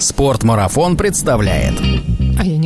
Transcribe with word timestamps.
Спортмарафон 0.00 0.96
представляет. 0.96 1.74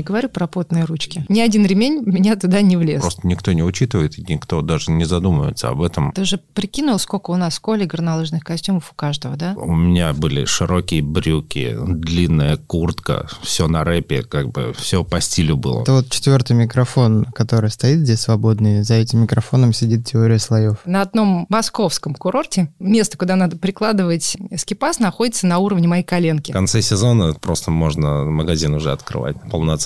Не 0.02 0.04
говорю 0.04 0.29
про 0.29 0.48
потные 0.48 0.82
ручки. 0.82 1.24
Ни 1.29 1.38
один 1.38 1.64
ремень 1.64 2.02
меня 2.04 2.34
туда 2.34 2.60
не 2.60 2.76
влез. 2.76 3.02
Просто 3.02 3.24
никто 3.24 3.52
не 3.52 3.62
учитывает, 3.62 4.18
и 4.18 4.25
никто 4.32 4.61
даже 4.61 4.90
не 4.90 5.04
задумывается 5.04 5.68
об 5.68 5.80
этом. 5.80 6.11
Ты 6.11 6.25
же 6.25 6.40
прикинул, 6.54 6.98
сколько 6.98 7.30
у 7.30 7.36
нас 7.36 7.52
в 7.52 7.56
школе 7.59 7.86
горнолыжных 7.86 8.43
костюмов 8.43 8.91
у 8.91 8.96
каждого, 8.96 9.36
да? 9.36 9.54
У 9.57 9.77
меня 9.77 10.12
были 10.12 10.45
широкие 10.45 11.02
брюки, 11.02 11.79
длинная 11.86 12.57
куртка, 12.57 13.29
все 13.43 13.68
на 13.68 13.84
рэпе, 13.84 14.25
как 14.25 14.50
бы 14.50 14.75
все 14.77 15.04
по 15.04 15.20
стилю 15.20 15.57
было. 15.57 15.82
Это 15.82 15.93
вот 15.93 16.11
четвертый 16.11 16.57
микрофон, 16.57 17.25
который 17.32 17.71
стоит 17.71 18.00
здесь 18.00 18.23
свободный. 18.23 18.82
За 18.82 18.95
этим 18.95 19.21
микрофоном 19.21 19.73
сидит 19.73 20.05
теория 20.05 20.41
слоев. 20.41 20.79
На 20.84 21.03
одном 21.03 21.46
московском 21.48 22.16
курорте 22.16 22.73
место, 22.80 23.16
куда 23.16 23.37
надо 23.37 23.57
прикладывать 23.57 24.37
скипас, 24.57 24.98
находится 24.98 25.46
на 25.46 25.59
уровне 25.59 25.87
моей 25.87 26.03
коленки. 26.03 26.50
В 26.50 26.55
конце 26.55 26.82
сезона 26.82 27.34
просто 27.34 27.71
можно 27.71 28.25
магазин 28.25 28.75
уже 28.75 28.90
открывать 28.90 29.36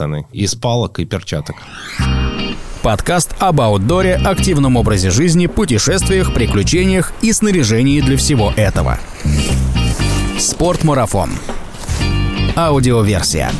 полноценный. 0.06 0.26
Из 0.32 0.54
палок 0.54 0.98
и 0.98 1.04
перчаток. 1.04 1.56
Подкаст 2.82 3.34
об 3.40 3.60
аутдоре, 3.60 4.14
активном 4.14 4.76
образе 4.76 5.10
жизни, 5.10 5.46
путешествиях, 5.46 6.32
приключениях 6.32 7.12
и 7.20 7.32
снаряжении 7.32 8.00
для 8.00 8.16
всего 8.16 8.52
этого. 8.56 8.98
Спортмарафон. 10.38 11.30
Аудиоверсия. 12.54 13.50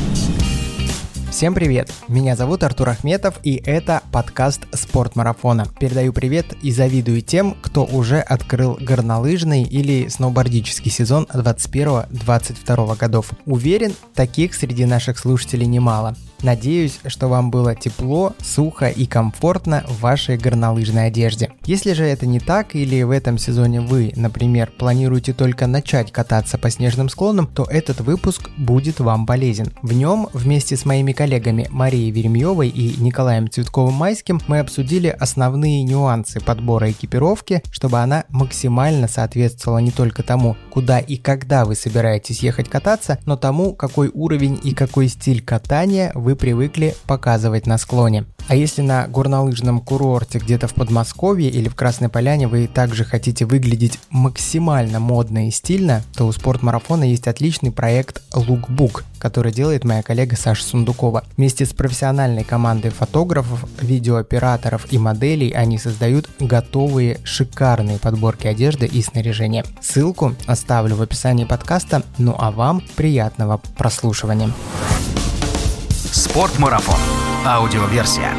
Всем 1.29 1.53
привет! 1.53 1.93
Меня 2.07 2.35
зовут 2.35 2.63
Артур 2.63 2.89
Ахметов, 2.89 3.35
и 3.43 3.61
это 3.63 4.01
подкаст 4.11 4.61
«Спорт 4.73 5.15
марафона». 5.15 5.67
Передаю 5.79 6.11
привет 6.11 6.47
и 6.63 6.71
завидую 6.71 7.21
тем, 7.21 7.55
кто 7.61 7.85
уже 7.85 8.21
открыл 8.21 8.75
горнолыжный 8.81 9.61
или 9.61 10.07
сноубордический 10.07 10.89
сезон 10.89 11.27
21-22 11.31 12.97
годов. 12.97 13.29
Уверен, 13.45 13.93
таких 14.15 14.55
среди 14.55 14.85
наших 14.85 15.19
слушателей 15.19 15.67
немало. 15.67 16.15
Надеюсь, 16.43 16.99
что 17.07 17.27
вам 17.27 17.51
было 17.51 17.75
тепло, 17.75 18.33
сухо 18.41 18.87
и 18.87 19.05
комфортно 19.05 19.83
в 19.87 20.01
вашей 20.01 20.37
горнолыжной 20.37 21.07
одежде. 21.07 21.51
Если 21.65 21.93
же 21.93 22.03
это 22.03 22.25
не 22.25 22.39
так 22.39 22.75
или 22.75 23.01
в 23.03 23.11
этом 23.11 23.37
сезоне 23.37 23.81
вы, 23.81 24.13
например, 24.15 24.71
планируете 24.77 25.33
только 25.33 25.67
начать 25.67 26.11
кататься 26.11 26.57
по 26.57 26.69
снежным 26.69 27.09
склонам, 27.09 27.47
то 27.47 27.63
этот 27.63 28.01
выпуск 28.01 28.49
будет 28.57 28.99
вам 28.99 29.25
полезен. 29.25 29.73
В 29.81 29.93
нем 29.93 30.29
вместе 30.33 30.77
с 30.77 30.85
моими 30.85 31.11
коллегами 31.11 31.67
Марией 31.69 32.11
Веремьевой 32.11 32.69
и 32.69 33.01
Николаем 33.01 33.47
Цветковым-Майским 33.47 34.41
мы 34.47 34.59
обсудили 34.59 35.07
основные 35.07 35.83
нюансы 35.83 36.39
подбора 36.39 36.91
экипировки, 36.91 37.63
чтобы 37.71 37.99
она 37.99 38.25
максимально 38.29 39.07
соответствовала 39.07 39.79
не 39.79 39.91
только 39.91 40.23
тому, 40.23 40.55
куда 40.69 40.99
и 40.99 41.17
когда 41.17 41.65
вы 41.65 41.75
собираетесь 41.75 42.39
ехать 42.39 42.69
кататься, 42.69 43.17
но 43.25 43.37
тому, 43.37 43.73
какой 43.73 44.09
уровень 44.13 44.59
и 44.63 44.73
какой 44.73 45.07
стиль 45.07 45.41
катания 45.41 46.11
вы 46.13 46.26
привыкли 46.35 46.95
показывать 47.05 47.67
на 47.67 47.77
склоне. 47.77 48.25
А 48.47 48.55
если 48.55 48.81
на 48.81 49.07
горнолыжном 49.07 49.81
курорте 49.81 50.39
где-то 50.39 50.67
в 50.67 50.73
Подмосковье 50.73 51.49
или 51.49 51.67
в 51.67 51.75
Красной 51.75 52.07
Поляне 52.07 52.47
вы 52.47 52.67
также 52.67 53.03
хотите 53.03 53.45
выглядеть 53.45 53.99
максимально 54.09 54.99
модно 54.99 55.47
и 55.47 55.51
стильно, 55.51 56.01
то 56.15 56.25
у 56.25 56.31
спортмарафона 56.31 57.03
есть 57.03 57.27
отличный 57.27 57.71
проект 57.71 58.21
Lookbook, 58.33 59.03
который 59.19 59.51
делает 59.51 59.83
моя 59.83 60.01
коллега 60.01 60.37
Саша 60.37 60.63
Сундукова. 60.63 61.25
Вместе 61.35 61.65
с 61.65 61.73
профессиональной 61.73 62.45
командой 62.45 62.89
фотографов, 62.89 63.65
видеооператоров 63.81 64.87
и 64.91 64.97
моделей 64.97 65.51
они 65.51 65.77
создают 65.77 66.29
готовые 66.39 67.19
шикарные 67.25 67.99
подборки 67.99 68.47
одежды 68.47 68.85
и 68.85 69.01
снаряжения. 69.01 69.65
Ссылку 69.81 70.35
оставлю 70.45 70.95
в 70.95 71.01
описании 71.01 71.43
подкаста, 71.43 72.03
ну 72.17 72.33
а 72.37 72.51
вам 72.51 72.81
приятного 72.95 73.59
прослушивания. 73.77 74.53
Спортмарафон. 76.17 76.99
Аудиоверсия. 77.45 78.33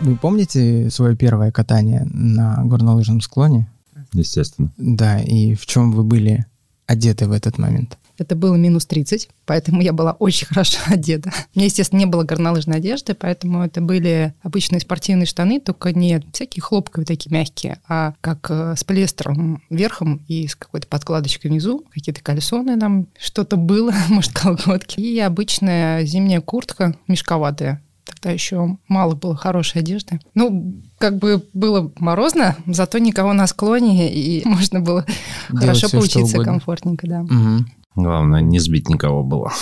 Вы 0.00 0.16
помните 0.16 0.88
свое 0.88 1.14
первое 1.14 1.52
катание 1.52 2.06
на 2.10 2.64
горнолыжном 2.64 3.20
склоне? 3.20 3.68
Естественно. 4.14 4.72
Да, 4.78 5.20
и 5.20 5.54
в 5.54 5.66
чем 5.66 5.92
вы 5.92 6.02
были 6.02 6.46
одеты 6.86 7.28
в 7.28 7.32
этот 7.32 7.58
момент? 7.58 7.98
Это 8.20 8.36
было 8.36 8.54
минус 8.54 8.84
30, 8.84 9.30
поэтому 9.46 9.80
я 9.80 9.94
была 9.94 10.12
очень 10.12 10.46
хорошо 10.46 10.78
одета. 10.86 11.32
У 11.54 11.58
меня, 11.58 11.66
естественно, 11.66 12.00
не 12.00 12.06
было 12.06 12.22
горнолыжной 12.22 12.76
одежды, 12.76 13.14
поэтому 13.14 13.64
это 13.64 13.80
были 13.80 14.34
обычные 14.42 14.80
спортивные 14.80 15.24
штаны, 15.24 15.58
только 15.58 15.94
не 15.94 16.22
всякие 16.30 16.60
хлопковые 16.60 17.06
такие 17.06 17.34
мягкие, 17.34 17.80
а 17.88 18.12
как 18.20 18.50
э, 18.50 18.74
с 18.76 18.84
полиэстером 18.84 19.62
верхом 19.70 20.22
и 20.28 20.46
с 20.46 20.54
какой-то 20.54 20.86
подкладочкой 20.86 21.50
внизу, 21.50 21.82
какие-то 21.90 22.20
кальсоны 22.22 22.78
там, 22.78 23.06
что-то 23.18 23.56
было, 23.56 23.94
может, 24.10 24.34
колготки. 24.34 25.00
И 25.00 25.18
обычная 25.18 26.04
зимняя 26.04 26.42
куртка 26.42 26.94
мешковатая, 27.08 27.82
Тогда 28.04 28.30
еще 28.32 28.76
мало 28.88 29.14
было 29.14 29.36
хорошей 29.36 29.82
одежды. 29.82 30.20
Ну, 30.34 30.74
как 30.98 31.18
бы 31.18 31.44
было 31.52 31.92
морозно, 31.96 32.56
зато 32.66 32.98
никого 32.98 33.32
на 33.32 33.46
склоне, 33.46 34.12
и 34.12 34.42
можно 34.48 34.80
было 34.80 35.06
Делать 35.48 35.64
хорошо 35.64 35.88
поучиться 35.90 36.38
комфортненько, 36.42 37.06
да. 37.06 37.20
Угу. 37.20 37.64
Главное, 37.94 38.40
не 38.40 38.58
сбить 38.58 38.88
никого 38.88 39.22
было. 39.22 39.52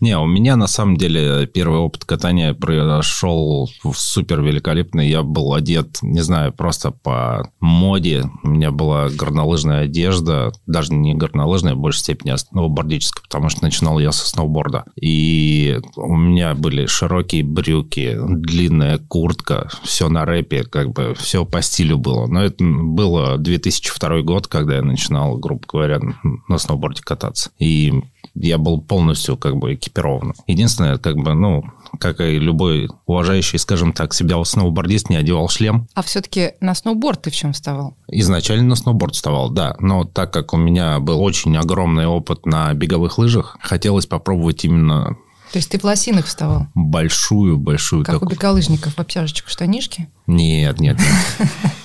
Не, 0.00 0.18
у 0.18 0.26
меня 0.26 0.56
на 0.56 0.66
самом 0.66 0.96
деле 0.96 1.46
первый 1.46 1.78
опыт 1.78 2.06
катания 2.06 2.54
произошел 2.54 3.68
супер 3.94 4.40
великолепный. 4.40 5.08
Я 5.08 5.22
был 5.22 5.52
одет, 5.52 5.98
не 6.00 6.20
знаю, 6.20 6.52
просто 6.52 6.90
по 6.90 7.50
моде. 7.60 8.24
У 8.42 8.48
меня 8.48 8.70
была 8.70 9.10
горнолыжная 9.10 9.84
одежда, 9.84 10.52
даже 10.66 10.94
не 10.94 11.14
горнолыжная, 11.14 11.74
в 11.74 11.78
большей 11.78 12.00
степени, 12.00 12.30
а 12.30 12.38
сноубордическая, 12.38 13.22
потому 13.22 13.50
что 13.50 13.62
начинал 13.62 13.98
я 13.98 14.10
со 14.12 14.26
сноуборда. 14.26 14.84
И 15.00 15.78
у 15.96 16.16
меня 16.16 16.54
были 16.54 16.86
широкие 16.86 17.44
брюки, 17.44 18.16
длинная 18.18 18.98
куртка, 18.98 19.68
все 19.82 20.08
на 20.08 20.24
рэпе, 20.24 20.64
как 20.64 20.92
бы 20.92 21.14
все 21.14 21.44
по 21.44 21.60
стилю 21.60 21.98
было. 21.98 22.26
Но 22.26 22.42
это 22.42 22.64
было 22.64 23.36
2002 23.36 24.22
год, 24.22 24.46
когда 24.46 24.76
я 24.76 24.82
начинал, 24.82 25.36
грубо 25.36 25.62
говоря, 25.70 26.00
на 26.48 26.58
сноуборде 26.58 27.02
кататься. 27.02 27.50
И 27.58 27.92
я 28.34 28.58
был 28.58 28.80
полностью 28.80 29.36
как 29.36 29.56
бы 29.56 29.74
экипирован. 29.74 30.34
Единственное, 30.46 30.98
как 30.98 31.16
бы, 31.16 31.34
ну, 31.34 31.64
как 31.98 32.20
и 32.20 32.38
любой 32.38 32.88
уважающий, 33.06 33.58
скажем 33.58 33.92
так, 33.92 34.14
себя 34.14 34.42
сноубордист 34.44 35.10
не 35.10 35.16
одевал 35.16 35.48
шлем. 35.48 35.88
А 35.94 36.02
все-таки 36.02 36.52
на 36.60 36.74
сноуборд 36.74 37.22
ты 37.22 37.30
в 37.30 37.36
чем 37.36 37.52
вставал? 37.52 37.96
Изначально 38.08 38.68
на 38.68 38.76
сноуборд 38.76 39.14
вставал, 39.14 39.50
да. 39.50 39.76
Но 39.80 40.04
так 40.04 40.32
как 40.32 40.54
у 40.54 40.56
меня 40.56 41.00
был 41.00 41.20
очень 41.20 41.56
огромный 41.56 42.06
опыт 42.06 42.46
на 42.46 42.72
беговых 42.74 43.18
лыжах, 43.18 43.56
хотелось 43.60 44.06
попробовать 44.06 44.64
именно 44.64 45.16
То 45.52 45.58
есть 45.58 45.68
ты 45.70 45.78
в 45.78 45.84
лосинах 45.84 46.26
вставал? 46.26 46.68
большую-большую 46.74 48.04
Как 48.04 48.16
у 48.16 48.18
такую... 48.20 48.36
бегалыжников 48.36 48.94
в 48.94 48.98
обтяжечку 49.00 49.50
штанишки? 49.50 50.08
Нет, 50.26 50.78
нет, 50.78 50.96
нет. 50.98 51.08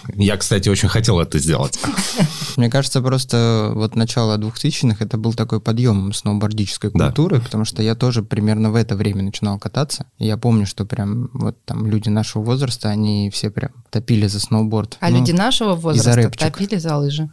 Я, 0.16 0.38
кстати, 0.38 0.70
очень 0.70 0.88
хотел 0.88 1.20
это 1.20 1.40
сделать. 1.40 1.80
Мне 2.58 2.70
кажется, 2.70 3.02
просто 3.02 3.72
вот 3.74 3.96
начало 3.96 4.38
2000-х 4.38 5.04
это 5.04 5.18
был 5.18 5.34
такой 5.34 5.60
подъем 5.60 6.14
сноубордической 6.14 6.92
Да. 6.94 7.06
культуры, 7.08 7.42
потому 7.42 7.66
что 7.66 7.82
я 7.82 7.96
тоже 7.96 8.22
примерно 8.24 8.72
в 8.72 8.76
это 8.76 8.96
время 8.96 9.24
начинал 9.24 9.58
кататься. 9.60 10.06
И 10.20 10.26
я 10.28 10.38
помню, 10.38 10.66
что 10.68 10.86
прям 10.86 11.30
вот 11.34 11.58
там 11.66 11.88
люди 11.88 12.10
нашего 12.10 12.44
возраста, 12.44 12.90
они 12.90 13.30
все 13.32 13.50
прям 13.50 13.72
топили 13.90 14.28
за 14.28 14.40
сноуборд. 14.40 14.98
А 15.02 15.10
Ну, 15.10 15.18
люди 15.18 15.32
нашего 15.32 15.74
возраста 15.74 16.30
топили 16.38 16.78
за 16.78 16.96
лыжи. 16.98 17.30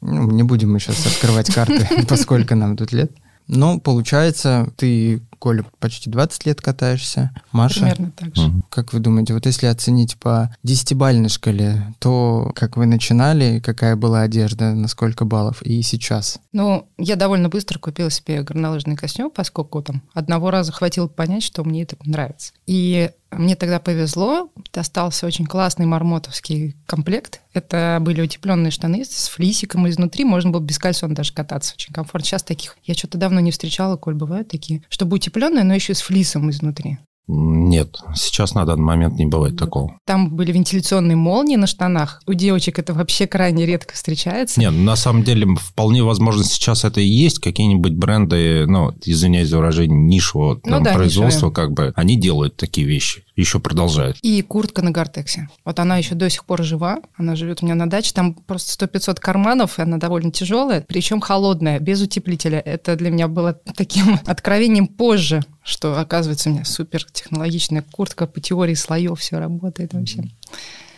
ну, 0.00 0.30
не 0.30 0.44
будем 0.44 0.72
мы 0.72 0.78
сейчас 0.80 1.04
открывать 1.06 1.52
карты, 1.52 1.88
поскольку 2.08 2.54
нам 2.54 2.76
тут 2.76 2.92
лет. 2.92 3.12
Ну, 3.54 3.78
получается, 3.78 4.72
ты, 4.76 5.20
Коля, 5.38 5.66
почти 5.78 6.08
20 6.08 6.46
лет 6.46 6.60
катаешься. 6.62 7.32
Маша, 7.52 7.80
Примерно 7.80 8.10
так 8.12 8.34
же. 8.34 8.50
Как 8.70 8.94
вы 8.94 9.00
думаете, 9.00 9.34
вот 9.34 9.44
если 9.44 9.66
оценить 9.66 10.16
по 10.16 10.54
десятибальной 10.62 11.28
шкале, 11.28 11.94
то 11.98 12.50
как 12.54 12.78
вы 12.78 12.86
начинали, 12.86 13.60
какая 13.60 13.94
была 13.94 14.22
одежда, 14.22 14.72
на 14.72 14.88
сколько 14.88 15.26
баллов, 15.26 15.60
и 15.62 15.82
сейчас? 15.82 16.40
Ну, 16.52 16.88
я 16.96 17.16
довольно 17.16 17.50
быстро 17.50 17.78
купила 17.78 18.10
себе 18.10 18.42
горнолыжный 18.42 18.96
костюм, 18.96 19.30
поскольку 19.30 19.82
там 19.82 20.02
одного 20.14 20.50
раза 20.50 20.72
хватило 20.72 21.06
понять, 21.06 21.42
что 21.42 21.62
мне 21.62 21.82
это 21.82 21.96
нравится. 22.06 22.54
И 22.66 23.10
мне 23.32 23.56
тогда 23.56 23.80
повезло, 23.80 24.50
достался 24.72 25.26
очень 25.26 25.46
классный 25.46 25.86
мармотовский 25.86 26.76
комплект. 26.86 27.40
Это 27.52 27.98
были 28.00 28.20
утепленные 28.20 28.70
штаны 28.70 29.04
с 29.04 29.28
флисиком 29.28 29.88
изнутри, 29.88 30.24
можно 30.24 30.50
было 30.50 30.60
без 30.60 30.78
кальсон 30.78 31.14
даже 31.14 31.32
кататься, 31.32 31.74
очень 31.74 31.92
комфортно. 31.92 32.26
Сейчас 32.26 32.42
таких 32.42 32.76
я 32.84 32.94
что-то 32.94 33.18
давно 33.18 33.40
не 33.40 33.50
встречала, 33.50 33.96
Коль, 33.96 34.14
бывают 34.14 34.48
такие, 34.48 34.82
чтобы 34.88 35.16
утепленные, 35.16 35.64
но 35.64 35.74
еще 35.74 35.94
с 35.94 36.00
флисом 36.00 36.50
изнутри. 36.50 36.98
Нет, 37.28 37.98
сейчас 38.14 38.54
на 38.54 38.64
данный 38.64 38.82
момент 38.82 39.14
не 39.18 39.26
бывает 39.26 39.56
такого. 39.56 39.96
Там 40.06 40.34
были 40.34 40.52
вентиляционные 40.52 41.16
молнии 41.16 41.56
на 41.56 41.66
штанах. 41.66 42.20
У 42.26 42.34
девочек 42.34 42.78
это 42.78 42.94
вообще 42.94 43.26
крайне 43.26 43.64
редко 43.64 43.94
встречается. 43.94 44.60
Нет, 44.60 44.72
на 44.72 44.96
самом 44.96 45.22
деле 45.22 45.46
вполне 45.58 46.02
возможно 46.02 46.42
сейчас 46.44 46.84
это 46.84 47.00
и 47.00 47.06
есть. 47.06 47.38
Какие-нибудь 47.38 47.92
бренды, 47.94 48.66
ну, 48.66 48.92
извиняюсь 49.04 49.48
за 49.48 49.58
выражение, 49.58 49.96
нишевого 49.98 50.60
Ну 50.64 50.70
там, 50.72 50.82
да, 50.82 50.92
производства, 50.94 51.46
нишевые. 51.46 51.54
как 51.54 51.72
бы, 51.72 51.92
они 51.96 52.16
делают 52.16 52.56
такие 52.56 52.86
вещи. 52.86 53.24
еще 53.36 53.60
продолжает. 53.60 54.16
И 54.22 54.42
куртка 54.42 54.82
на 54.82 54.90
Гортексе. 54.90 55.48
Вот 55.64 55.78
она 55.78 55.96
еще 55.98 56.14
до 56.14 56.28
сих 56.28 56.44
пор 56.44 56.62
жива. 56.62 56.98
Она 57.16 57.36
живет 57.36 57.62
у 57.62 57.66
меня 57.66 57.74
на 57.76 57.88
даче. 57.88 58.12
Там 58.12 58.34
просто 58.34 58.84
100-500 58.86 59.20
карманов, 59.20 59.78
и 59.78 59.82
она 59.82 59.96
довольно 59.96 60.32
тяжелая, 60.32 60.84
причем 60.86 61.20
холодная, 61.20 61.78
без 61.78 62.02
утеплителя. 62.02 62.58
Это 62.58 62.96
для 62.96 63.10
меня 63.10 63.28
было 63.28 63.54
таким 63.76 64.18
откровением 64.26 64.86
позже, 64.86 65.42
что, 65.62 65.98
оказывается, 65.98 66.50
у 66.50 66.52
меня 66.52 66.64
супер 66.64 67.04
технологичная 67.04 67.84
куртка 67.90 68.26
по 68.26 68.40
теории 68.40 68.74
слоев, 68.74 69.20
все 69.20 69.38
работает 69.38 69.94
вообще. 69.94 70.24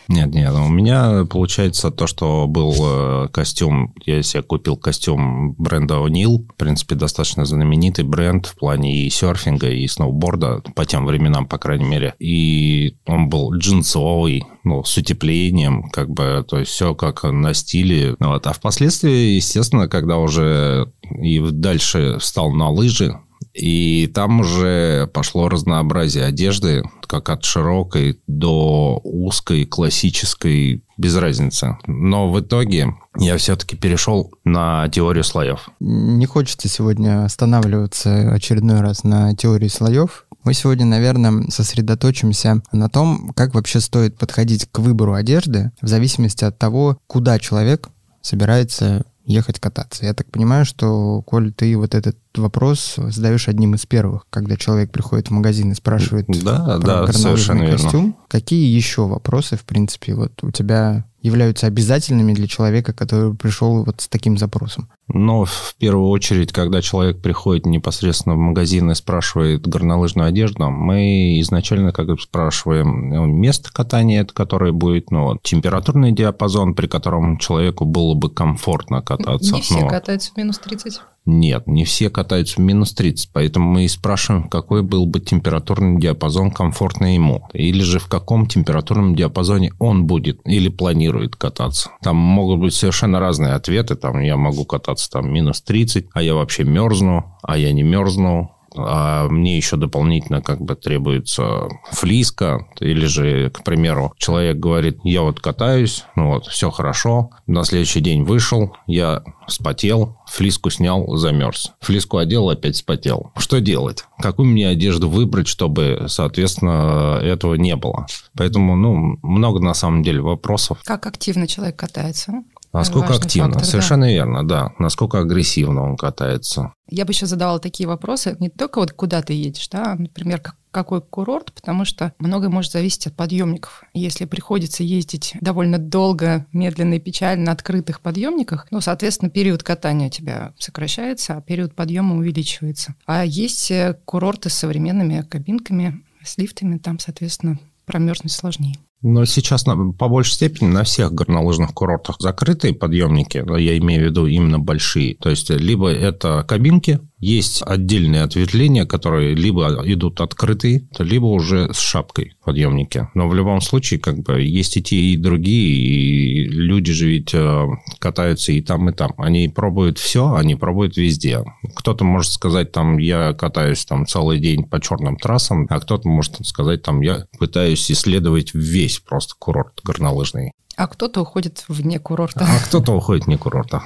Нет, 0.07 0.33
нет, 0.33 0.53
у 0.53 0.67
меня 0.67 1.25
получается 1.25 1.89
то, 1.89 2.05
что 2.05 2.45
был 2.47 2.75
э, 2.79 3.27
костюм, 3.29 3.93
я 4.05 4.21
себе 4.21 4.43
купил 4.43 4.77
костюм 4.77 5.53
бренда 5.53 5.95
O'Neill, 5.95 6.45
в 6.47 6.55
принципе, 6.57 6.95
достаточно 6.95 7.45
знаменитый 7.45 8.05
бренд 8.05 8.45
в 8.45 8.55
плане 8.55 8.95
и 8.95 9.09
серфинга, 9.09 9.69
и 9.69 9.87
сноуборда, 9.87 10.61
по 10.75 10.85
тем 10.85 11.05
временам, 11.05 11.47
по 11.47 11.57
крайней 11.57 11.85
мере. 11.85 12.13
И 12.19 12.97
он 13.07 13.29
был 13.29 13.55
джинсовый, 13.55 14.43
ну, 14.63 14.83
с 14.83 14.95
утеплением, 14.95 15.89
как 15.89 16.09
бы, 16.09 16.45
то 16.47 16.59
есть 16.59 16.71
все 16.71 16.93
как 16.93 17.23
на 17.23 17.53
стиле. 17.55 18.15
Вот. 18.19 18.45
А 18.45 18.53
впоследствии, 18.53 19.35
естественно, 19.35 19.87
когда 19.87 20.17
уже 20.17 20.91
и 21.19 21.39
дальше 21.39 22.17
встал 22.19 22.51
на 22.51 22.69
лыжи, 22.69 23.17
и 23.55 24.07
там 24.13 24.41
уже 24.41 25.07
пошло 25.13 25.47
разнообразие 25.47 26.25
одежды, 26.25 26.83
как 27.07 27.29
от 27.29 27.45
широкой 27.45 28.19
до 28.27 28.99
узкой, 29.03 29.65
классической, 29.65 30.83
без 30.97 31.15
разницы. 31.15 31.77
Но 31.87 32.29
в 32.29 32.39
итоге 32.41 32.95
я 33.17 33.37
все-таки 33.37 33.77
перешел 33.77 34.33
на 34.43 34.89
теорию 34.89 35.23
слоев. 35.23 35.69
Не 35.79 36.25
хочется 36.25 36.67
сегодня 36.67 37.23
останавливаться 37.23 38.33
очередной 38.33 38.81
раз 38.81 39.05
на 39.05 39.33
теории 39.35 39.69
слоев. 39.69 40.25
Мы 40.43 40.53
сегодня, 40.53 40.85
наверное, 40.85 41.49
сосредоточимся 41.49 42.61
на 42.73 42.89
том, 42.89 43.31
как 43.35 43.55
вообще 43.55 43.79
стоит 43.79 44.17
подходить 44.17 44.67
к 44.69 44.79
выбору 44.79 45.13
одежды 45.13 45.71
в 45.81 45.87
зависимости 45.87 46.43
от 46.43 46.59
того, 46.59 46.97
куда 47.07 47.39
человек 47.39 47.89
собирается 48.21 49.05
ехать 49.25 49.59
кататься. 49.59 50.05
Я 50.05 50.13
так 50.13 50.29
понимаю, 50.29 50.65
что, 50.65 51.21
Коль, 51.23 51.51
ты 51.51 51.75
вот 51.77 51.95
этот 51.95 52.17
вопрос 52.37 52.95
задаешь 52.97 53.47
одним 53.47 53.75
из 53.75 53.85
первых, 53.85 54.25
когда 54.29 54.57
человек 54.57 54.91
приходит 54.91 55.27
в 55.27 55.31
магазин 55.31 55.71
и 55.71 55.75
спрашивает 55.75 56.25
да, 56.27 56.77
про 56.79 57.07
да, 57.07 57.13
совершенно 57.13 57.71
костюм. 57.71 57.91
Верно. 57.91 58.15
Какие 58.27 58.75
еще 58.75 59.07
вопросы, 59.07 59.57
в 59.57 59.63
принципе, 59.63 60.15
вот 60.15 60.43
у 60.43 60.51
тебя 60.51 61.05
являются 61.25 61.65
обязательными 61.65 62.33
для 62.33 62.47
человека, 62.47 62.93
который 62.93 63.33
пришел 63.33 63.83
вот 63.83 64.01
с 64.01 64.07
таким 64.07 64.37
запросом? 64.37 64.89
Но 65.07 65.45
в 65.45 65.75
первую 65.79 66.09
очередь, 66.09 66.51
когда 66.51 66.81
человек 66.83 67.19
приходит 67.19 67.65
непосредственно 67.65 68.35
в 68.35 68.39
магазин 68.39 68.91
и 68.91 68.95
спрашивает 68.95 69.67
горнолыжную 69.67 70.27
одежду, 70.27 70.69
мы 70.69 71.39
изначально 71.39 71.91
как 71.91 72.07
бы 72.07 72.19
спрашиваем 72.19 73.09
ну, 73.09 73.25
место 73.25 73.71
катания, 73.73 74.23
которое 74.23 74.71
будет, 74.71 75.09
ну, 75.09 75.23
вот, 75.23 75.41
температурный 75.41 76.11
диапазон, 76.11 76.75
при 76.75 76.85
котором 76.85 77.39
человеку 77.39 77.85
было 77.85 78.13
бы 78.13 78.29
комфортно 78.29 79.01
кататься. 79.01 79.55
Не 79.55 79.61
все 79.61 79.79
ну, 79.79 79.87
катаются 79.87 80.31
в 80.31 80.37
минус 80.37 80.59
30. 80.59 81.01
Нет, 81.25 81.65
не 81.65 81.85
все 81.85 82.09
катаются 82.11 82.57
в 82.57 82.59
минус 82.59 82.93
30, 82.93 83.31
поэтому 83.33 83.71
мы 83.71 83.85
и 83.85 83.87
спрашиваем, 83.87 84.47
какой 84.47 84.83
был 84.83 85.07
бы 85.07 85.19
температурный 85.19 85.99
диапазон 85.99 86.51
комфортный 86.51 87.15
ему, 87.15 87.47
или 87.53 87.81
же 87.81 87.97
в 87.97 88.07
каком 88.07 88.45
температурном 88.45 89.15
диапазоне 89.15 89.73
он 89.79 90.05
будет 90.05 90.39
или 90.45 90.69
планирует 90.69 91.35
кататься. 91.35 91.89
Там 92.03 92.15
могут 92.15 92.59
быть 92.59 92.75
совершенно 92.75 93.19
разные 93.19 93.53
ответы, 93.53 93.95
там 93.95 94.19
я 94.19 94.37
могу 94.37 94.65
кататься 94.65 95.09
там 95.09 95.33
минус 95.33 95.61
30, 95.61 96.07
а 96.13 96.21
я 96.21 96.35
вообще 96.35 96.63
мерзну, 96.63 97.35
а 97.41 97.57
я 97.57 97.71
не 97.71 97.81
мерзну, 97.81 98.54
а 98.77 99.27
мне 99.27 99.57
еще 99.57 99.77
дополнительно 99.77 100.41
как 100.41 100.61
бы 100.61 100.75
требуется 100.75 101.67
флиска, 101.91 102.67
или 102.79 103.05
же, 103.05 103.49
к 103.49 103.63
примеру, 103.63 104.13
человек 104.17 104.57
говорит, 104.57 104.99
я 105.03 105.21
вот 105.21 105.39
катаюсь, 105.39 106.05
ну 106.15 106.33
вот, 106.33 106.45
все 106.45 106.69
хорошо, 106.71 107.31
на 107.47 107.63
следующий 107.63 108.01
день 108.01 108.23
вышел, 108.23 108.75
я 108.87 109.23
вспотел, 109.47 110.17
флиску 110.27 110.69
снял, 110.69 111.15
замерз. 111.15 111.71
Флиску 111.81 112.17
одел, 112.17 112.49
опять 112.49 112.75
спотел. 112.75 113.31
Что 113.37 113.59
делать? 113.59 114.05
Какую 114.19 114.47
мне 114.47 114.67
одежду 114.67 115.09
выбрать, 115.09 115.47
чтобы, 115.47 116.05
соответственно, 116.07 117.19
этого 117.21 117.55
не 117.55 117.75
было? 117.75 118.07
Поэтому, 118.35 118.75
ну, 118.75 119.17
много 119.21 119.59
на 119.59 119.73
самом 119.73 120.03
деле 120.03 120.21
вопросов. 120.21 120.79
Как 120.83 121.05
активно 121.05 121.47
человек 121.47 121.75
катается? 121.75 122.43
Насколько 122.75 123.07
Важный 123.07 123.25
активно? 123.25 123.47
фактор, 123.47 123.61
да. 123.63 123.69
Совершенно 123.69 124.13
верно, 124.13 124.47
да. 124.47 124.71
Насколько 124.79 125.19
агрессивно 125.19 125.83
он 125.83 125.97
катается. 125.97 126.73
Я 126.89 127.05
бы 127.05 127.11
еще 127.11 127.25
задавала 127.25 127.59
такие 127.59 127.87
вопросы, 127.87 128.35
не 128.39 128.49
только 128.49 128.79
вот 128.79 128.91
куда 128.91 129.21
ты 129.21 129.33
едешь, 129.33 129.67
да, 129.69 129.93
а, 129.93 129.95
например, 129.95 130.39
как- 130.39 130.55
какой 130.71 131.01
курорт, 131.01 131.53
потому 131.53 131.85
что 131.85 132.13
многое 132.19 132.49
может 132.49 132.71
зависеть 132.73 133.07
от 133.07 133.15
подъемников. 133.15 133.83
Если 133.93 134.25
приходится 134.25 134.83
ездить 134.83 135.33
довольно 135.39 135.77
долго, 135.77 136.45
медленно 136.51 136.95
и 136.95 136.99
печально 136.99 137.45
на 137.45 137.51
открытых 137.53 138.01
подъемниках, 138.01 138.67
ну, 138.71 138.81
соответственно, 138.81 139.31
период 139.31 139.63
катания 139.63 140.07
у 140.07 140.11
тебя 140.11 140.53
сокращается, 140.59 141.37
а 141.37 141.41
период 141.41 141.73
подъема 141.73 142.17
увеличивается. 142.17 142.95
А 143.05 143.23
есть 143.25 143.71
э, 143.71 143.97
курорты 144.05 144.49
с 144.49 144.53
современными 144.53 145.21
кабинками, 145.21 146.03
с 146.23 146.37
лифтами, 146.37 146.77
там, 146.77 146.99
соответственно, 146.99 147.57
промерзнуть 147.85 148.33
сложнее. 148.33 148.75
Но 149.07 149.23
сейчас 149.25 149.67
на- 149.67 149.91
по 149.91 150.07
большей 150.09 150.33
степени 150.33 150.69
на 150.69 150.83
всех 150.83 151.11
горнолыжных 151.13 151.75
курортах 151.75 152.15
закрытые 152.17 152.73
подъемники, 152.73 153.37
я 153.59 153.77
имею 153.77 154.01
в 154.01 154.05
виду 154.05 154.25
именно 154.25 154.57
большие. 154.57 155.13
То 155.17 155.29
есть, 155.29 155.51
либо 155.51 155.91
это 155.91 156.43
кабинки, 156.47 156.99
есть 157.25 157.63
отдельные 157.65 158.21
ответвления, 158.21 158.85
которые 158.85 159.33
либо 159.33 159.81
идут 159.83 160.21
открытые, 160.21 160.87
либо 160.99 161.25
уже 161.25 161.73
с 161.73 161.79
шапкой 161.79 162.35
подъемники. 162.43 163.09
Но 163.15 163.27
в 163.27 163.33
любом 163.33 163.61
случае, 163.61 163.99
как 163.99 164.19
бы, 164.19 164.41
есть 164.41 164.77
и 164.77 164.83
те, 164.83 164.95
и 164.95 165.17
другие, 165.17 165.75
и 165.75 166.43
люди 166.47 166.93
же 166.93 167.07
ведь 167.07 167.33
э, 167.33 167.65
катаются 167.97 168.51
и 168.51 168.61
там, 168.61 168.89
и 168.89 168.93
там. 168.93 169.13
Они 169.17 169.47
пробуют 169.47 169.97
все, 169.97 170.35
они 170.35 170.55
пробуют 170.55 170.97
везде. 170.97 171.43
Кто-то 171.75 172.05
может 172.05 172.31
сказать, 172.31 172.71
там, 172.71 172.99
я 172.99 173.33
катаюсь 173.33 173.83
там 173.85 174.05
целый 174.05 174.39
день 174.39 174.63
по 174.63 174.79
черным 174.79 175.17
трассам, 175.17 175.65
а 175.69 175.79
кто-то 175.79 176.07
может 176.07 176.45
сказать, 176.45 176.83
там, 176.83 177.01
я 177.01 177.25
пытаюсь 177.39 177.89
исследовать 177.89 178.53
весь 178.53 178.99
просто 178.99 179.33
курорт 179.39 179.79
горнолыжный. 179.83 180.51
А 180.77 180.87
кто-то 180.87 181.21
уходит 181.21 181.65
вне 181.69 181.99
курорта. 181.99 182.45
А 182.47 182.59
кто-то 182.65 182.91
уходит 182.93 183.27
не 183.27 183.37
курорта. 183.37 183.83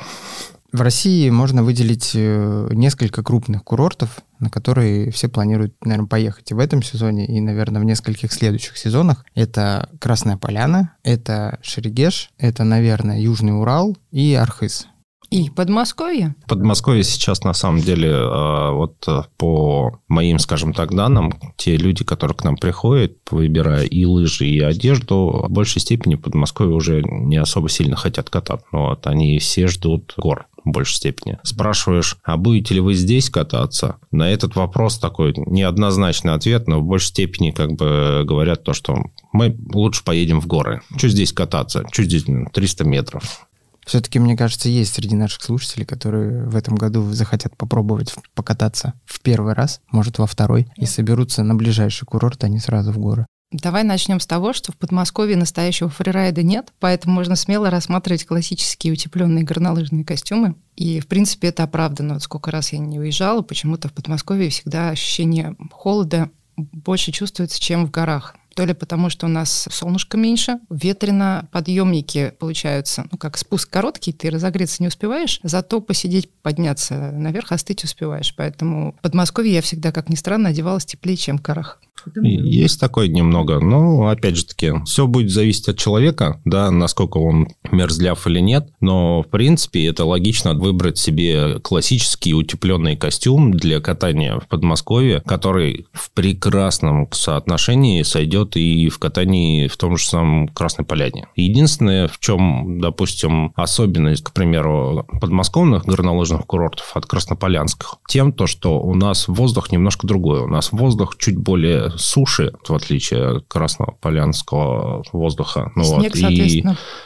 В 0.71 0.81
России 0.81 1.30
можно 1.30 1.63
выделить 1.63 2.12
э, 2.13 2.69
несколько 2.71 3.24
крупных 3.24 3.63
курортов, 3.63 4.19
на 4.39 4.51
которые 4.51 5.10
все 5.10 5.27
планируют, 5.27 5.74
наверное, 5.83 6.07
поехать 6.07 6.51
и 6.51 6.54
в 6.54 6.60
этом 6.60 6.83
сезоне, 6.83 7.25
и, 7.25 7.42
наверное, 7.42 7.81
в 7.81 7.86
нескольких 7.86 8.31
следующих 8.31 8.77
сезонах. 8.77 9.25
Это 9.33 9.89
Красная 10.00 10.38
Поляна, 10.38 10.94
это 11.04 11.57
Шерегеш, 11.63 12.30
это, 12.38 12.63
наверное, 12.63 13.19
Южный 13.19 13.60
Урал 13.60 13.98
и 14.12 14.36
Архыз. 14.36 14.88
И 15.30 15.50
Подмосковье. 15.50 16.36
Подмосковье 16.48 17.04
сейчас, 17.04 17.44
на 17.44 17.54
самом 17.54 17.81
деле, 17.81 18.10
э, 18.10 18.72
вот 18.72 18.96
э, 19.08 19.24
по 19.38 20.00
моим, 20.08 20.40
скажем 20.40 20.74
так, 20.74 20.96
данным, 20.96 21.34
те 21.56 21.77
люди, 21.77 22.03
которые 22.03 22.36
к 22.36 22.44
нам 22.44 22.58
приходят, 22.58 23.18
выбирая 23.30 23.86
и 23.86 24.06
лыжи, 24.06 24.48
и 24.48 24.60
одежду, 24.60 25.46
в 25.48 25.51
большей 25.51 25.82
степени 25.82 26.15
Подмосковье 26.15 26.74
уже 26.74 27.03
не 27.03 27.38
особо 27.38 27.70
сильно 27.70 27.96
хотят 27.96 28.30
кататься. 28.30 28.65
Вот 28.72 29.06
они 29.06 29.38
все 29.38 29.68
ждут 29.68 30.15
гор 30.18 30.48
в 30.65 30.72
большей 30.72 30.96
степени. 30.96 31.38
Спрашиваешь, 31.44 32.18
а 32.24 32.38
будете 32.38 32.74
ли 32.74 32.80
вы 32.80 32.94
здесь 32.94 33.30
кататься? 33.30 33.98
На 34.12 34.32
этот 34.32 34.56
вопрос 34.56 34.98
такой 34.98 35.34
неоднозначный 35.36 36.34
ответ, 36.34 36.68
но 36.68 36.80
в 36.80 36.84
большей 36.84 37.08
степени 37.08 37.51
как 37.51 37.74
бы 37.74 38.24
говорят 38.25 38.63
то, 38.63 38.74
что 38.74 38.98
мы 39.32 39.56
лучше 39.74 40.03
поедем 40.03 40.42
в 40.42 40.48
горы. 40.48 40.82
Что 40.98 41.08
здесь 41.08 41.34
кататься? 41.34 41.86
Что 41.92 42.03
здесь 42.03 42.27
м, 42.27 42.48
300 42.51 42.84
метров? 42.86 43.48
Все-таки, 43.89 44.19
мне 44.19 44.38
кажется, 44.38 44.69
есть 44.69 44.93
среди 44.93 45.15
наших 45.15 45.41
слушателей, 45.41 45.84
которые 45.84 46.43
в 46.43 46.55
этом 46.55 46.75
году 46.75 47.12
захотят 47.12 47.58
попробовать 47.58 48.13
покататься 48.36 48.93
в 49.03 49.19
первый 49.19 49.53
раз, 49.53 49.81
может, 49.91 50.19
во 50.19 50.27
второй, 50.27 50.67
и 50.75 50.86
соберутся 50.86 51.41
на 51.41 51.55
ближайший 51.55 52.05
курорт, 52.05 52.43
а 52.43 52.50
не 52.50 52.60
сразу 52.60 52.91
в 52.91 53.00
горы. 53.00 53.25
Давай 53.51 53.84
начнем 53.84 54.19
с 54.19 54.27
того, 54.27 54.53
что 54.53 54.72
в 54.72 54.77
Подмосковье 54.77 55.36
настоящего 55.36 55.89
фрирайда 55.89 56.43
нет, 56.43 56.72
поэтому 56.79 57.15
можно 57.15 57.36
смело 57.36 57.72
рассматривать 57.72 58.25
классические 58.25 58.93
утепленные 58.93 59.43
горнолыжные 59.43 60.05
костюмы. 60.05 60.53
И, 60.75 61.00
в 61.00 61.08
принципе, 61.08 61.48
это 61.48 61.63
оправдано. 61.63 62.13
Вот 62.13 62.22
сколько 62.22 62.51
раз 62.51 62.72
я 62.74 62.77
не 62.77 63.00
уезжала, 63.00 63.41
почему-то 63.41 63.88
в 63.88 63.93
Подмосковье 63.93 64.51
всегда 64.51 64.89
ощущение 64.91 65.55
холода 65.72 66.29
больше 66.58 67.12
чувствуется, 67.12 67.60
чем 67.60 67.88
в 67.88 67.89
горах. 67.89 68.36
То 68.60 68.66
ли 68.66 68.74
потому, 68.74 69.10
что 69.10 69.28
у 69.28 69.30
нас 69.30 69.70
солнышко 69.72 70.18
меньше, 70.18 70.60
ветрено, 70.70 71.48
подъемники 71.54 72.34
получаются, 72.39 73.06
ну, 73.10 73.18
как 73.18 73.38
спуск 73.38 73.70
короткий, 73.70 74.12
ты 74.12 74.30
разогреться 74.30 74.84
не 74.84 74.89
успеваешь, 74.89 75.39
зато 75.44 75.80
посидеть, 75.80 76.30
подняться 76.42 77.13
наверх, 77.13 77.54
остыть 77.54 77.86
успеваешь. 77.86 78.34
Поэтому 78.36 78.96
в 79.00 79.01
Подмосковье 79.01 79.54
я 79.54 79.62
всегда, 79.62 79.94
как 79.94 80.10
ни 80.10 80.16
странно, 80.16 80.50
одевалась 80.50 80.84
теплее, 80.84 81.16
чем 81.16 81.38
в 81.38 81.42
горах. 81.42 81.80
Есть 82.22 82.80
такое 82.80 83.08
немного. 83.08 83.60
Но, 83.60 84.08
опять 84.08 84.38
же 84.38 84.46
таки, 84.46 84.72
все 84.86 85.08
будет 85.08 85.32
зависеть 85.32 85.70
от 85.70 85.78
человека, 85.78 86.42
да, 86.46 86.72
насколько 86.72 87.18
он 87.18 87.48
мерзляв 87.72 88.25
или 88.28 88.39
нет. 88.39 88.70
Но, 88.80 89.24
в 89.24 89.28
принципе, 89.28 89.86
это 89.88 90.06
логично 90.06 90.54
выбрать 90.54 90.98
себе 90.98 91.60
классический 91.60 92.34
утепленный 92.34 92.96
костюм 92.96 93.51
для 93.51 93.80
катания 93.80 94.39
в 94.39 94.48
Подмосковье, 94.48 95.22
который 95.25 95.88
в 95.92 96.12
прекрасном 96.12 97.10
соотношении 97.12 98.04
сойдет 98.04 98.49
и 98.58 98.89
в 98.89 99.00
катании 99.00 99.68
в 99.68 99.77
том 99.77 99.98
же 99.98 100.06
самом 100.06 100.48
Красной 100.48 100.86
Поляне. 100.86 101.27
Единственное, 101.36 102.08
в 102.08 102.20
чем, 102.20 102.79
допустим, 102.79 103.53
особенность, 103.56 104.24
к 104.24 104.34
примеру, 104.34 105.06
подмосковных 105.20 105.86
горнолыжных 105.86 106.46
курортов 106.46 106.91
от 106.96 107.06
краснополянских, 107.06 107.96
тем 108.08 108.32
то, 108.34 108.48
что 108.48 108.79
у 108.79 108.96
нас 108.96 109.27
воздух 109.27 109.72
немножко 109.72 110.08
другой. 110.08 110.41
У 110.41 110.48
нас 110.48 110.72
воздух 110.72 111.18
чуть 111.18 111.38
более 111.38 111.91
суши, 111.98 112.53
в 112.68 112.74
отличие 112.74 113.38
от 113.38 113.46
краснополянского 113.48 115.03
воздуха. 115.12 115.72
Ну, 115.75 115.84
снег, 115.84 116.15
вот, 116.15 116.32
и 116.32 116.63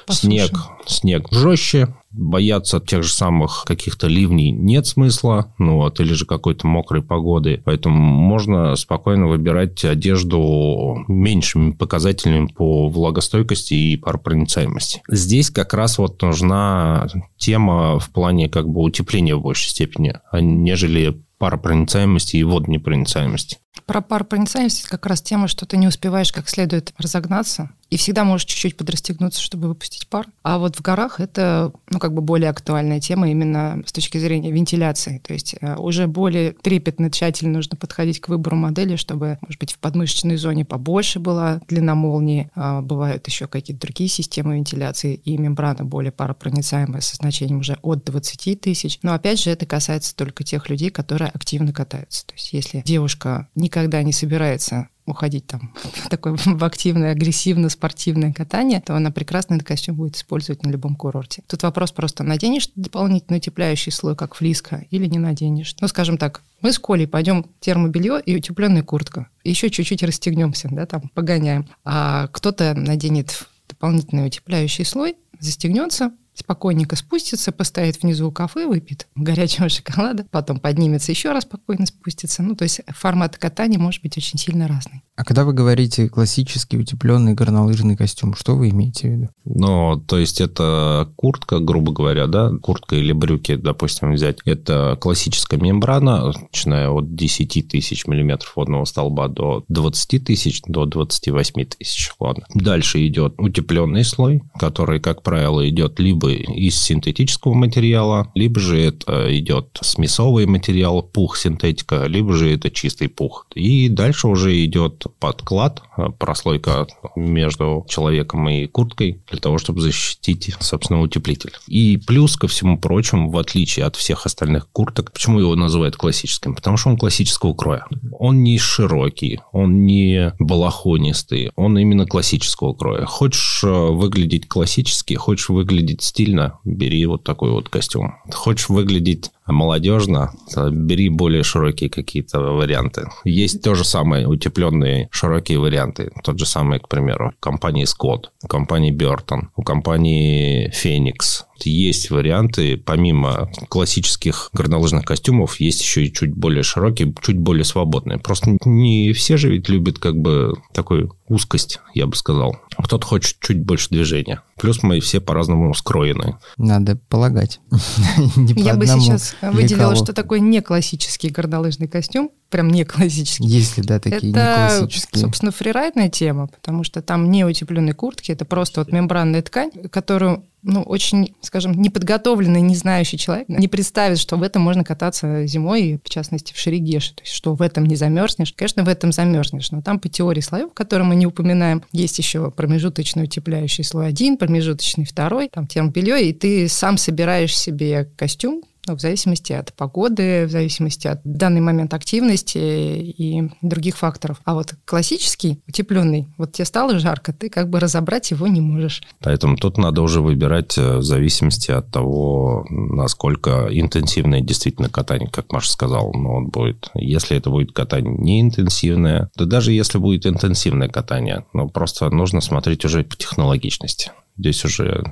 снег, 0.09 0.51
снег 0.85 1.27
жестче, 1.31 1.93
бояться 2.13 2.79
тех 2.79 3.03
же 3.03 3.11
самых 3.11 3.63
каких-то 3.65 4.07
ливней 4.07 4.51
нет 4.51 4.87
смысла, 4.87 5.53
ну 5.57 5.77
вот, 5.77 5.99
или 5.99 6.13
же 6.13 6.25
какой-то 6.25 6.67
мокрой 6.67 7.01
погоды. 7.01 7.61
Поэтому 7.65 7.97
можно 7.97 8.75
спокойно 8.75 9.27
выбирать 9.27 9.83
одежду 9.83 11.03
меньшими 11.07 11.71
показателями 11.71 12.47
по 12.47 12.87
влагостойкости 12.87 13.73
и 13.73 13.97
паропроницаемости. 13.97 15.01
Здесь 15.07 15.49
как 15.49 15.73
раз 15.73 15.97
вот 15.97 16.21
нужна 16.21 17.07
тема 17.37 17.99
в 17.99 18.09
плане 18.11 18.49
как 18.49 18.69
бы 18.69 18.81
утепления 18.81 19.35
в 19.35 19.41
большей 19.41 19.69
степени, 19.69 20.15
а 20.31 20.39
нежели 20.39 21.21
паропроницаемости 21.39 22.37
и 22.37 22.43
водонепроницаемости. 22.43 23.57
Про 23.85 24.01
паропроницаемость 24.01 24.83
как 24.83 25.05
раз 25.05 25.21
тема, 25.21 25.49
что 25.49 25.65
ты 25.65 25.75
не 25.75 25.87
успеваешь 25.87 26.31
как 26.31 26.47
следует 26.47 26.93
разогнаться, 26.97 27.71
и 27.93 27.97
всегда 27.97 28.23
можешь 28.23 28.45
чуть-чуть 28.45 28.75
подрастегнуться, 28.75 29.39
чтобы 29.39 29.67
выпустить 29.67 30.07
пар. 30.07 30.25
А 30.41 30.57
вот 30.57 30.75
в 30.75 30.81
горах 30.81 31.19
это, 31.19 31.71
ну, 31.91 31.99
как 31.99 32.15
бы 32.15 32.23
более 32.23 32.49
актуальная 32.49 32.99
тема 32.99 33.29
именно 33.29 33.83
с 33.85 33.91
точки 33.91 34.17
зрения 34.17 34.51
вентиляции. 34.51 35.19
То 35.19 35.33
есть 35.33 35.53
э, 35.61 35.75
уже 35.75 36.07
более 36.07 36.53
трепетно, 36.53 37.11
тщательно 37.11 37.53
нужно 37.53 37.77
подходить 37.77 38.19
к 38.19 38.29
выбору 38.29 38.55
модели, 38.55 38.95
чтобы, 38.95 39.37
может 39.41 39.59
быть, 39.59 39.73
в 39.73 39.77
подмышечной 39.77 40.37
зоне 40.37 40.65
побольше 40.65 41.19
была 41.19 41.61
длина 41.67 41.93
молнии. 41.93 42.49
А 42.55 42.81
бывают 42.81 43.27
еще 43.27 43.45
какие-то 43.45 43.85
другие 43.85 44.09
системы 44.09 44.55
вентиляции, 44.55 45.13
и 45.13 45.37
мембрана 45.37 45.85
более 45.85 46.11
паропроницаемая 46.11 47.01
со 47.01 47.15
значением 47.15 47.59
уже 47.59 47.77
от 47.83 48.03
20 48.05 48.59
тысяч. 48.59 48.97
Но, 49.03 49.13
опять 49.13 49.39
же, 49.39 49.51
это 49.51 49.67
касается 49.67 50.15
только 50.15 50.43
тех 50.43 50.67
людей, 50.67 50.89
которые 50.89 51.29
активно 51.29 51.71
катаются. 51.71 52.25
То 52.25 52.33
есть 52.33 52.53
если 52.53 52.81
девушка 52.83 53.49
никогда 53.53 54.01
не 54.01 54.13
собирается 54.13 54.87
уходить 55.05 55.47
там 55.47 55.73
в 55.75 56.09
такое 56.09 56.35
в 56.37 56.63
активное, 56.63 57.11
агрессивно 57.11 57.69
спортивное 57.69 58.33
катание, 58.33 58.81
то 58.81 58.95
она 58.95 59.11
прекрасно 59.11 59.55
этот 59.55 59.67
костюм 59.67 59.95
будет 59.95 60.15
использовать 60.15 60.63
на 60.63 60.69
любом 60.69 60.95
курорте. 60.95 61.43
Тут 61.47 61.63
вопрос 61.63 61.91
просто, 61.91 62.23
наденешь 62.23 62.69
дополнительный 62.75 63.37
утепляющий 63.37 63.91
слой, 63.91 64.15
как 64.15 64.35
флиска, 64.35 64.85
или 64.89 65.05
не 65.07 65.19
наденешь. 65.19 65.75
Ну, 65.81 65.87
скажем 65.87 66.17
так, 66.17 66.41
мы 66.61 66.71
с 66.71 66.79
Колей 66.79 67.07
пойдем 67.07 67.45
термобелье 67.59 68.21
и 68.25 68.35
утепленная 68.35 68.83
куртка. 68.83 69.27
Еще 69.43 69.69
чуть-чуть 69.69 70.03
расстегнемся, 70.03 70.69
да, 70.71 70.85
там, 70.85 71.09
погоняем. 71.13 71.67
А 71.83 72.27
кто-то 72.27 72.73
наденет 72.73 73.47
дополнительный 73.67 74.27
утепляющий 74.27 74.85
слой, 74.85 75.15
застегнется, 75.39 76.11
спокойненько 76.33 76.95
спустится, 76.95 77.51
постоит 77.51 78.01
внизу 78.01 78.27
у 78.27 78.31
кафе, 78.31 78.67
выпьет 78.67 79.07
горячего 79.15 79.69
шоколада, 79.69 80.25
потом 80.31 80.59
поднимется 80.59 81.11
еще 81.11 81.31
раз 81.31 81.43
спокойно 81.43 81.85
спустится. 81.85 82.43
Ну, 82.43 82.55
то 82.55 82.63
есть 82.63 82.81
формат 82.87 83.37
катания 83.37 83.79
может 83.79 84.01
быть 84.01 84.17
очень 84.17 84.39
сильно 84.39 84.67
разный. 84.67 85.03
А 85.15 85.23
когда 85.23 85.45
вы 85.45 85.53
говорите 85.53 86.09
классический 86.09 86.77
утепленный 86.77 87.33
горнолыжный 87.33 87.95
костюм, 87.95 88.33
что 88.33 88.55
вы 88.55 88.69
имеете 88.69 89.07
в 89.07 89.11
виду? 89.11 89.29
Ну, 89.45 90.03
то 90.07 90.17
есть 90.17 90.41
это 90.41 91.11
куртка, 91.15 91.59
грубо 91.59 91.91
говоря, 91.91 92.25
да, 92.25 92.51
куртка 92.61 92.95
или 92.95 93.11
брюки, 93.13 93.55
допустим, 93.55 94.13
взять. 94.13 94.37
Это 94.45 94.97
классическая 94.99 95.57
мембрана, 95.57 96.33
начиная 96.51 96.89
от 96.89 97.15
10 97.15 97.67
тысяч 97.67 98.07
миллиметров 98.07 98.53
водного 98.55 98.85
столба 98.85 99.27
до 99.27 99.63
20 99.67 100.25
тысяч, 100.25 100.61
до 100.65 100.85
28 100.85 101.65
тысяч, 101.65 102.11
ладно. 102.19 102.45
Дальше 102.55 103.05
идет 103.05 103.35
утепленный 103.37 104.03
слой, 104.03 104.41
который, 104.59 104.99
как 104.99 105.21
правило, 105.21 105.67
идет 105.69 105.99
либо 105.99 106.22
из 106.29 106.81
синтетического 106.81 107.53
материала, 107.53 108.31
либо 108.35 108.59
же 108.59 108.79
это 108.79 109.37
идет 109.37 109.77
смесовый 109.81 110.45
материал, 110.45 111.01
пух 111.03 111.37
синтетика, 111.37 112.05
либо 112.05 112.33
же 112.33 112.53
это 112.53 112.69
чистый 112.69 113.07
пух. 113.07 113.47
И 113.55 113.89
дальше 113.89 114.27
уже 114.27 114.63
идет 114.63 115.05
подклад, 115.19 115.81
прослойка 116.17 116.87
между 117.15 117.85
человеком 117.87 118.47
и 118.49 118.67
курткой 118.67 119.21
для 119.29 119.39
того, 119.39 119.57
чтобы 119.57 119.81
защитить, 119.81 120.55
собственно, 120.59 121.01
утеплитель. 121.01 121.53
И 121.67 121.97
плюс 121.97 122.35
ко 122.35 122.47
всему 122.47 122.77
прочему, 122.77 123.29
в 123.29 123.37
отличие 123.37 123.85
от 123.85 123.95
всех 123.95 124.25
остальных 124.25 124.69
курток, 124.69 125.11
почему 125.11 125.39
его 125.39 125.55
называют 125.55 125.95
классическим? 125.95 126.55
Потому 126.55 126.77
что 126.77 126.89
он 126.89 126.97
классического 126.97 127.53
кроя. 127.53 127.85
Он 128.19 128.43
не 128.43 128.57
широкий, 128.57 129.39
он 129.51 129.85
не 129.85 130.33
балахонистый, 130.39 131.51
он 131.55 131.77
именно 131.77 132.05
классического 132.05 132.73
кроя. 132.73 133.05
Хочешь 133.05 133.63
э, 133.63 133.67
выглядеть 133.67 134.47
классически, 134.47 135.13
хочешь 135.15 135.49
выглядеть 135.49 136.01
стильно, 136.01 136.59
бери 136.63 137.05
вот 137.05 137.23
такой 137.23 137.51
вот 137.51 137.69
костюм. 137.69 138.15
Хочешь 138.31 138.69
выглядеть 138.69 139.31
молодежно, 139.47 140.31
бери 140.71 141.09
более 141.09 141.43
широкие 141.43 141.89
какие-то 141.89 142.39
варианты. 142.39 143.07
Есть 143.23 143.61
то 143.61 143.75
же 143.75 143.83
самое, 143.83 144.27
утепленные 144.27 145.09
широкие 145.11 145.59
варианты. 145.59 146.11
Тот 146.23 146.39
же 146.39 146.45
самый, 146.45 146.79
к 146.79 146.87
примеру, 146.87 147.33
компании 147.39 147.85
Scott, 147.85 148.25
компании 148.47 148.93
Burton, 148.95 149.47
у 149.55 149.63
компании 149.63 150.71
Phoenix, 150.71 151.43
есть 151.61 152.09
варианты, 152.09 152.77
помимо 152.77 153.49
классических 153.69 154.49
горнолыжных 154.53 155.05
костюмов, 155.05 155.59
есть 155.59 155.81
еще 155.81 156.05
и 156.05 156.13
чуть 156.13 156.33
более 156.33 156.63
широкие, 156.63 157.13
чуть 157.21 157.37
более 157.37 157.63
свободные. 157.63 158.17
Просто 158.17 158.57
не 158.65 159.13
все 159.13 159.37
же 159.37 159.49
ведь 159.49 159.69
любят 159.69 159.99
как 159.99 160.15
бы 160.17 160.55
такую 160.73 161.15
узкость, 161.27 161.79
я 161.93 162.07
бы 162.07 162.15
сказал. 162.15 162.57
Кто-то 162.77 163.05
хочет 163.05 163.37
чуть 163.39 163.63
больше 163.63 163.89
движения. 163.89 164.41
Плюс 164.59 164.83
мы 164.83 164.99
все 164.99 165.19
по-разному 165.19 165.73
скроены. 165.73 166.37
Надо 166.57 166.95
полагать. 166.95 167.59
Я 168.35 168.75
бы 168.75 168.85
сейчас 168.85 169.35
выделила, 169.41 169.95
что 169.95 170.13
такое 170.13 170.39
не 170.39 170.61
классический 170.61 171.29
горнолыжный 171.29 171.87
костюм, 171.87 172.31
прям 172.53 172.69
не 172.69 172.85
классический. 172.85 173.47
Есть 173.47 173.77
ли, 173.77 173.83
да, 173.83 173.99
такие 173.99 174.31
это, 174.31 174.69
классические? 174.77 175.21
собственно, 175.21 175.51
фрирайдная 175.51 176.07
тема, 176.07 176.45
потому 176.45 176.83
что 176.83 177.01
там 177.01 177.31
не 177.31 177.43
утепленные 177.43 177.95
куртки, 177.95 178.31
это 178.31 178.45
просто 178.45 178.81
вот 178.81 178.91
мембранная 178.91 179.41
ткань, 179.41 179.71
которую 179.89 180.45
ну, 180.61 180.83
очень, 180.83 181.33
скажем, 181.41 181.73
неподготовленный, 181.73 182.61
не 182.61 182.75
знающий 182.75 183.17
человек 183.17 183.49
не 183.49 183.67
представит, 183.67 184.19
что 184.19 184.37
в 184.37 184.43
этом 184.43 184.61
можно 184.61 184.83
кататься 184.83 185.47
зимой, 185.47 185.99
в 186.03 186.09
частности, 186.09 186.53
в 186.53 186.57
Шерегеше. 186.57 187.15
То 187.15 187.23
есть, 187.23 187.33
что 187.33 187.55
в 187.55 187.61
этом 187.61 187.85
не 187.85 187.95
замерзнешь. 187.95 188.53
Конечно, 188.53 188.83
в 188.83 188.87
этом 188.87 189.11
замерзнешь, 189.11 189.71
но 189.71 189.81
там 189.81 189.99
по 189.99 190.07
теории 190.07 190.39
слоев, 190.39 190.73
которые 190.73 191.07
мы 191.07 191.15
не 191.15 191.25
упоминаем, 191.25 191.83
есть 191.91 192.17
еще 192.19 192.51
промежуточный 192.51 193.23
утепляющий 193.23 193.83
слой 193.83 194.07
один, 194.07 194.37
промежуточный 194.37 195.05
второй, 195.05 195.49
там 195.49 195.67
термобелье, 195.67 196.29
и 196.29 196.33
ты 196.33 196.69
сам 196.69 196.97
собираешь 196.97 197.57
себе 197.57 198.09
костюм, 198.15 198.61
ну, 198.87 198.95
в 198.95 198.99
зависимости 198.99 199.53
от 199.53 199.73
погоды, 199.73 200.45
в 200.45 200.51
зависимости 200.51 201.07
от 201.07 201.21
данный 201.23 201.61
момент 201.61 201.93
активности 201.93 202.57
и 202.57 203.49
других 203.61 203.97
факторов. 203.97 204.41
А 204.45 204.53
вот 204.53 204.73
классический, 204.85 205.61
утепленный, 205.67 206.27
вот 206.37 206.53
тебе 206.53 206.65
стало 206.65 206.99
жарко, 206.99 207.33
ты 207.33 207.49
как 207.49 207.69
бы 207.69 207.79
разобрать 207.79 208.31
его 208.31 208.47
не 208.47 208.61
можешь. 208.61 209.01
Поэтому 209.21 209.55
тут 209.55 209.77
надо 209.77 210.01
уже 210.01 210.21
выбирать 210.21 210.77
э, 210.77 210.97
в 210.97 211.03
зависимости 211.03 211.71
от 211.71 211.91
того, 211.91 212.65
насколько 212.69 213.67
интенсивное 213.71 214.41
действительно 214.41 214.89
катание, 214.89 215.29
как 215.29 215.51
Маша 215.51 215.71
сказал, 215.71 216.11
но 216.13 216.35
он 216.35 216.47
будет. 216.47 216.89
Если 216.93 217.37
это 217.37 217.49
будет 217.49 217.71
катание 217.71 218.15
не 218.17 218.41
интенсивное, 218.41 219.29
да 219.35 219.45
даже 219.45 219.71
если 219.71 219.97
будет 219.97 220.25
интенсивное 220.25 220.89
катание, 220.89 221.45
но 221.53 221.67
просто 221.69 222.09
нужно 222.09 222.41
смотреть 222.41 222.85
уже 222.85 223.03
по 223.03 223.15
технологичности. 223.15 224.11
Здесь 224.37 224.65
уже 224.65 225.03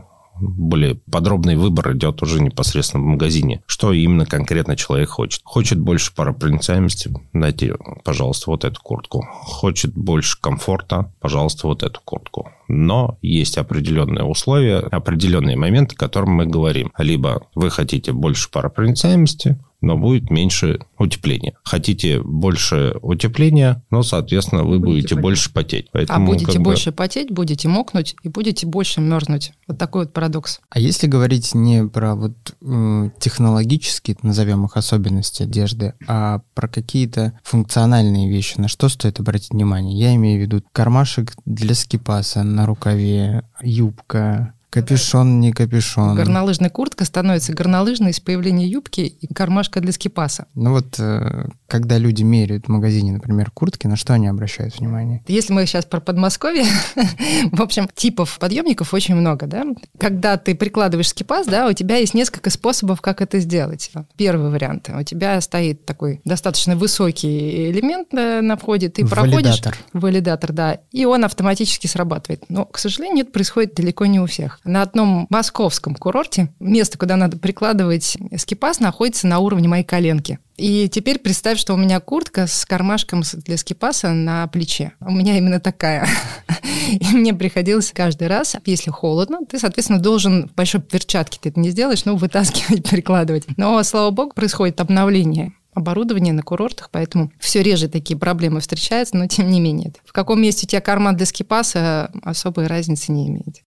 более 0.42 0.96
подробный 1.10 1.56
выбор 1.56 1.94
идет 1.94 2.22
уже 2.22 2.42
непосредственно 2.42 3.04
в 3.04 3.08
магазине. 3.08 3.62
Что 3.66 3.94
именно 3.94 4.26
конкретно 4.26 4.76
человек 4.76 5.10
хочет. 5.10 5.42
Хочет 5.44 5.80
больше 5.80 6.14
паропроницаемости, 6.14 7.14
дайте, 7.34 7.76
пожалуйста, 8.04 8.50
вот 8.50 8.66
эту 8.66 8.82
куртку. 8.82 9.26
Хочет 9.30 9.94
больше 9.94 10.40
комфорта, 10.40 11.14
пожалуйста, 11.20 11.68
вот 11.68 11.84
эту 11.84 12.00
куртку. 12.04 12.50
Но 12.68 13.18
есть 13.22 13.58
определенные 13.58 14.24
условия, 14.24 14.78
определенные 14.78 15.58
моменты, 15.58 15.96
о 15.96 16.00
которых 16.00 16.30
мы 16.30 16.46
говорим. 16.46 16.92
Либо 16.98 17.48
вы 17.56 17.70
хотите 17.70 18.14
больше 18.14 18.50
паропроницаемости, 18.50 19.58
но 19.82 19.98
будет 19.98 20.30
меньше 20.30 20.80
утепления. 20.98 21.54
Хотите 21.64 22.22
больше 22.22 22.96
утепления, 23.02 23.84
но, 23.90 24.04
соответственно, 24.04 24.64
вы 24.64 24.80
будете, 24.80 25.16
будете 25.16 25.16
больше 25.16 25.54
потеть. 25.54 25.88
Поэтому, 25.92 26.24
а 26.24 26.34
будете 26.34 26.60
больше 26.60 26.92
бы... 26.92 26.98
потеть, 26.98 27.32
будете 27.32 27.68
мокнуть 27.68 28.16
и 28.24 28.30
будете 28.30 28.68
больше 28.68 29.02
мерзнуть. 29.02 29.54
Вот 29.68 29.78
такой 29.78 30.04
вот 30.04 30.14
парадокс. 30.14 30.62
А 30.70 30.80
если 30.80 31.08
говорить 31.08 31.54
не 31.56 31.86
про 31.86 32.16
вот 32.16 32.56
э, 32.62 33.10
технологические, 33.20 34.18
назовем 34.22 34.66
их 34.66 34.78
особенности 34.78 35.44
одежды, 35.44 35.94
а 36.08 36.42
про 36.54 36.68
какие-то 36.68 37.40
функциональные 37.44 38.30
вещи, 38.30 38.60
на 38.60 38.68
что 38.68 38.90
стоит 38.90 39.20
обратить 39.20 39.52
внимание? 39.52 39.98
Я 39.98 40.16
имею 40.16 40.40
в 40.40 40.42
виду 40.42 40.64
кармашек 40.72 41.34
для 41.46 41.74
скипаса 41.74 42.44
на 42.44 42.66
рукаве, 42.66 43.44
юбка, 43.62 44.54
Капюшон, 44.72 45.42
не 45.42 45.52
капюшон. 45.52 46.16
Горнолыжная 46.16 46.70
куртка 46.70 47.04
становится 47.04 47.52
горнолыжной 47.52 48.14
с 48.14 48.22
появления 48.22 48.66
юбки 48.66 49.02
и 49.02 49.34
кармашка 49.34 49.82
для 49.82 49.92
скипаса. 49.92 50.46
Ну 50.56 50.72
вот, 50.72 50.96
э, 50.98 51.50
когда 51.68 51.98
люди 51.98 52.24
меряют 52.24 52.68
в 52.68 52.70
магазине, 52.70 53.12
например, 53.12 53.52
куртки, 53.52 53.88
на 53.88 53.98
что 53.98 54.14
они 54.14 54.28
обращают 54.28 54.80
внимание? 54.80 55.26
Если 55.28 55.52
мы 55.52 55.66
сейчас 55.66 55.84
про 55.84 56.00
Подмосковье, 56.00 56.64
в 57.52 57.62
общем, 57.62 57.90
типов 57.94 58.40
подъемников 58.40 58.94
очень 58.94 59.14
много, 59.14 59.46
да? 59.46 59.66
Когда 60.00 60.38
ты 60.38 60.56
прикладываешь 60.56 61.10
скипас, 61.10 61.48
да, 61.48 61.68
у 61.68 61.74
тебя 61.74 61.98
есть 61.98 62.14
несколько 62.14 62.50
способов, 62.50 63.02
как 63.02 63.22
это 63.22 63.40
сделать. 63.40 63.92
Первый 64.16 64.52
вариант. 64.52 64.90
У 64.90 65.04
тебя 65.04 65.42
стоит 65.42 65.84
такой 65.84 66.22
достаточно 66.24 66.78
высокий 66.78 67.72
элемент 67.72 68.14
на 68.14 68.56
входе, 68.56 68.88
ты 68.88 69.06
проходишь... 69.06 69.60
Валидатор. 69.60 69.78
Валидатор, 69.92 70.54
да. 70.54 70.80
И 70.94 71.04
он 71.04 71.26
автоматически 71.26 71.88
срабатывает. 71.88 72.46
Но, 72.48 72.64
к 72.64 72.78
сожалению, 72.78 73.24
это 73.26 73.34
происходит 73.34 73.76
далеко 73.76 74.06
не 74.06 74.22
у 74.22 74.28
всех 74.28 74.61
на 74.64 74.82
одном 74.82 75.28
московском 75.30 75.96
курорте 75.96 76.54
место, 76.60 76.98
куда 76.98 77.16
надо 77.16 77.38
прикладывать 77.38 78.18
скипас, 78.38 78.80
находится 78.80 79.28
на 79.28 79.40
уровне 79.40 79.68
моей 79.68 79.84
коленки. 79.84 80.40
И 80.58 80.88
теперь 80.90 81.20
представь, 81.20 81.58
что 81.58 81.74
у 81.74 81.78
меня 81.78 82.00
куртка 82.00 82.46
с 82.46 82.66
кармашком 82.66 83.24
для 83.46 83.58
скипаса 83.58 84.12
на 84.14 84.46
плече. 84.48 84.94
У 85.00 85.12
меня 85.12 85.38
именно 85.38 85.60
такая. 85.60 86.08
И 86.92 87.16
мне 87.16 87.34
приходилось 87.34 87.92
каждый 87.92 88.28
раз, 88.28 88.56
если 88.66 88.92
холодно, 88.92 89.40
ты, 89.46 89.58
соответственно, 89.58 90.00
должен 90.00 90.50
в 90.50 90.54
большой 90.54 90.82
перчатке, 90.82 91.40
ты 91.42 91.50
это 91.50 91.60
не 91.60 91.70
сделаешь, 91.70 92.06
ну, 92.06 92.16
вытаскивать, 92.16 92.90
прикладывать. 92.90 93.46
Но, 93.58 93.82
слава 93.84 94.12
богу, 94.12 94.34
происходит 94.34 94.80
обновление 94.82 95.54
оборудования 95.74 96.34
на 96.34 96.44
курортах, 96.44 96.90
поэтому 96.92 97.32
все 97.40 97.64
реже 97.64 97.88
такие 97.88 98.20
проблемы 98.20 98.60
встречаются, 98.60 99.16
но 99.16 99.28
тем 99.28 99.50
не 99.50 99.60
менее. 99.62 99.94
В 100.06 100.12
каком 100.12 100.42
месте 100.42 100.66
у 100.66 100.70
тебя 100.70 100.82
карман 100.82 101.16
для 101.16 101.26
скипаса 101.26 102.12
особой 102.24 102.68
разницы 102.68 103.12
не 103.12 103.30
имеет. 103.30 103.64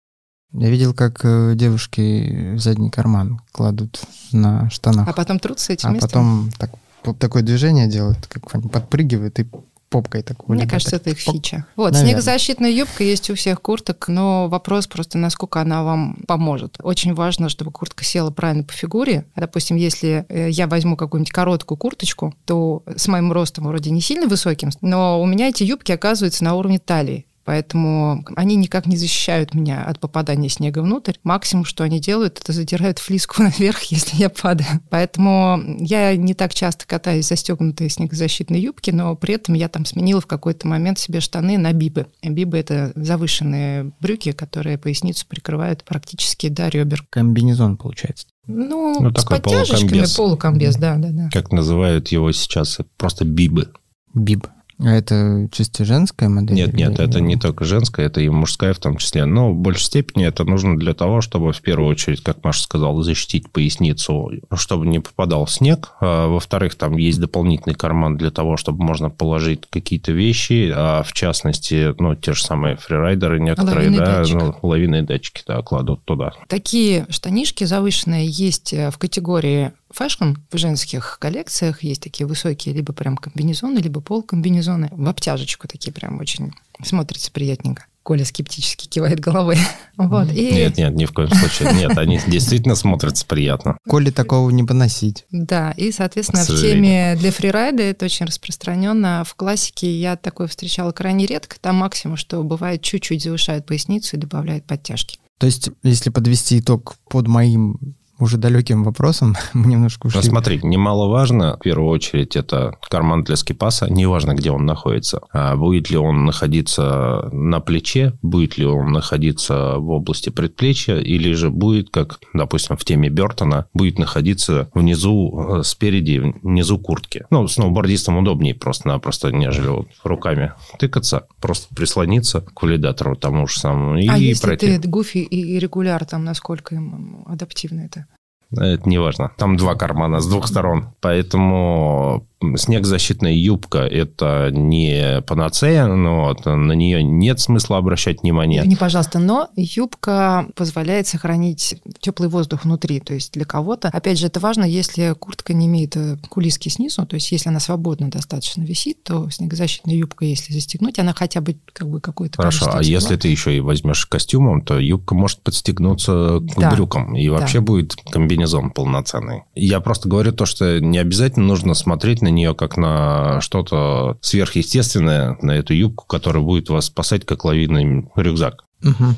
Я 0.52 0.70
видел, 0.70 0.94
как 0.94 1.20
э, 1.24 1.52
девушки 1.54 2.54
в 2.54 2.58
задний 2.58 2.90
карман 2.90 3.40
кладут 3.52 4.00
на 4.32 4.70
штанах. 4.70 5.08
А 5.08 5.12
потом 5.12 5.38
трутся 5.38 5.72
этим 5.74 5.90
А 5.90 5.92
местом? 5.92 6.08
потом 6.08 6.50
так, 6.58 6.70
вот 7.04 7.18
такое 7.18 7.42
движение 7.42 7.86
делают, 7.86 8.26
как 8.26 8.54
они 8.54 8.68
подпрыгивают 8.68 9.38
и 9.38 9.46
попкой 9.88 10.22
так 10.22 10.46
Мне 10.48 10.66
кажется, 10.66 10.92
так, 10.92 11.00
это 11.02 11.10
их 11.10 11.18
фича. 11.18 11.66
Вот, 11.76 11.92
Наверное. 11.92 12.10
снегозащитная 12.12 12.70
юбка 12.70 13.04
есть 13.04 13.30
у 13.30 13.34
всех 13.34 13.60
курток, 13.62 14.08
но 14.08 14.48
вопрос 14.48 14.86
просто, 14.86 15.18
насколько 15.18 15.60
она 15.60 15.82
вам 15.82 16.18
поможет. 16.26 16.76
Очень 16.82 17.14
важно, 17.14 17.48
чтобы 17.48 17.70
куртка 17.70 18.04
села 18.04 18.30
правильно 18.30 18.64
по 18.64 18.72
фигуре. 18.72 19.24
Допустим, 19.34 19.76
если 19.76 20.26
э, 20.28 20.50
я 20.50 20.66
возьму 20.66 20.96
какую-нибудь 20.96 21.32
короткую 21.32 21.78
курточку, 21.78 22.34
то 22.44 22.82
с 22.96 23.08
моим 23.08 23.32
ростом 23.32 23.66
вроде 23.66 23.90
не 23.90 24.00
сильно 24.00 24.26
высоким, 24.26 24.70
но 24.80 25.20
у 25.20 25.26
меня 25.26 25.48
эти 25.48 25.62
юбки 25.62 25.92
оказываются 25.92 26.44
на 26.44 26.54
уровне 26.54 26.78
талии. 26.78 27.26
Поэтому 27.48 28.26
они 28.36 28.56
никак 28.56 28.84
не 28.84 28.98
защищают 28.98 29.54
меня 29.54 29.82
от 29.82 30.00
попадания 30.00 30.50
снега 30.50 30.80
внутрь. 30.80 31.14
Максимум, 31.24 31.64
что 31.64 31.82
они 31.82 31.98
делают, 31.98 32.38
это 32.38 32.52
задирают 32.52 32.98
флиску 32.98 33.42
наверх, 33.42 33.84
если 33.84 34.16
я 34.16 34.28
падаю. 34.28 34.82
Поэтому 34.90 35.58
я 35.78 36.14
не 36.14 36.34
так 36.34 36.52
часто 36.52 36.86
катаюсь 36.86 37.26
застегнутые 37.26 37.88
снегозащитные 37.88 38.60
юбки, 38.60 38.90
но 38.90 39.16
при 39.16 39.32
этом 39.32 39.54
я 39.54 39.70
там 39.70 39.86
сменила 39.86 40.20
в 40.20 40.26
какой-то 40.26 40.68
момент 40.68 40.98
себе 40.98 41.20
штаны 41.20 41.56
на 41.56 41.72
бибы. 41.72 42.08
Бибы— 42.22 42.58
это 42.58 42.92
завышенные 42.94 43.92
брюки, 43.98 44.32
которые 44.32 44.76
поясницу 44.76 45.26
прикрывают 45.26 45.84
практически 45.84 46.50
до 46.50 46.68
ребер. 46.68 47.06
Комбинезон, 47.08 47.78
получается. 47.78 48.26
Ну, 48.46 49.00
ну 49.00 49.10
с 49.16 49.24
подтяжечками, 49.24 50.04
полукомбез, 50.14 50.76
да, 50.76 50.96
да, 50.96 51.08
да. 51.12 51.30
Как 51.32 51.50
называют 51.50 52.08
его 52.08 52.30
сейчас, 52.32 52.78
просто 52.98 53.24
бибы. 53.24 53.70
Биб. 54.12 54.48
А 54.80 54.90
это 54.90 55.48
чисто 55.50 55.84
женская 55.84 56.28
модель? 56.28 56.54
Нет, 56.54 56.72
нет, 56.72 57.00
это 57.00 57.20
не 57.20 57.36
только 57.36 57.64
женская, 57.64 58.06
это 58.06 58.20
и 58.20 58.28
мужская 58.28 58.72
в 58.72 58.78
том 58.78 58.96
числе. 58.96 59.24
Но 59.24 59.52
в 59.52 59.56
большей 59.56 59.84
степени 59.84 60.24
это 60.24 60.44
нужно 60.44 60.78
для 60.78 60.94
того, 60.94 61.20
чтобы 61.20 61.52
в 61.52 61.60
первую 61.60 61.90
очередь, 61.90 62.22
как 62.22 62.44
Маша 62.44 62.62
сказала, 62.62 63.02
защитить 63.02 63.50
поясницу, 63.50 64.30
чтобы 64.54 64.86
не 64.86 65.00
попадал 65.00 65.48
снег. 65.48 65.92
А, 66.00 66.28
во-вторых, 66.28 66.76
там 66.76 66.96
есть 66.96 67.18
дополнительный 67.18 67.74
карман 67.74 68.16
для 68.16 68.30
того, 68.30 68.56
чтобы 68.56 68.84
можно 68.84 69.10
положить 69.10 69.62
какие-то 69.68 70.12
вещи, 70.12 70.72
а 70.74 71.02
в 71.02 71.12
частности, 71.12 71.94
ну, 71.98 72.14
те 72.14 72.34
же 72.34 72.44
самые 72.44 72.76
фрирайдеры 72.76 73.40
некоторые, 73.40 73.88
лавинный 73.88 73.98
да, 73.98 74.18
датчик. 74.18 74.34
ну, 74.34 74.54
лавинные 74.62 75.02
датчики, 75.02 75.42
да, 75.46 75.62
кладут 75.62 76.04
туда. 76.04 76.32
Такие 76.46 77.06
штанишки 77.10 77.64
завышенные 77.64 78.26
есть 78.26 78.72
э, 78.72 78.90
в 78.90 78.98
категории 78.98 79.72
fashion 79.90 80.34
в 80.50 80.58
женских 80.58 81.18
коллекциях 81.20 81.82
есть 81.82 82.02
такие 82.02 82.26
высокие 82.26 82.74
либо 82.74 82.92
прям 82.92 83.16
комбинезоны, 83.16 83.78
либо 83.78 84.00
полукомбинезоны 84.00 84.88
в 84.92 85.08
обтяжечку 85.08 85.68
такие 85.68 85.92
прям 85.92 86.20
очень 86.20 86.52
смотрится 86.84 87.30
приятненько. 87.32 87.86
Коля 88.02 88.24
скептически 88.24 88.86
кивает 88.86 89.20
головой. 89.20 89.58
Вот, 89.98 90.30
и... 90.30 90.52
Нет, 90.52 90.76
нет, 90.76 90.94
ни 90.94 91.06
в 91.06 91.12
коем 91.12 91.28
случае. 91.28 91.72
Нет, 91.72 91.98
они 91.98 92.20
действительно 92.28 92.76
смотрятся 92.76 93.26
приятно. 93.26 93.76
Коле 93.88 94.12
такого 94.12 94.48
не 94.50 94.62
поносить. 94.62 95.26
Да, 95.32 95.72
и, 95.72 95.90
соответственно, 95.90 96.44
в 96.44 96.46
теме 96.46 97.16
для 97.16 97.32
фрирайда 97.32 97.82
это 97.82 98.04
очень 98.04 98.26
распространенно. 98.26 99.24
В 99.26 99.34
классике 99.34 99.90
я 99.90 100.14
такое 100.14 100.46
встречала 100.46 100.92
крайне 100.92 101.26
редко. 101.26 101.56
Там 101.60 101.76
максимум, 101.76 102.16
что 102.16 102.40
бывает, 102.44 102.80
чуть-чуть 102.80 103.24
завышают 103.24 103.66
поясницу 103.66 104.16
и 104.16 104.20
добавляют 104.20 104.66
подтяжки. 104.66 105.18
То 105.38 105.46
есть, 105.46 105.70
если 105.82 106.10
подвести 106.10 106.60
итог 106.60 106.96
под 107.10 107.26
моим 107.26 107.96
уже 108.18 108.36
далеким 108.36 108.84
вопросом 108.84 109.36
мы 109.52 109.66
немножко 109.66 110.06
ушли. 110.06 110.22
Смотри, 110.22 110.60
немаловажно, 110.62 111.56
в 111.56 111.62
первую 111.62 111.90
очередь, 111.90 112.36
это 112.36 112.76
карман 112.88 113.24
для 113.24 113.36
скипаса, 113.36 113.90
неважно, 113.90 114.34
где 114.34 114.50
он 114.50 114.66
находится. 114.66 115.20
А 115.32 115.56
будет 115.56 115.90
ли 115.90 115.96
он 115.96 116.24
находиться 116.24 117.28
на 117.32 117.60
плече, 117.60 118.14
будет 118.22 118.58
ли 118.58 118.66
он 118.66 118.92
находиться 118.92 119.76
в 119.76 119.90
области 119.90 120.30
предплечья, 120.30 120.96
или 120.96 121.32
же 121.32 121.50
будет, 121.50 121.90
как, 121.90 122.20
допустим, 122.34 122.76
в 122.76 122.84
теме 122.84 123.08
Бертона, 123.08 123.66
будет 123.72 123.98
находиться 123.98 124.70
внизу, 124.74 125.58
э, 125.58 125.62
спереди, 125.62 126.34
внизу 126.42 126.78
куртки. 126.78 127.26
Ну, 127.30 127.46
сноубордистам 127.48 128.18
удобнее 128.18 128.54
просто-напросто, 128.54 129.30
нежели 129.30 129.68
вот 129.68 129.88
руками 130.04 130.52
тыкаться, 130.78 131.26
просто 131.40 131.74
прислониться 131.74 132.40
к 132.40 132.62
валидатору 132.62 133.16
тому 133.16 133.46
же 133.46 133.58
самому 133.58 133.98
и 133.98 134.08
а 134.08 134.16
если 134.16 134.46
пройти. 134.46 134.78
ты 134.78 134.88
гуфи 134.88 135.18
и 135.18 135.58
регуляр, 135.58 136.04
там 136.04 136.24
насколько 136.24 136.74
им 136.74 137.24
адаптивно 137.26 137.82
это? 137.82 138.06
Это 138.50 138.88
не 138.88 138.98
важно. 138.98 139.32
Там 139.36 139.56
два 139.56 139.74
кармана 139.74 140.20
с 140.20 140.26
двух 140.26 140.46
сторон. 140.46 140.94
Поэтому 141.00 142.26
снегозащитная 142.56 143.32
юбка– 143.32 143.78
это 143.90 144.50
не 144.52 145.22
панацея, 145.22 145.86
но 145.86 146.36
на 146.44 146.72
нее 146.72 147.02
нет 147.02 147.40
смысла 147.40 147.78
обращать 147.78 148.22
внимание. 148.22 148.62
Не, 148.64 148.76
пожалуйста, 148.76 149.18
но 149.18 149.48
юбка 149.56 150.48
позволяет 150.54 151.06
сохранить 151.06 151.80
теплый 152.00 152.28
воздух 152.28 152.64
внутри. 152.64 153.00
То 153.00 153.14
есть 153.14 153.32
для 153.32 153.44
кого-то, 153.44 153.88
опять 153.88 154.18
же, 154.18 154.26
это 154.26 154.40
важно, 154.40 154.64
если 154.64 155.14
куртка 155.18 155.52
не 155.52 155.66
имеет 155.66 155.96
э, 155.96 156.16
кулиски 156.28 156.68
снизу, 156.68 157.06
то 157.06 157.14
есть 157.14 157.32
если 157.32 157.48
она 157.48 157.60
свободно 157.60 158.10
достаточно 158.10 158.62
висит, 158.62 159.02
то 159.02 159.28
снегозащитная 159.30 159.96
юбка, 159.96 160.24
если 160.24 160.52
застегнуть, 160.52 160.98
она 160.98 161.12
хотя 161.14 161.40
бы 161.40 161.56
как 161.72 161.88
бы 161.88 162.00
какой-то 162.00 162.36
Хорошо, 162.36 162.70
а 162.72 162.82
если 162.82 163.16
ты 163.16 163.28
еще 163.28 163.56
и 163.56 163.60
возьмешь 163.60 164.06
костюмом, 164.06 164.62
то 164.62 164.78
юбка 164.78 165.14
может 165.14 165.40
подстегнуться 165.40 166.40
к 166.40 166.60
да. 166.60 166.70
брюкам, 166.70 167.16
и 167.16 167.28
вообще 167.28 167.58
да. 167.58 167.64
будет 167.64 167.96
комбинезон 168.10 168.70
полноценный. 168.70 169.42
Я 169.54 169.80
просто 169.80 170.08
говорю 170.08 170.32
то, 170.32 170.46
что 170.46 170.80
не 170.80 170.98
обязательно 170.98 171.46
нужно 171.46 171.74
смотреть 171.74 172.22
на 172.22 172.27
нее 172.30 172.54
как 172.54 172.76
на 172.76 173.40
что-то 173.40 174.18
сверхъестественное, 174.20 175.36
на 175.42 175.52
эту 175.52 175.74
юбку, 175.74 176.06
которая 176.06 176.42
будет 176.42 176.68
вас 176.68 176.86
спасать, 176.86 177.24
как 177.26 177.44
лавинный 177.44 178.08
рюкзак. 178.16 178.64
Угу. 178.82 179.14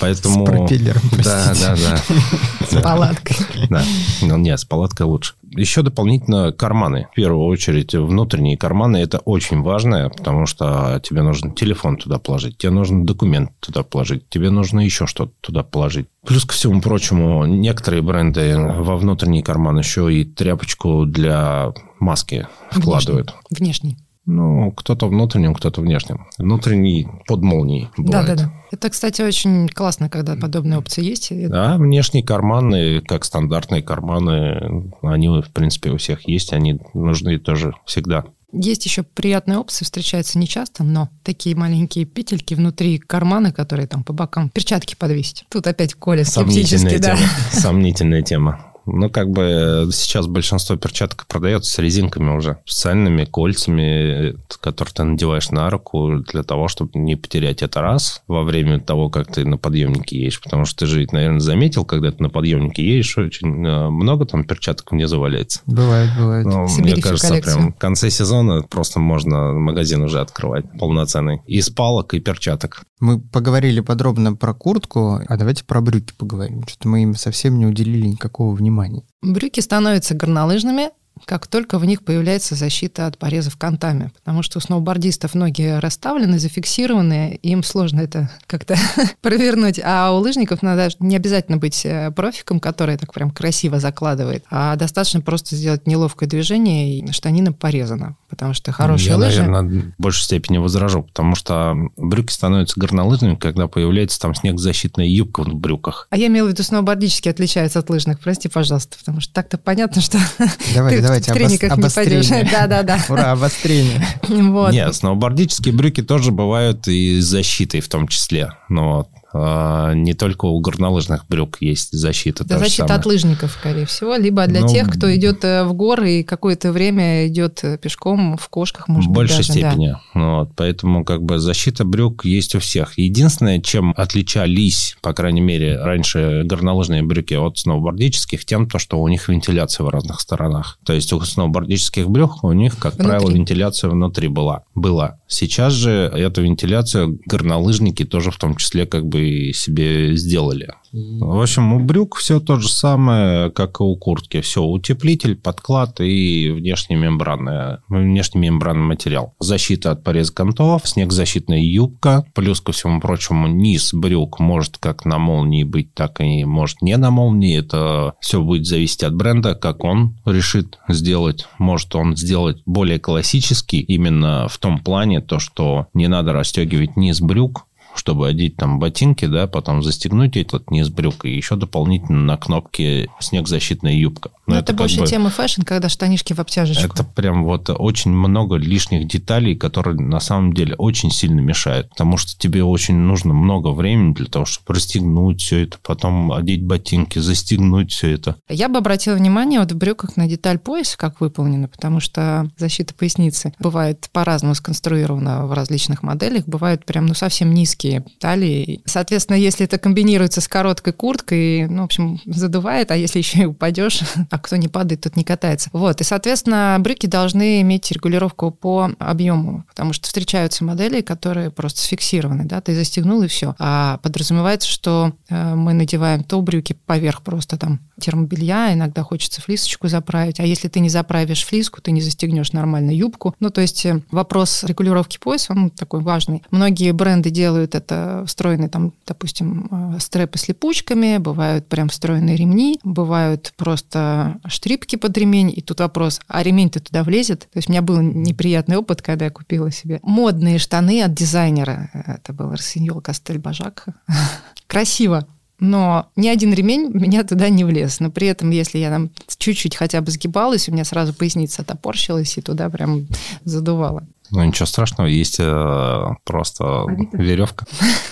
Поэтому... 0.00 0.46
С 0.46 0.50
пропеллером, 0.50 1.02
Да, 1.24 1.52
да, 1.60 1.76
да. 1.76 2.66
С 2.66 2.82
палаткой. 2.82 3.36
Да. 3.70 3.82
Ну, 4.22 4.36
нет, 4.36 4.60
с 4.60 4.64
палаткой 4.64 5.06
лучше. 5.06 5.34
Еще 5.50 5.82
дополнительно 5.82 6.52
карманы. 6.52 7.08
В 7.12 7.14
первую 7.14 7.46
очередь, 7.46 7.94
внутренние 7.94 8.56
карманы– 8.56 8.96
это 8.98 9.18
очень 9.18 9.62
важно, 9.62 10.10
потому 10.10 10.46
что 10.46 11.00
тебе 11.02 11.22
нужно 11.22 11.52
телефон 11.52 11.96
туда 11.96 12.18
положить, 12.18 12.58
тебе 12.58 12.70
нужно 12.70 13.06
документ 13.06 13.50
туда 13.60 13.82
положить, 13.82 14.28
тебе 14.28 14.50
нужно 14.50 14.80
еще 14.80 15.06
что-то 15.06 15.32
туда 15.40 15.62
положить. 15.62 16.06
Плюс 16.26 16.44
ко 16.44 16.54
всему 16.54 16.80
прочему, 16.80 17.46
некоторые 17.46 18.02
бренды 18.02 18.56
во 18.58 18.96
внутренний 18.96 19.42
карман 19.42 19.78
еще 19.78 20.12
и 20.12 20.24
тряпочку 20.24 21.06
для 21.06 21.72
маски 22.00 22.46
вкладывают. 22.70 23.34
Внешний. 23.50 23.96
Ну, 24.26 24.72
кто-то 24.72 25.06
внутренним, 25.06 25.54
кто-то 25.54 25.80
внешним. 25.80 26.26
Внутренний 26.36 27.06
под 27.28 27.42
молнией 27.42 27.88
бывает. 27.96 28.26
Да-да-да. 28.26 28.52
Это, 28.72 28.90
кстати, 28.90 29.22
очень 29.22 29.68
классно, 29.68 30.10
когда 30.10 30.34
подобные 30.34 30.78
опции 30.78 31.04
есть. 31.04 31.30
Да, 31.48 31.76
внешние 31.76 32.24
карманы, 32.24 33.00
как 33.00 33.24
стандартные 33.24 33.82
карманы, 33.82 34.92
они, 35.02 35.28
в 35.28 35.52
принципе, 35.52 35.90
у 35.90 35.96
всех 35.96 36.28
есть, 36.28 36.52
они 36.52 36.80
нужны 36.92 37.38
тоже 37.38 37.72
всегда. 37.84 38.24
Есть 38.52 38.84
еще 38.84 39.02
приятные 39.02 39.58
опции, 39.58 39.84
встречаются 39.84 40.38
нечасто, 40.38 40.82
но 40.82 41.08
такие 41.22 41.54
маленькие 41.54 42.04
петельки 42.04 42.54
внутри 42.54 42.98
кармана, 42.98 43.52
которые 43.52 43.86
там 43.86 44.02
по 44.02 44.12
бокам, 44.12 44.48
перчатки 44.48 44.96
подвесить. 44.96 45.44
Тут 45.50 45.66
опять 45.66 45.94
Коля 45.94 46.24
скептически, 46.24 46.98
да. 46.98 47.16
Тема. 47.16 47.28
Сомнительная 47.52 48.22
тема. 48.22 48.72
Ну, 48.86 49.10
как 49.10 49.30
бы 49.30 49.88
сейчас 49.92 50.26
большинство 50.26 50.76
перчаток 50.76 51.26
продается 51.26 51.72
с 51.72 51.78
резинками 51.78 52.36
уже, 52.36 52.58
специальными 52.64 53.24
кольцами, 53.24 54.36
которые 54.60 54.94
ты 54.94 55.04
надеваешь 55.04 55.50
на 55.50 55.68
руку 55.68 56.18
для 56.32 56.42
того, 56.42 56.68
чтобы 56.68 56.92
не 56.94 57.16
потерять 57.16 57.62
это 57.62 57.80
раз 57.80 58.22
во 58.28 58.44
время 58.44 58.80
того, 58.80 59.10
как 59.10 59.32
ты 59.32 59.44
на 59.44 59.58
подъемнике 59.58 60.18
едешь. 60.18 60.40
Потому 60.40 60.64
что 60.64 60.80
ты 60.80 60.86
же, 60.86 61.06
наверное, 61.10 61.40
заметил, 61.40 61.84
когда 61.84 62.12
ты 62.12 62.22
на 62.22 62.30
подъемнике 62.30 62.84
едешь, 62.84 63.18
очень 63.18 63.66
э, 63.66 63.88
много 63.90 64.24
там 64.24 64.44
перчаток 64.44 64.92
внизу 64.92 65.20
валяется. 65.20 65.60
Бывает, 65.66 66.10
бывает. 66.18 66.46
Ну, 66.46 66.66
мне 66.78 66.96
кажется, 66.96 67.28
коллекцию. 67.28 67.54
прям 67.56 67.72
в 67.72 67.78
конце 67.78 68.10
сезона 68.10 68.62
просто 68.62 69.00
можно 69.00 69.52
магазин 69.52 70.02
уже 70.02 70.20
открывать 70.20 70.64
полноценный. 70.78 71.40
Из 71.46 71.70
палок 71.70 72.14
и 72.14 72.20
перчаток. 72.20 72.82
Мы 72.98 73.20
поговорили 73.20 73.80
подробно 73.80 74.34
про 74.34 74.54
куртку, 74.54 75.20
а 75.26 75.36
давайте 75.36 75.64
про 75.64 75.80
брюки 75.82 76.14
поговорим. 76.16 76.66
Что-то 76.66 76.88
мы 76.88 77.02
им 77.02 77.14
совсем 77.14 77.58
не 77.58 77.66
уделили 77.66 78.06
никакого 78.06 78.54
внимания. 78.54 78.75
Брюки 79.22 79.60
становятся 79.60 80.14
горнолыжными, 80.14 80.90
как 81.26 81.48
только 81.48 81.78
в 81.78 81.84
них 81.84 82.04
появляется 82.04 82.54
защита 82.54 83.06
от 83.06 83.18
порезов 83.18 83.56
кантами. 83.56 84.12
Потому 84.20 84.42
что 84.42 84.58
у 84.58 84.60
сноубордистов 84.60 85.34
ноги 85.34 85.78
расставлены, 85.80 86.38
зафиксированы, 86.38 87.38
им 87.42 87.64
сложно 87.64 88.00
это 88.00 88.30
как-то 88.46 88.76
провернуть. 89.20 89.80
А 89.84 90.12
у 90.12 90.18
лыжников 90.18 90.62
надо 90.62 90.88
не 91.00 91.16
обязательно 91.16 91.58
быть 91.58 91.84
э, 91.84 92.12
профиком, 92.12 92.60
который 92.60 92.96
так 92.96 93.12
прям 93.12 93.30
красиво 93.32 93.80
закладывает, 93.80 94.44
а 94.50 94.76
достаточно 94.76 95.20
просто 95.20 95.56
сделать 95.56 95.86
неловкое 95.86 96.28
движение, 96.28 96.98
и 96.98 97.12
штанина 97.12 97.52
порезана. 97.52 98.16
Потому 98.28 98.54
что 98.54 98.70
хорошие 98.70 99.10
Я, 99.10 99.16
лыжи... 99.16 99.42
наверное, 99.42 99.92
в 99.98 100.02
большей 100.02 100.24
степени 100.24 100.58
возражу, 100.58 101.02
потому 101.02 101.34
что 101.34 101.74
брюки 101.96 102.32
становятся 102.32 102.78
горнолыжными, 102.78 103.34
когда 103.34 103.66
появляется 103.66 104.20
там 104.20 104.34
снегозащитная 104.34 105.06
юбка 105.06 105.42
в 105.42 105.54
брюках. 105.54 106.06
А 106.10 106.16
я 106.16 106.26
имела 106.26 106.46
в 106.46 106.50
виду, 106.50 106.62
сноубордически 106.62 107.28
отличается 107.28 107.80
от 107.80 107.90
лыжных. 107.90 108.20
Прости, 108.20 108.48
пожалуйста, 108.48 108.96
потому 108.98 109.20
что 109.20 109.32
так-то 109.32 109.58
понятно, 109.58 110.00
что 110.00 110.18
Давай, 110.74 111.00
давайте, 111.20 111.58
трениках 111.58 111.78
не 111.78 111.90
пойдешь. 111.90 112.28
Да-да-да. 112.52 112.98
Ура, 113.08 113.32
обострение. 113.32 114.06
Вот. 114.28 114.72
Нет, 114.72 114.94
сноубордические 114.94 115.74
брюки 115.74 116.02
тоже 116.02 116.30
бывают 116.30 116.88
и 116.88 117.20
с 117.20 117.24
защитой 117.24 117.80
в 117.80 117.88
том 117.88 118.08
числе. 118.08 118.52
Но 118.68 119.08
а, 119.14 119.15
не 119.34 120.14
только 120.14 120.46
у 120.46 120.58
горнолыжных 120.60 121.26
брюк 121.28 121.58
есть 121.60 121.92
защита. 121.92 122.44
Да, 122.44 122.58
защита 122.58 122.94
от 122.94 123.06
лыжников, 123.06 123.52
скорее 123.52 123.86
всего, 123.86 124.16
либо 124.16 124.46
для 124.46 124.60
ну, 124.60 124.68
тех, 124.68 124.90
кто 124.90 125.14
идет 125.14 125.44
э, 125.44 125.64
в 125.64 125.74
горы 125.74 126.20
и 126.20 126.22
какое-то 126.22 126.72
время 126.72 127.26
идет 127.26 127.60
э, 127.62 127.78
пешком 127.78 128.36
в 128.36 128.48
кошках, 128.48 128.88
может 128.88 129.10
в 129.10 129.12
быть, 129.12 129.16
большей 129.16 129.38
даже, 129.38 129.52
степени. 129.52 129.96
Да. 130.14 130.20
Вот, 130.20 130.50
поэтому 130.56 131.04
как 131.04 131.22
бы 131.22 131.38
защита 131.38 131.84
брюк 131.84 132.24
есть 132.24 132.54
у 132.54 132.60
всех. 132.60 132.98
Единственное, 132.98 133.60
чем 133.60 133.92
отличались, 133.96 134.96
по 135.02 135.12
крайней 135.12 135.40
мере, 135.40 135.78
раньше 135.78 136.42
горнолыжные 136.44 137.02
брюки 137.02 137.34
от 137.34 137.58
сноубордических, 137.58 138.44
тем, 138.44 138.68
то, 138.68 138.78
что 138.78 139.00
у 139.00 139.08
них 139.08 139.28
вентиляция 139.28 139.84
в 139.84 139.88
разных 139.88 140.20
сторонах. 140.20 140.78
То 140.84 140.92
есть 140.92 141.12
у 141.12 141.20
сноубордических 141.20 142.08
брюк 142.08 142.44
у 142.44 142.52
них, 142.52 142.78
как 142.78 142.94
внутри. 142.94 143.06
правило, 143.06 143.30
вентиляция 143.30 143.90
внутри 143.90 144.28
была. 144.28 144.62
Была. 144.74 145.18
Сейчас 145.26 145.72
же 145.72 145.90
эту 145.90 146.42
вентиляцию 146.42 147.18
горнолыжники 147.26 148.04
тоже 148.04 148.30
в 148.30 148.36
том 148.36 148.56
числе 148.56 148.86
как 148.86 149.06
бы 149.06 149.15
себе 149.52 150.16
сделали. 150.16 150.68
В 150.92 151.42
общем, 151.42 151.74
у 151.74 151.80
брюк 151.80 152.16
все 152.16 152.40
то 152.40 152.56
же 152.56 152.68
самое, 152.68 153.50
как 153.50 153.80
и 153.80 153.82
у 153.82 153.96
куртки. 153.96 154.40
Все, 154.40 154.62
утеплитель, 154.62 155.36
подклад 155.36 156.00
и 156.00 156.50
внешний 156.50 156.96
мембранный, 156.96 157.78
внешний 157.88 158.40
мембранный 158.40 158.84
материал. 158.84 159.34
Защита 159.38 159.90
от 159.90 160.02
пореза 160.02 160.32
кантов, 160.32 160.88
снегзащитная 160.88 161.60
юбка, 161.60 162.24
плюс 162.34 162.60
ко 162.60 162.72
всему 162.72 163.00
прочему 163.00 163.46
низ 163.46 163.92
брюк 163.92 164.38
может 164.38 164.78
как 164.78 165.04
на 165.04 165.18
молнии 165.18 165.64
быть, 165.64 165.92
так 165.92 166.20
и 166.20 166.44
может 166.44 166.80
не 166.80 166.96
на 166.96 167.10
молнии. 167.10 167.58
Это 167.58 168.14
все 168.20 168.40
будет 168.40 168.66
зависеть 168.66 169.02
от 169.02 169.14
бренда, 169.14 169.54
как 169.54 169.84
он 169.84 170.16
решит 170.24 170.78
сделать. 170.88 171.46
Может 171.58 171.94
он 171.94 172.16
сделать 172.16 172.62
более 172.64 172.98
классический, 172.98 173.80
именно 173.80 174.48
в 174.48 174.56
том 174.58 174.78
плане, 174.78 175.20
то, 175.20 175.38
что 175.38 175.88
не 175.92 176.08
надо 176.08 176.32
расстегивать 176.32 176.96
низ 176.96 177.20
брюк, 177.20 177.66
чтобы 177.98 178.28
одеть 178.28 178.56
там 178.56 178.78
ботинки, 178.78 179.26
да, 179.26 179.46
потом 179.46 179.82
застегнуть 179.82 180.36
этот 180.36 180.70
низ 180.70 180.88
брюк 180.88 181.24
и 181.24 181.34
еще 181.34 181.56
дополнительно 181.56 182.20
на 182.20 182.36
кнопке 182.36 183.08
снегзащитная 183.20 183.94
юбка. 183.94 184.30
Но, 184.46 184.54
Но 184.54 184.60
это, 184.60 184.72
это 184.72 184.78
больше 184.78 185.00
бы... 185.00 185.06
тема 185.06 185.30
fashion, 185.30 185.62
когда 185.62 185.88
штанишки 185.88 186.32
в 186.32 186.38
обтяжечку. 186.38 186.84
Это 186.84 187.04
прям 187.04 187.44
вот 187.44 187.68
очень 187.70 188.12
много 188.12 188.56
лишних 188.56 189.08
деталей, 189.08 189.56
которые 189.56 189.96
на 189.96 190.20
самом 190.20 190.52
деле 190.52 190.74
очень 190.76 191.10
сильно 191.10 191.40
мешают, 191.40 191.90
потому 191.90 192.16
что 192.16 192.38
тебе 192.38 192.62
очень 192.62 192.94
нужно 192.94 193.34
много 193.34 193.68
времени 193.68 194.14
для 194.14 194.26
того, 194.26 194.44
чтобы 194.44 194.74
расстегнуть 194.74 195.40
все 195.40 195.64
это, 195.64 195.78
потом 195.82 196.32
одеть 196.32 196.64
ботинки, 196.64 197.18
застегнуть 197.18 197.92
все 197.92 198.12
это. 198.12 198.36
Я 198.48 198.68
бы 198.68 198.78
обратила 198.78 199.14
внимание 199.14 199.60
вот 199.60 199.72
в 199.72 199.76
брюках 199.76 200.16
на 200.16 200.28
деталь 200.28 200.58
пояса, 200.58 200.96
как 200.96 201.20
выполнена, 201.20 201.68
потому 201.68 202.00
что 202.00 202.50
защита 202.56 202.94
поясницы 202.94 203.52
бывает 203.58 204.08
по-разному 204.12 204.54
сконструирована 204.54 205.46
в 205.46 205.52
различных 205.52 206.02
моделях, 206.02 206.46
бывают 206.46 206.84
прям 206.84 207.06
ну 207.06 207.14
совсем 207.14 207.52
низкие 207.52 207.85
узкие 207.86 208.04
талии. 208.18 208.82
Соответственно, 208.84 209.36
если 209.36 209.64
это 209.66 209.78
комбинируется 209.78 210.40
с 210.40 210.48
короткой 210.48 210.92
курткой, 210.92 211.68
ну, 211.68 211.82
в 211.82 211.84
общем, 211.84 212.20
задувает, 212.26 212.90
а 212.90 212.96
если 212.96 213.18
еще 213.26 213.42
и 213.42 213.44
упадешь, 213.46 214.00
а 214.30 214.38
кто 214.38 214.56
не 214.56 214.68
падает, 214.68 215.02
тот 215.02 215.16
не 215.16 215.24
катается. 215.24 215.70
Вот, 215.72 216.00
и, 216.00 216.04
соответственно, 216.04 216.76
брюки 216.80 217.06
должны 217.06 217.60
иметь 217.62 217.90
регулировку 217.90 218.50
по 218.50 218.90
объему, 218.98 219.64
потому 219.68 219.92
что 219.92 220.06
встречаются 220.06 220.64
модели, 220.64 221.00
которые 221.00 221.50
просто 221.50 221.80
сфиксированы, 221.80 222.44
да, 222.44 222.60
ты 222.60 222.74
застегнул 222.74 223.22
и 223.22 223.28
все. 223.28 223.54
А 223.58 223.98
подразумевается, 224.02 224.68
что 224.68 225.12
э, 225.28 225.54
мы 225.54 225.72
надеваем 225.72 226.24
то 226.24 226.40
брюки 226.40 226.76
поверх 226.86 227.22
просто 227.22 227.56
там 227.56 227.80
термобелья, 228.00 228.72
иногда 228.72 229.02
хочется 229.02 229.40
флисочку 229.40 229.88
заправить, 229.88 230.40
а 230.40 230.44
если 230.44 230.68
ты 230.68 230.80
не 230.80 230.88
заправишь 230.88 231.44
флиску, 231.44 231.80
ты 231.80 231.90
не 231.90 232.00
застегнешь 232.00 232.52
нормально 232.52 232.90
юбку. 232.90 233.34
Ну, 233.40 233.50
то 233.50 233.60
есть 233.60 233.84
э, 233.86 234.02
вопрос 234.10 234.64
регулировки 234.64 235.18
пояса, 235.18 235.52
он 235.52 235.70
такой 235.70 236.00
важный. 236.00 236.42
Многие 236.50 236.92
бренды 236.92 237.30
делают 237.30 237.74
это 237.74 238.24
встроенные 238.26 238.68
там, 238.68 238.92
допустим, 239.06 239.94
э, 239.96 240.00
стрэпы 240.00 240.38
с 240.38 240.48
липучками, 240.48 241.18
бывают 241.18 241.66
прям 241.66 241.88
встроенные 241.88 242.36
ремни, 242.36 242.78
бывают 242.84 243.52
просто 243.56 244.38
штрипки 244.46 244.96
под 244.96 245.16
ремень, 245.16 245.52
и 245.54 245.62
тут 245.62 245.80
вопрос, 245.80 246.20
а 246.28 246.42
ремень-то 246.42 246.80
туда 246.80 247.02
влезет? 247.02 247.40
То 247.52 247.58
есть 247.58 247.68
у 247.68 247.72
меня 247.72 247.82
был 247.82 248.00
неприятный 248.00 248.76
опыт, 248.76 249.02
когда 249.02 249.26
я 249.26 249.30
купила 249.30 249.70
себе 249.70 250.00
модные 250.02 250.58
штаны 250.58 251.02
от 251.02 251.14
дизайнера. 251.14 251.90
Это 252.06 252.32
был 252.32 252.50
Арсеньол 252.50 253.00
Кастель 253.00 253.38
Бажак. 253.38 253.86
Красиво, 254.66 255.26
но 255.58 256.10
ни 256.16 256.28
один 256.28 256.52
ремень 256.52 256.90
меня 256.92 257.24
туда 257.24 257.48
не 257.48 257.64
влез. 257.64 258.00
Но 258.00 258.10
при 258.10 258.28
этом, 258.28 258.50
если 258.50 258.78
я 258.78 258.90
там 258.90 259.10
чуть-чуть 259.38 259.76
хотя 259.76 260.00
бы 260.00 260.10
сгибалась, 260.10 260.68
у 260.68 260.72
меня 260.72 260.84
сразу 260.84 261.14
поясница 261.14 261.64
топорщилась 261.64 262.36
и 262.36 262.42
туда 262.42 262.68
прям 262.68 263.06
задувало. 263.44 264.06
Ну, 264.30 264.42
ничего 264.44 264.66
страшного, 264.66 265.06
есть 265.06 265.36
э, 265.38 266.04
просто 266.24 266.82
Авито. 266.82 267.16
веревка. 267.16 267.66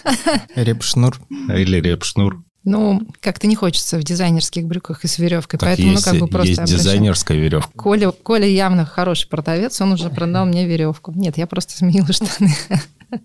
Репшнур. 0.54 1.20
Или 1.48 1.80
репшнур. 1.80 2.42
Ну, 2.62 3.02
как-то 3.20 3.46
не 3.46 3.56
хочется 3.56 3.98
в 3.98 4.04
дизайнерских 4.04 4.66
брюках 4.66 5.04
и 5.04 5.08
с 5.08 5.18
веревкой, 5.18 5.58
так 5.58 5.68
поэтому 5.68 5.92
есть, 5.92 6.06
ну 6.06 6.12
как 6.12 6.20
бы 6.20 6.28
просто 6.28 6.62
есть 6.62 6.64
дизайнерская 6.64 7.36
веревка. 7.36 7.70
Коля, 7.76 8.10
Коля 8.10 8.46
явно 8.46 8.86
хороший 8.86 9.28
продавец, 9.28 9.78
он 9.82 9.92
уже 9.92 10.08
продал 10.08 10.46
мне 10.46 10.66
веревку. 10.66 11.12
Нет, 11.14 11.36
я 11.36 11.46
просто 11.46 11.76
сменила 11.76 12.10
штаны. 12.12 12.54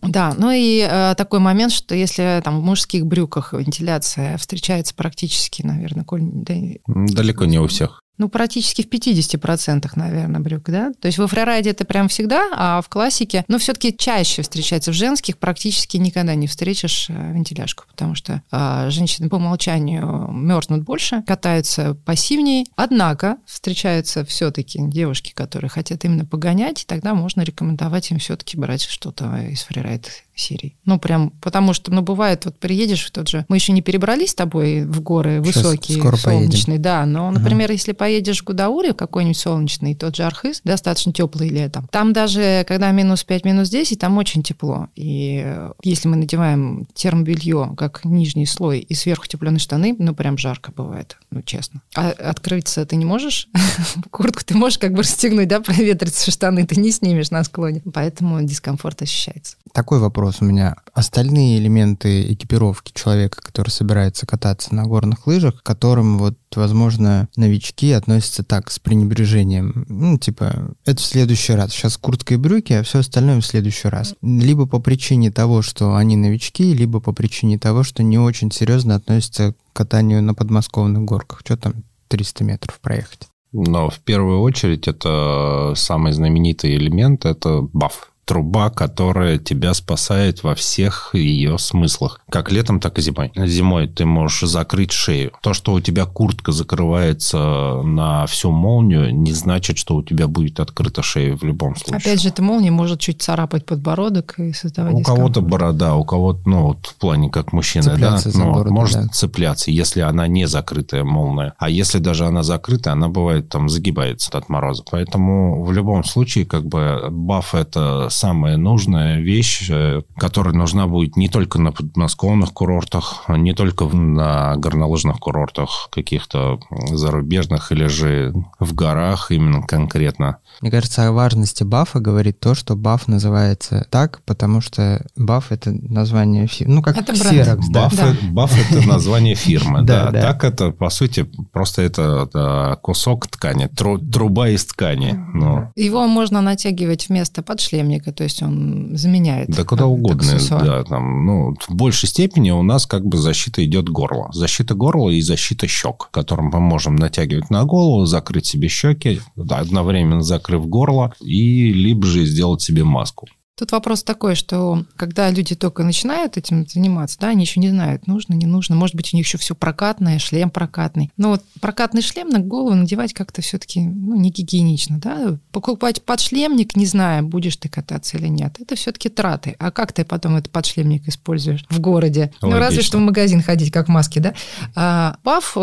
Да, 0.01 0.33
ну 0.37 0.51
и 0.51 0.87
э, 0.89 1.15
такой 1.15 1.39
момент, 1.39 1.71
что 1.71 1.95
если 1.95 2.41
там 2.43 2.59
в 2.59 2.63
мужских 2.63 3.05
брюках 3.05 3.53
вентиляция 3.53 4.37
встречается 4.37 4.93
практически, 4.95 5.65
наверное, 5.65 6.03
Коль, 6.03 6.21
да, 6.23 6.53
далеко 6.87 7.45
не 7.45 7.59
у 7.59 7.67
всех. 7.67 8.01
Ну, 8.19 8.27
практически 8.27 8.81
в 8.81 8.89
50%, 8.89 9.89
наверное, 9.95 10.41
брюк, 10.41 10.63
да? 10.65 10.91
То 10.99 11.05
есть 11.05 11.17
во 11.17 11.25
фрирайде 11.25 11.69
это 11.69 11.85
прям 11.85 12.09
всегда, 12.09 12.49
а 12.53 12.81
в 12.81 12.89
классике, 12.89 13.45
но 13.47 13.57
все-таки 13.57 13.95
чаще 13.97 14.41
встречается 14.41 14.91
в 14.91 14.93
женских, 14.93 15.37
практически 15.37 15.95
никогда 15.95 16.35
не 16.35 16.47
встретишь 16.47 17.09
э, 17.09 17.31
вентиляшку, 17.31 17.85
потому 17.87 18.15
что 18.15 18.43
э, 18.51 18.89
женщины 18.89 19.29
по 19.29 19.35
умолчанию 19.35 20.29
мерзнут 20.33 20.83
больше, 20.83 21.23
катаются 21.25 21.95
пассивнее. 22.05 22.65
Однако 22.75 23.37
встречаются 23.45 24.25
все-таки 24.25 24.79
девушки, 24.81 25.31
которые 25.33 25.69
хотят 25.69 26.03
именно 26.03 26.25
погонять, 26.25 26.83
и 26.83 26.85
тогда 26.85 27.13
можно 27.13 27.41
рекомендовать 27.41 28.11
им 28.11 28.19
все-таки 28.19 28.57
брать 28.57 28.81
что-то 28.81 29.33
из 29.49 29.61
фрирайд 29.79 30.23
серий. 30.35 30.77
Ну, 30.85 30.99
прям, 30.99 31.31
потому 31.41 31.73
что, 31.73 31.91
ну, 31.91 32.01
бывает, 32.01 32.45
вот 32.45 32.57
приедешь 32.57 33.05
в 33.05 33.11
тот 33.11 33.27
же... 33.27 33.45
Мы 33.49 33.57
еще 33.57 33.73
не 33.73 33.81
перебрались 33.81 34.31
с 34.31 34.35
тобой 34.35 34.85
в 34.85 35.01
горы 35.01 35.41
Сейчас 35.43 35.57
высокие, 35.57 36.01
солнечные, 36.17 36.77
поедем. 36.77 36.81
да, 36.81 37.05
но, 37.05 37.29
например, 37.31 37.69
uh-huh. 37.69 37.73
если 37.73 37.91
поедешь 37.91 38.19
поедешь 38.19 38.41
в 38.41 38.45
Гудаури, 38.45 38.91
какой-нибудь 38.93 39.37
солнечный, 39.37 39.95
тот 39.95 40.15
же 40.15 40.23
Архыз, 40.23 40.61
достаточно 40.63 41.13
теплый 41.13 41.49
летом. 41.49 41.87
Там 41.91 42.13
даже, 42.13 42.65
когда 42.67 42.91
минус 42.91 43.23
5, 43.23 43.45
минус 43.45 43.69
10, 43.69 43.99
там 43.99 44.17
очень 44.17 44.43
тепло. 44.43 44.87
И 44.95 45.41
э, 45.43 45.71
если 45.83 46.07
мы 46.07 46.15
надеваем 46.15 46.87
термобелье, 46.93 47.73
как 47.77 48.05
нижний 48.05 48.45
слой, 48.45 48.79
и 48.79 48.93
сверху 48.93 49.27
тепленые 49.27 49.59
штаны, 49.59 49.95
ну, 49.99 50.15
прям 50.15 50.37
жарко 50.37 50.71
бывает, 50.71 51.17
ну, 51.31 51.41
честно. 51.41 51.81
А 51.95 52.09
открыться 52.09 52.85
ты 52.85 52.95
не 52.95 53.05
можешь? 53.05 53.49
Куртку 54.11 54.43
ты 54.45 54.55
можешь 54.55 54.79
как 54.79 54.93
бы 54.93 54.99
расстегнуть, 54.99 55.47
да, 55.47 55.59
проветриться 55.59 56.31
штаны 56.31 56.65
ты 56.65 56.79
не 56.79 56.91
снимешь 56.91 57.31
на 57.31 57.43
склоне. 57.43 57.81
Поэтому 57.93 58.41
дискомфорт 58.41 59.01
ощущается. 59.01 59.57
Такой 59.73 59.99
вопрос 59.99 60.37
у 60.41 60.45
меня. 60.45 60.75
Остальные 60.93 61.59
элементы 61.59 62.33
экипировки 62.33 62.91
человека, 62.93 63.41
который 63.41 63.69
собирается 63.69 64.25
кататься 64.25 64.73
на 64.73 64.85
горных 64.85 65.27
лыжах, 65.27 65.61
к 65.61 65.65
которым 65.65 66.17
вот, 66.17 66.37
возможно, 66.55 67.27
новички 67.35 67.91
относятся 67.91 68.43
так, 68.43 68.71
с 68.71 68.79
пренебрежением. 68.79 69.85
Ну, 69.87 70.17
типа, 70.17 70.75
это 70.85 71.01
в 71.01 71.05
следующий 71.05 71.53
раз. 71.53 71.71
Сейчас 71.71 71.97
куртка 71.97 72.33
и 72.33 72.37
брюки, 72.37 72.73
а 72.73 72.83
все 72.83 72.99
остальное 72.99 73.41
в 73.41 73.45
следующий 73.45 73.87
раз. 73.87 74.15
Либо 74.21 74.65
по 74.65 74.79
причине 74.79 75.31
того, 75.31 75.61
что 75.61 75.95
они 75.95 76.15
новички, 76.15 76.73
либо 76.73 76.99
по 76.99 77.13
причине 77.13 77.59
того, 77.59 77.83
что 77.83 78.03
не 78.03 78.17
очень 78.17 78.51
серьезно 78.51 78.95
относятся 78.95 79.53
к 79.53 79.77
катанию 79.77 80.23
на 80.23 80.33
подмосковных 80.33 81.03
горках. 81.03 81.41
Что 81.43 81.57
там 81.57 81.73
300 82.07 82.43
метров 82.43 82.79
проехать? 82.79 83.27
Но 83.51 83.89
в 83.89 83.99
первую 83.99 84.41
очередь 84.41 84.87
это 84.87 85.73
самый 85.75 86.11
знаменитый 86.11 86.75
элемент, 86.75 87.25
это 87.25 87.61
баф 87.61 88.11
труба, 88.29 88.69
которая 88.69 89.39
тебя 89.39 89.73
спасает 89.73 90.43
во 90.43 90.53
всех 90.53 91.09
ее 91.13 91.57
смыслах. 91.57 92.21
Как 92.29 92.51
летом, 92.51 92.79
так 92.79 92.99
и 92.99 93.01
зимой. 93.01 93.31
Зимой 93.35 93.87
ты 93.87 94.05
можешь 94.05 94.47
закрыть 94.47 94.91
шею. 94.91 95.31
То, 95.41 95.55
что 95.55 95.73
у 95.73 95.81
тебя 95.81 96.05
куртка 96.05 96.51
закрывается 96.51 97.81
на 97.83 98.27
всю 98.27 98.51
молнию, 98.51 99.15
не 99.15 99.31
значит, 99.31 99.79
что 99.79 99.95
у 99.95 100.03
тебя 100.03 100.27
будет 100.27 100.59
открыта 100.59 101.01
шея 101.01 101.35
в 101.35 101.43
любом 101.43 101.75
случае. 101.75 101.97
Опять 101.97 102.21
же, 102.21 102.29
эта 102.29 102.43
молния 102.43 102.69
может 102.69 102.99
чуть 102.99 103.19
царапать 103.19 103.65
подбородок 103.65 104.37
и 104.37 104.53
создавать 104.53 104.93
У 104.93 105.01
кого-то 105.01 105.41
борода, 105.41 105.95
у 105.95 106.05
кого-то, 106.05 106.47
ну, 106.47 106.67
вот 106.67 106.85
в 106.85 106.95
плане 106.97 107.31
как 107.31 107.51
мужчина, 107.51 107.95
цепляться 107.95 108.31
да, 108.31 108.37
ну, 108.37 108.53
бороду, 108.53 108.71
может 108.75 109.01
да. 109.01 109.07
цепляться, 109.07 109.71
если 109.71 110.01
она 110.01 110.27
не 110.27 110.45
закрытая 110.45 111.03
молния. 111.03 111.53
А 111.57 111.67
если 111.67 111.97
даже 111.97 112.27
она 112.27 112.43
закрытая, 112.43 112.93
она 112.93 113.09
бывает 113.09 113.49
там 113.49 113.69
загибается 113.69 114.29
от 114.37 114.49
мороза. 114.49 114.83
Поэтому 114.91 115.63
в 115.63 115.71
любом 115.71 116.03
случае, 116.03 116.45
как 116.45 116.63
бы, 116.67 117.07
баф 117.09 117.55
это 117.55 118.07
самая 118.19 118.57
нужная 118.57 119.19
вещь, 119.19 119.69
э, 119.69 120.01
которая 120.17 120.53
нужна 120.53 120.87
будет 120.87 121.15
не 121.15 121.29
только 121.29 121.59
на 121.59 121.71
подмосковных 121.71 122.51
курортах, 122.53 123.23
не 123.29 123.53
только 123.53 123.85
на 123.85 124.55
горнолыжных 124.57 125.19
курортах 125.19 125.87
каких-то 125.89 126.59
зарубежных 126.91 127.71
или 127.71 127.87
же 127.87 128.33
в 128.59 128.73
горах 128.73 129.31
именно 129.31 129.61
конкретно. 129.61 130.37
Мне 130.59 130.69
кажется, 130.69 131.07
о 131.07 131.13
важности 131.13 131.63
бафа 131.63 131.99
говорит 131.99 132.39
то, 132.39 132.55
что 132.55 132.75
баф 132.75 133.07
называется 133.07 133.87
так, 133.89 134.21
потому 134.25 134.59
что 134.59 135.05
баф— 135.15 135.45
это 135.51 135.71
название 135.71 136.47
фирмы. 136.47 136.75
Ну, 136.75 136.81
как 136.81 136.97
это 136.97 137.13
да. 137.13 137.57
Баф, 137.69 137.95
да. 137.95 138.15
баф— 138.31 138.51
это 138.69 138.85
название 138.85 139.35
фирмы, 139.35 139.81
да, 139.83 140.11
да. 140.11 140.21
Так 140.21 140.43
это, 140.43 140.71
по 140.71 140.89
сути, 140.89 141.29
просто 141.53 141.83
это 141.83 142.77
кусок 142.81 143.27
ткани, 143.27 143.67
труба 143.67 144.49
из 144.49 144.65
ткани. 144.65 145.17
Ну. 145.33 145.71
Его 145.77 146.05
можно 146.07 146.41
натягивать 146.41 147.07
вместо 147.07 147.41
подшлемника, 147.41 148.08
то 148.11 148.23
есть 148.23 148.41
он 148.41 148.91
заменяет. 148.93 149.49
Да 149.49 149.63
куда 149.63 149.85
угодно, 149.85 150.37
да. 150.49 150.83
Там, 150.83 151.25
ну, 151.25 151.55
в 151.67 151.73
большей 151.73 152.07
степени 152.09 152.51
у 152.51 152.63
нас 152.63 152.85
как 152.85 153.05
бы 153.05 153.17
защита 153.17 153.63
идет 153.63 153.89
горло. 153.89 154.29
Защита 154.33 154.73
горла 154.73 155.09
и 155.09 155.21
защита 155.21 155.67
щек, 155.67 156.09
которым 156.11 156.47
мы 156.47 156.59
можем 156.59 156.95
натягивать 156.95 157.49
на 157.49 157.65
голову, 157.65 158.05
закрыть 158.05 158.45
себе 158.45 158.67
щеки, 158.67 159.21
одновременно 159.35 160.21
закрыв 160.21 160.67
горло, 160.67 161.13
и 161.21 161.71
либо 161.71 162.05
же 162.07 162.25
сделать 162.25 162.61
себе 162.61 162.83
маску. 162.83 163.27
Тут 163.59 163.73
вопрос 163.73 164.03
такой, 164.03 164.35
что 164.35 164.85
когда 164.95 165.29
люди 165.29 165.53
только 165.53 165.83
начинают 165.83 166.37
этим 166.37 166.65
заниматься, 166.65 167.17
да, 167.19 167.27
они 167.27 167.43
еще 167.43 167.59
не 167.59 167.67
знают, 167.67 168.07
нужно, 168.07 168.33
не 168.33 168.45
нужно. 168.45 168.73
Может 168.73 168.95
быть, 168.95 169.13
у 169.13 169.17
них 169.17 169.25
еще 169.25 169.37
все 169.37 169.53
прокатное, 169.53 170.17
шлем 170.17 170.49
прокатный. 170.49 171.11
Но 171.17 171.31
вот 171.31 171.43
прокатный 171.59 172.01
шлем 172.01 172.29
на 172.29 172.39
голову 172.39 172.73
надевать 172.73 173.13
как-то 173.13 173.41
все-таки 173.41 173.81
ну, 173.81 174.15
не 174.15 174.29
гигиенично, 174.31 174.99
да. 174.99 175.37
Покупать 175.51 176.01
подшлемник, 176.03 176.77
не 176.77 176.85
зная, 176.85 177.21
будешь 177.21 177.57
ты 177.57 177.67
кататься 177.67 178.17
или 178.17 178.27
нет, 178.27 178.55
это 178.61 178.77
все-таки 178.77 179.09
траты. 179.09 179.57
А 179.59 179.71
как 179.71 179.91
ты 179.91 180.05
потом 180.05 180.37
этот 180.37 180.53
подшлемник 180.53 181.09
используешь 181.09 181.65
в 181.69 181.81
городе? 181.81 182.31
Логично. 182.41 182.47
Ну, 182.47 182.59
разве 182.59 182.81
что 182.81 182.97
в 182.97 183.01
магазин 183.01 183.41
ходить, 183.41 183.73
как 183.73 183.89
маски, 183.89 184.19
да. 184.19 184.35
А, 184.73 185.17
ПАФ 185.23 185.57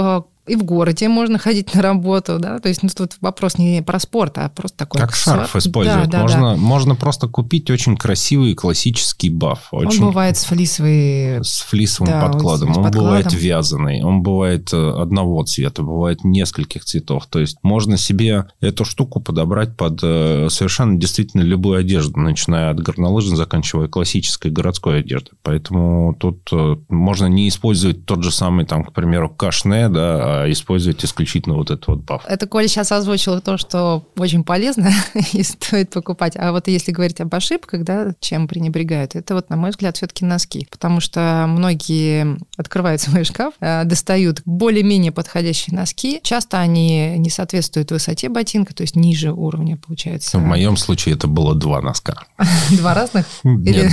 и 0.47 0.55
в 0.57 0.65
городе 0.65 1.09
можно 1.09 1.39
ходить 1.39 1.75
на 1.75 1.83
работу, 1.83 2.39
да, 2.39 2.59
то 2.59 2.69
есть 2.69 2.83
ну, 2.83 2.89
тут 2.95 3.17
вопрос 3.21 3.59
не 3.59 3.83
про 3.83 3.99
спорт, 3.99 4.39
а 4.39 4.49
просто 4.49 4.79
такой... 4.79 5.01
Как 5.01 5.15
шарф 5.15 5.57
использовать. 5.57 6.09
Да, 6.11 6.19
да, 6.19 6.23
можно, 6.23 6.51
да. 6.53 6.57
можно 6.57 6.95
просто 6.95 7.29
купить 7.29 7.71
очень 7.71 7.97
красивый 7.97 8.55
классический 8.55 9.31
баф. 9.31 9.69
Очень... 9.73 10.03
Он 10.03 10.09
бывает 10.09 10.37
с 10.37 10.45
флисовой... 10.45 11.43
С 11.43 11.61
флисовым 11.63 12.13
да, 12.13 12.27
подкладом. 12.27 12.69
Он 12.69 12.75
подкладом. 12.75 13.03
бывает 13.03 13.33
вязаный, 13.33 14.03
он 14.03 14.23
бывает 14.23 14.73
э, 14.73 15.01
одного 15.01 15.43
цвета, 15.45 15.83
бывает 15.83 16.25
нескольких 16.25 16.85
цветов. 16.85 17.27
То 17.27 17.41
есть 17.41 17.59
можно 17.63 17.97
себе 17.97 18.47
эту 18.61 18.85
штуку 18.85 19.21
подобрать 19.21 19.77
под 19.77 20.01
э, 20.03 20.49
совершенно 20.51 20.99
действительно 20.99 21.43
любую 21.43 21.79
одежду, 21.79 22.19
начиная 22.21 22.71
от 22.71 22.81
горнолыжной, 22.81 23.37
заканчивая 23.37 23.89
классической 23.89 24.51
городской 24.51 25.01
одеждой. 25.01 25.33
Поэтому 25.43 26.15
тут 26.19 26.49
э, 26.53 26.77
можно 26.89 27.27
не 27.27 27.49
использовать 27.49 28.07
тот 28.07 28.23
же 28.23 28.31
самый, 28.31 28.65
там, 28.65 28.85
к 28.85 28.93
примеру, 28.93 29.29
кашне, 29.29 29.89
да, 29.89 30.36
а 30.43 30.51
использовать 30.51 31.05
исключительно 31.05 31.57
вот 31.57 31.71
этот 31.71 31.87
вот 31.89 31.99
баф. 32.01 32.25
Это 32.27 32.47
Коля 32.47 32.69
сейчас 32.69 32.93
озвучил 32.93 33.41
то, 33.41 33.57
что 33.57 34.07
очень 34.17 34.45
полезно 34.45 34.91
и 35.33 35.43
стоит 35.43 35.91
покупать. 35.91 36.35
А 36.37 36.53
вот 36.53 36.69
если 36.69 36.93
говорить 36.93 37.21
об 37.21 37.35
ошибках, 37.35 37.85
да, 37.85 38.13
чем 38.21 38.49
пренебрегают, 38.49 39.15
это 39.15 39.35
вот, 39.35 39.51
на 39.51 39.57
мой 39.57 39.71
взгляд, 39.71 39.97
все-таки 39.97 40.25
носки. 40.25 40.67
Потому 40.71 41.01
что 41.01 41.47
многие 41.49 42.39
открывают 42.57 43.01
свой 43.01 43.25
шкаф, 43.25 43.55
э, 43.61 43.85
достают 43.85 44.43
более-менее 44.45 45.13
подходящие 45.13 45.77
носки. 45.77 46.21
Часто 46.23 46.59
они 46.59 47.17
не 47.19 47.31
соответствуют 47.31 47.91
высоте 47.91 48.29
ботинка, 48.29 48.75
то 48.75 48.83
есть 48.83 48.97
ниже 48.97 49.33
уровня 49.33 49.77
получается. 49.77 50.39
В 50.39 50.43
моем 50.43 50.77
случае 50.77 51.15
это 51.15 51.27
было 51.27 51.55
два 51.55 51.81
носка. 51.81 52.17
Два 52.71 52.95
разных? 52.95 53.27
Нет, 53.45 53.93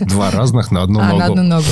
два 0.00 0.30
разных 0.30 0.70
на 0.70 0.82
одну 0.82 1.00
ногу. 1.00 1.18
на 1.18 1.24
одну 1.26 1.42
ногу. 1.42 1.66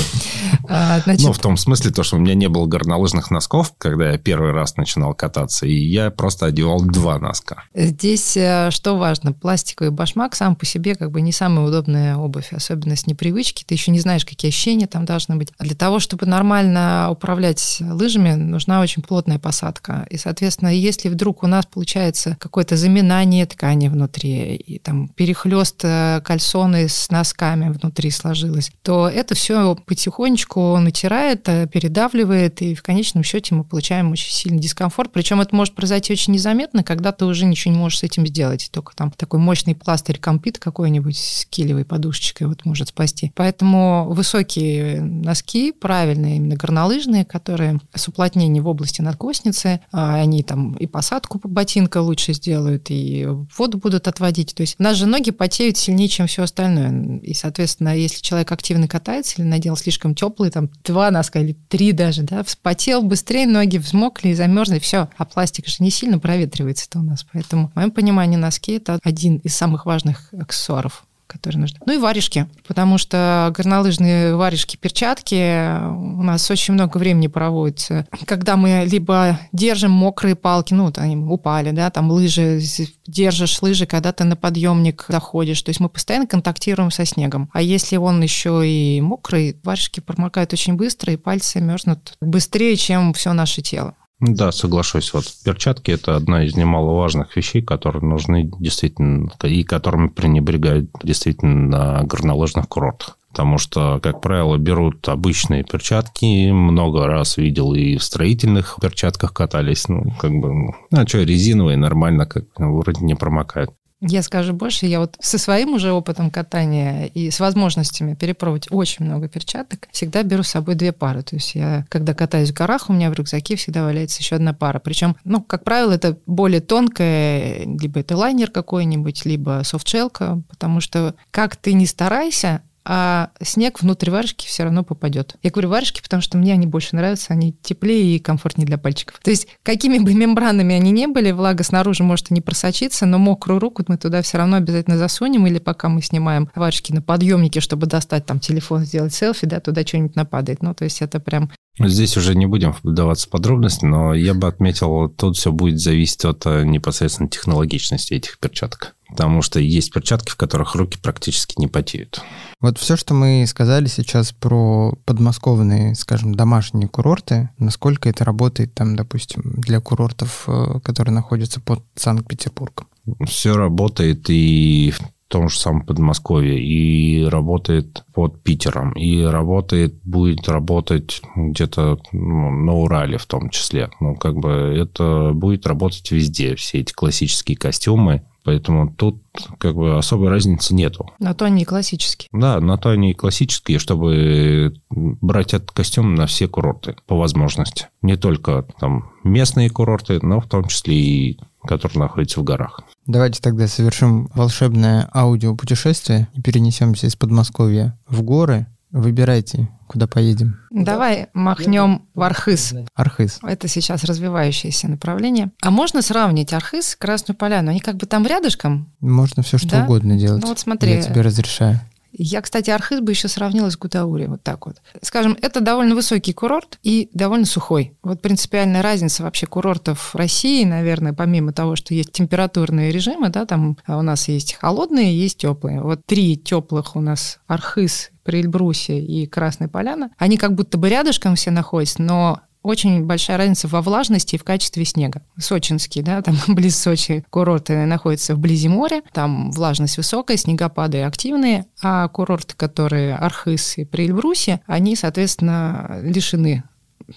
А, 0.67 1.01
ну, 1.05 1.31
в 1.31 1.39
том 1.39 1.57
смысле, 1.57 1.91
то, 1.91 2.03
что 2.03 2.17
у 2.17 2.19
меня 2.19 2.33
не 2.33 2.47
было 2.47 2.65
горнолыжных 2.65 3.31
носков, 3.31 3.73
когда 3.95 4.11
я 4.11 4.17
первый 4.17 4.51
раз 4.51 4.75
начинал 4.75 5.13
кататься, 5.13 5.65
и 5.65 5.73
я 5.73 6.11
просто 6.11 6.47
одевал 6.47 6.81
два 6.81 7.17
носка. 7.17 7.63
Здесь 7.73 8.35
э, 8.35 8.69
что 8.71 8.97
важно? 8.97 9.31
Пластиковый 9.31 9.91
башмак 9.91 10.35
сам 10.35 10.57
по 10.57 10.65
себе 10.65 10.95
как 10.95 11.11
бы 11.11 11.21
не 11.21 11.31
самая 11.31 11.65
удобная 11.65 12.17
обувь, 12.17 12.51
особенно 12.51 12.97
с 12.97 13.07
непривычки. 13.07 13.63
Ты 13.63 13.75
еще 13.75 13.91
не 13.91 14.01
знаешь, 14.01 14.25
какие 14.25 14.49
ощущения 14.49 14.85
там 14.87 15.05
должны 15.05 15.37
быть. 15.37 15.53
А 15.57 15.63
для 15.63 15.75
того, 15.75 15.99
чтобы 15.99 16.25
нормально 16.25 17.07
управлять 17.09 17.77
лыжами, 17.79 18.33
нужна 18.33 18.81
очень 18.81 19.01
плотная 19.01 19.39
посадка. 19.39 20.05
И, 20.09 20.17
соответственно, 20.17 20.69
если 20.69 21.07
вдруг 21.07 21.43
у 21.43 21.47
нас 21.47 21.65
получается 21.65 22.35
какое-то 22.37 22.75
заминание 22.75 23.45
ткани 23.45 23.87
внутри, 23.87 24.55
и 24.55 24.77
там 24.77 25.07
перехлест 25.07 25.79
э, 25.83 26.19
кальсоны 26.21 26.89
с 26.89 27.09
носками 27.09 27.69
внутри 27.69 28.11
сложилось, 28.11 28.71
то 28.81 29.07
это 29.07 29.35
все 29.35 29.77
потихонечку 29.85 30.77
натирает, 30.79 31.47
э, 31.47 31.67
передавливает, 31.67 32.61
и 32.61 32.75
в 32.75 32.83
конечном 32.83 33.23
счете 33.23 33.55
мы 33.55 33.63
получаем 33.63 33.84
получаем 33.85 34.11
очень 34.11 34.31
сильный 34.31 34.59
дискомфорт. 34.59 35.11
Причем 35.11 35.41
это 35.41 35.55
может 35.55 35.75
произойти 35.75 36.11
очень 36.11 36.33
незаметно, 36.33 36.83
когда 36.83 37.11
ты 37.11 37.25
уже 37.25 37.45
ничего 37.45 37.71
не 37.71 37.79
можешь 37.79 37.99
с 37.99 38.03
этим 38.03 38.25
сделать. 38.25 38.69
Только 38.71 38.95
там 38.95 39.11
такой 39.11 39.39
мощный 39.39 39.75
пластырь 39.75 40.17
компит 40.17 40.57
какой-нибудь 40.57 41.15
с 41.15 41.45
килевой 41.45 41.85
подушечкой 41.85 42.47
вот 42.47 42.65
может 42.65 42.87
спасти. 42.87 43.31
Поэтому 43.35 44.07
высокие 44.09 45.01
носки, 45.01 45.71
правильные, 45.71 46.37
именно 46.37 46.55
горнолыжные, 46.55 47.25
которые 47.25 47.79
с 47.93 48.07
уплотнением 48.07 48.63
в 48.63 48.67
области 48.67 49.01
надкосницы, 49.01 49.81
а, 49.91 50.15
они 50.15 50.41
там 50.41 50.73
и 50.77 50.87
посадку 50.87 51.39
ботинка 51.43 51.99
лучше 51.99 52.33
сделают, 52.33 52.87
и 52.89 53.27
воду 53.55 53.77
будут 53.77 54.07
отводить. 54.07 54.55
То 54.55 54.61
есть 54.61 54.77
же 54.79 55.05
ноги 55.05 55.29
потеют 55.29 55.77
сильнее, 55.77 56.07
чем 56.07 56.25
все 56.25 56.41
остальное. 56.41 57.19
И, 57.19 57.35
соответственно, 57.35 57.95
если 57.95 58.21
человек 58.21 58.51
активно 58.51 58.87
катается 58.87 59.35
или 59.37 59.47
надел 59.47 59.77
слишком 59.77 60.15
теплые, 60.15 60.49
там, 60.49 60.69
два 60.83 61.11
носка 61.11 61.39
или 61.39 61.55
три 61.69 61.91
даже, 61.91 62.23
да, 62.23 62.43
вспотел 62.43 63.03
быстрее, 63.03 63.45
ноги 63.45 63.74
ноги 63.75 63.77
взмокли 63.77 64.29
и 64.29 64.33
замерзли, 64.33 64.79
все. 64.79 65.09
А 65.17 65.25
пластик 65.25 65.67
же 65.67 65.77
не 65.79 65.89
сильно 65.89 66.19
проветривается-то 66.19 66.99
у 66.99 67.03
нас. 67.03 67.25
Поэтому, 67.31 67.69
в 67.69 67.75
моем 67.75 67.91
понимании, 67.91 68.37
носки– 68.37 68.73
это 68.73 68.99
один 69.03 69.37
из 69.37 69.55
самых 69.55 69.85
важных 69.85 70.33
аксессуаров 70.33 71.05
которые 71.35 71.61
нужны. 71.61 71.79
Ну 71.85 71.93
и 71.93 71.97
варежки, 71.97 72.47
потому 72.67 72.97
что 72.97 73.53
горнолыжные 73.55 74.35
варежки, 74.35 74.77
перчатки 74.77 75.79
у 75.85 76.23
нас 76.23 76.49
очень 76.49 76.73
много 76.73 76.97
времени 76.97 77.27
проводится. 77.27 78.07
Когда 78.25 78.55
мы 78.55 78.85
либо 78.89 79.39
держим 79.51 79.91
мокрые 79.91 80.35
палки, 80.35 80.73
ну, 80.73 80.85
вот 80.85 80.97
они 80.97 81.17
упали, 81.17 81.71
да, 81.71 81.89
там 81.89 82.09
лыжи, 82.09 82.61
держишь 83.05 83.61
лыжи, 83.61 83.85
когда 83.85 84.13
ты 84.13 84.23
на 84.23 84.35
подъемник 84.35 85.05
заходишь, 85.09 85.61
то 85.61 85.69
есть 85.69 85.79
мы 85.79 85.89
постоянно 85.89 86.27
контактируем 86.27 86.91
со 86.91 87.05
снегом. 87.05 87.49
А 87.53 87.61
если 87.61 87.97
он 87.97 88.21
еще 88.21 88.67
и 88.67 89.01
мокрый, 89.01 89.57
варежки 89.63 89.99
промокают 89.99 90.53
очень 90.53 90.75
быстро, 90.75 91.11
и 91.13 91.17
пальцы 91.17 91.59
мерзнут 91.59 92.13
быстрее, 92.21 92.75
чем 92.77 93.13
все 93.13 93.33
наше 93.33 93.61
тело. 93.61 93.95
Да, 94.27 94.51
соглашусь. 94.51 95.13
Вот 95.13 95.25
перчатки– 95.43 95.91
это 95.91 96.15
одна 96.15 96.45
из 96.45 96.55
немаловажных 96.55 97.35
вещей, 97.35 97.61
которые 97.61 98.03
нужны 98.03 98.49
действительно, 98.59 99.29
и 99.43 99.63
которыми 99.63 100.07
пренебрегают 100.07 100.89
действительно 101.03 101.53
на 101.53 102.03
горнолыжных 102.03 102.67
курортах 102.67 103.17
потому 103.35 103.57
что, 103.57 103.99
как 104.01 104.21
правило, 104.21 104.55
берут 104.55 105.09
обычные 105.09 105.65
перчатки, 105.65 106.51
много 106.51 107.05
раз 107.05 107.35
видел 107.35 107.73
и 107.73 107.97
в 107.97 108.03
строительных 108.03 108.77
перчатках 108.81 109.33
катались, 109.33 109.89
ну, 109.89 110.05
как 110.21 110.31
бы, 110.31 110.53
ну, 110.53 110.73
а 110.91 111.05
что, 111.05 111.21
резиновые, 111.21 111.75
нормально, 111.75 112.25
как 112.25 112.45
ну, 112.57 112.77
вроде 112.77 113.03
не 113.03 113.13
промокают. 113.13 113.71
Я 114.07 114.21
скажу 114.21 114.53
больше, 114.53 114.85
я 114.85 114.99
вот 114.99 115.17
со 115.19 115.39
своим 115.39 115.73
уже 115.73 115.91
опытом 115.91 116.29
катания 116.29 117.05
и 117.07 117.31
с 117.31 117.39
возможностями 117.39 118.13
перепробовать 118.13 118.67
очень 118.69 119.05
много 119.05 119.27
перчаток, 119.27 119.87
всегда 119.91 120.21
беру 120.21 120.43
с 120.43 120.49
собой 120.49 120.75
две 120.75 120.91
пары. 120.91 121.23
То 121.23 121.35
есть 121.35 121.55
я, 121.55 121.85
когда 121.89 122.13
катаюсь 122.13 122.51
в 122.51 122.53
горах, 122.53 122.89
у 122.89 122.93
меня 122.93 123.09
в 123.09 123.13
рюкзаке 123.13 123.55
всегда 123.55 123.83
валяется 123.83 124.21
еще 124.21 124.35
одна 124.35 124.53
пара. 124.53 124.79
Причем, 124.79 125.15
ну, 125.23 125.41
как 125.41 125.63
правило, 125.63 125.91
это 125.91 126.19
более 126.27 126.61
тонкая, 126.61 127.65
либо 127.65 127.99
это 127.99 128.15
лайнер 128.15 128.51
какой-нибудь, 128.51 129.25
либо 129.25 129.61
софтшелка, 129.63 130.41
потому 130.49 130.81
что 130.81 131.15
как 131.31 131.55
ты 131.55 131.73
не 131.73 131.87
старайся, 131.87 132.61
а 132.85 133.31
снег 133.41 133.81
внутрь 133.81 134.11
варежки 134.11 134.45
все 134.47 134.63
равно 134.63 134.83
попадет. 134.83 135.35
Я 135.41 135.49
говорю 135.49 135.69
варежки, 135.69 136.01
потому 136.01 136.21
что 136.21 136.37
мне 136.37 136.53
они 136.53 136.67
больше 136.67 136.95
нравятся, 136.95 137.33
они 137.33 137.55
теплее 137.61 138.15
и 138.15 138.19
комфортнее 138.19 138.67
для 138.67 138.77
пальчиков. 138.77 139.19
То 139.23 139.31
есть 139.31 139.47
какими 139.63 139.97
бы 139.97 140.13
мембранами 140.13 140.75
они 140.75 140.91
не 140.91 141.07
были, 141.07 141.31
влага 141.31 141.63
снаружи 141.63 142.03
может 142.03 142.29
и 142.29 142.33
не 142.33 142.41
просочиться, 142.41 143.05
но 143.05 143.17
мокрую 143.17 143.59
руку 143.59 143.83
мы 143.87 143.97
туда 143.97 144.21
все 144.21 144.37
равно 144.37 144.57
обязательно 144.57 144.97
засунем, 144.97 145.47
или 145.47 145.59
пока 145.59 145.89
мы 145.89 146.01
снимаем 146.01 146.49
варежки 146.53 146.91
на 146.91 147.01
подъемнике, 147.01 147.59
чтобы 147.59 147.87
достать 147.87 148.25
там 148.25 148.39
телефон, 148.39 148.85
сделать 148.85 149.13
селфи, 149.13 149.47
да, 149.47 149.59
туда 149.59 149.81
что-нибудь 149.85 150.15
нападает. 150.15 150.61
Ну, 150.61 150.73
то 150.75 150.83
есть 150.83 151.01
это 151.01 151.19
прям 151.19 151.49
Здесь 151.77 152.15
уже 152.15 152.35
не 152.35 152.45
будем 152.45 152.73
вдаваться 152.83 153.27
в 153.27 153.31
подробности, 153.31 153.83
но 153.83 154.13
я 154.13 154.33
бы 154.33 154.47
отметил, 154.47 155.09
тут 155.09 155.35
все 155.35 155.51
будет 155.51 155.79
зависеть 155.79 156.23
от 156.23 156.45
э, 156.45 156.63
непосредственно 156.63 157.27
технологичности 157.29 158.13
этих 158.13 158.39
перчаток. 158.39 158.94
Потому 159.15 159.41
что 159.41 159.61
есть 159.61 159.93
перчатки, 159.93 160.29
в 160.29 160.35
которых 160.35 160.75
руки 160.75 160.97
практически 161.01 161.55
не 161.57 161.67
потеют. 161.67 162.21
Вот 162.59 162.77
все, 162.77 162.97
что 162.97 163.13
мы 163.13 163.45
сказали 163.47 163.87
сейчас 163.87 164.33
про 164.33 164.93
подмосковные, 165.05 165.95
скажем, 165.95 166.35
домашние 166.35 166.89
курорты, 166.89 167.49
насколько 167.57 168.09
это 168.09 168.25
работает 168.25 168.73
там, 168.73 168.97
допустим, 168.97 169.41
для 169.55 169.79
курортов, 169.79 170.43
э, 170.47 170.79
которые 170.83 171.13
находятся 171.13 171.61
под 171.61 171.81
Санкт-Петербургом? 171.95 172.87
Все 173.25 173.55
работает 173.55 174.29
и 174.29 174.91
в 174.91 174.99
том 175.27 175.49
же 175.49 175.57
самом 175.57 175.85
Подмосковье, 175.85 176.61
и 176.61 177.23
работает 177.25 178.03
под 178.13 178.41
Питером, 178.43 178.91
и 178.93 179.21
работает, 179.23 179.95
будет 180.03 180.47
работать 180.47 181.21
где-то 181.35 181.99
ну, 182.11 182.51
на 182.51 182.73
Урале 182.73 183.17
в 183.17 183.25
том 183.25 183.49
числе. 183.49 183.89
Ну, 183.99 184.15
как 184.15 184.35
бы 184.35 184.49
это 184.49 185.31
будет 185.33 185.65
работать 185.67 186.11
везде, 186.11 186.55
все 186.55 186.79
эти 186.79 186.93
классические 186.93 187.57
костюмы, 187.57 188.23
Поэтому 188.45 188.93
тут 188.93 189.21
как 189.57 189.75
бы 189.75 189.97
особой 189.97 190.29
разницы 190.29 190.75
нету. 190.75 191.09
На 191.19 191.33
то 191.33 191.45
они 191.45 191.63
и 191.63 191.65
классические. 191.65 192.29
Да, 192.31 192.61
на 192.61 192.77
то 192.77 192.91
они 192.91 193.11
и 193.11 193.15
классические, 193.15 193.79
чтобы 193.79 194.75
брать 194.89 195.55
этот 195.55 195.71
костюм 195.71 196.13
на 196.13 196.27
все 196.27 196.47
курорты 196.47 196.95
по 197.07 197.17
возможности. 197.17 197.87
Не 198.03 198.17
только 198.17 198.65
там 198.79 199.11
местные 199.23 199.71
курорты, 199.71 200.19
но 200.21 200.39
в 200.39 200.47
том 200.47 200.65
числе 200.65 200.95
и 200.95 201.39
которые 201.65 201.99
находятся 201.99 202.39
в 202.39 202.43
горах. 202.43 202.81
Давайте 203.07 203.41
тогда 203.41 203.67
совершим 203.67 204.29
волшебное 204.35 205.09
аудиопутешествие 205.13 206.27
и 206.33 206.41
перенесемся 206.41 207.07
из 207.07 207.15
Подмосковья 207.15 207.97
в 208.07 208.21
горы. 208.21 208.67
Выбирайте, 208.95 209.67
куда 209.87 210.07
поедем. 210.07 210.57
Давай 210.71 211.27
махнем 211.33 212.07
в 212.13 212.21
Архыз. 212.21 212.73
Архыз. 212.93 213.39
Это 213.43 213.67
сейчас 213.67 214.05
развивающееся 214.05 214.87
направление. 214.87 215.51
А 215.61 215.69
можно 215.69 216.01
сравнить 216.01 216.53
Архыз 216.53 216.93
и 216.93 216.97
Красную 216.97 217.37
Поляну? 217.37 217.71
Они 217.71 217.81
как 217.81 217.97
бы 217.97 218.05
там 218.05 218.25
рядышком? 218.25 218.89
Можно 219.01 219.43
все 219.43 219.57
что 219.57 219.67
Да? 219.71 219.83
угодно 219.83 220.15
делать. 220.17 220.41
Ну 220.41 220.47
вот 220.47 220.59
смотри. 220.59 220.93
Я 220.93 221.01
тебе 221.01 221.19
разрешаю. 221.19 221.81
Я, 222.17 222.41
кстати, 222.41 222.69
Архыз 222.69 223.01
бы 223.01 223.11
еще 223.11 223.27
сравнила 223.27 223.69
с 223.69 223.77
Гудаури, 223.77 224.27
вот 224.27 224.43
так 224.43 224.65
вот. 224.65 224.77
Скажем, 225.01 225.37
это 225.41 225.59
довольно 225.59 225.95
высокий 225.95 226.33
курорт 226.33 226.79
и 226.83 227.09
довольно 227.13 227.45
сухой. 227.45 227.97
Вот 228.03 228.21
принципиальная 228.21 228.81
разница 228.81 229.23
вообще 229.23 229.47
курортов 229.47 230.15
России, 230.15 230.63
наверное, 230.63 231.13
помимо 231.13 231.51
того, 231.51 231.75
что 231.75 231.93
есть 231.93 232.11
температурные 232.11 232.91
режимы, 232.91 233.29
да, 233.29 233.45
там 233.45 233.77
у 233.87 234.01
нас 234.01 234.27
есть 234.27 234.53
холодные, 234.53 235.17
есть 235.17 235.37
теплые. 235.37 235.81
Вот 235.81 236.05
три 236.05 236.37
теплых 236.37 236.95
у 236.95 237.01
нас 237.01 237.39
Архыз, 237.47 238.11
Прильбрусе 238.23 238.99
и 238.99 239.27
Красная 239.27 239.67
Поляна, 239.67 240.11
они 240.17 240.37
как 240.37 240.55
будто 240.55 240.77
бы 240.77 240.89
рядышком 240.89 241.35
все 241.35 241.51
находятся, 241.51 242.01
но 242.01 242.41
очень 242.65 243.05
большая 243.05 243.37
разница 243.37 243.67
во 243.67 243.81
влажности 243.81 244.35
и 244.35 244.37
в 244.37 244.43
качестве 244.43 244.85
снега. 244.85 245.21
Сочинский, 245.37 246.01
да, 246.01 246.21
там 246.21 246.35
близ 246.47 246.79
Сочи 246.79 247.23
курорты 247.29 247.85
находятся 247.85 248.35
вблизи 248.35 248.67
моря, 248.67 249.01
там 249.13 249.51
влажность 249.51 249.97
высокая, 249.97 250.37
снегопады 250.37 251.03
активные, 251.03 251.65
а 251.81 252.07
курорты, 252.07 252.55
которые 252.55 253.15
Архыз 253.15 253.77
и 253.77 253.85
Прильбрусе, 253.85 254.61
они, 254.65 254.95
соответственно, 254.95 255.99
лишены 256.01 256.63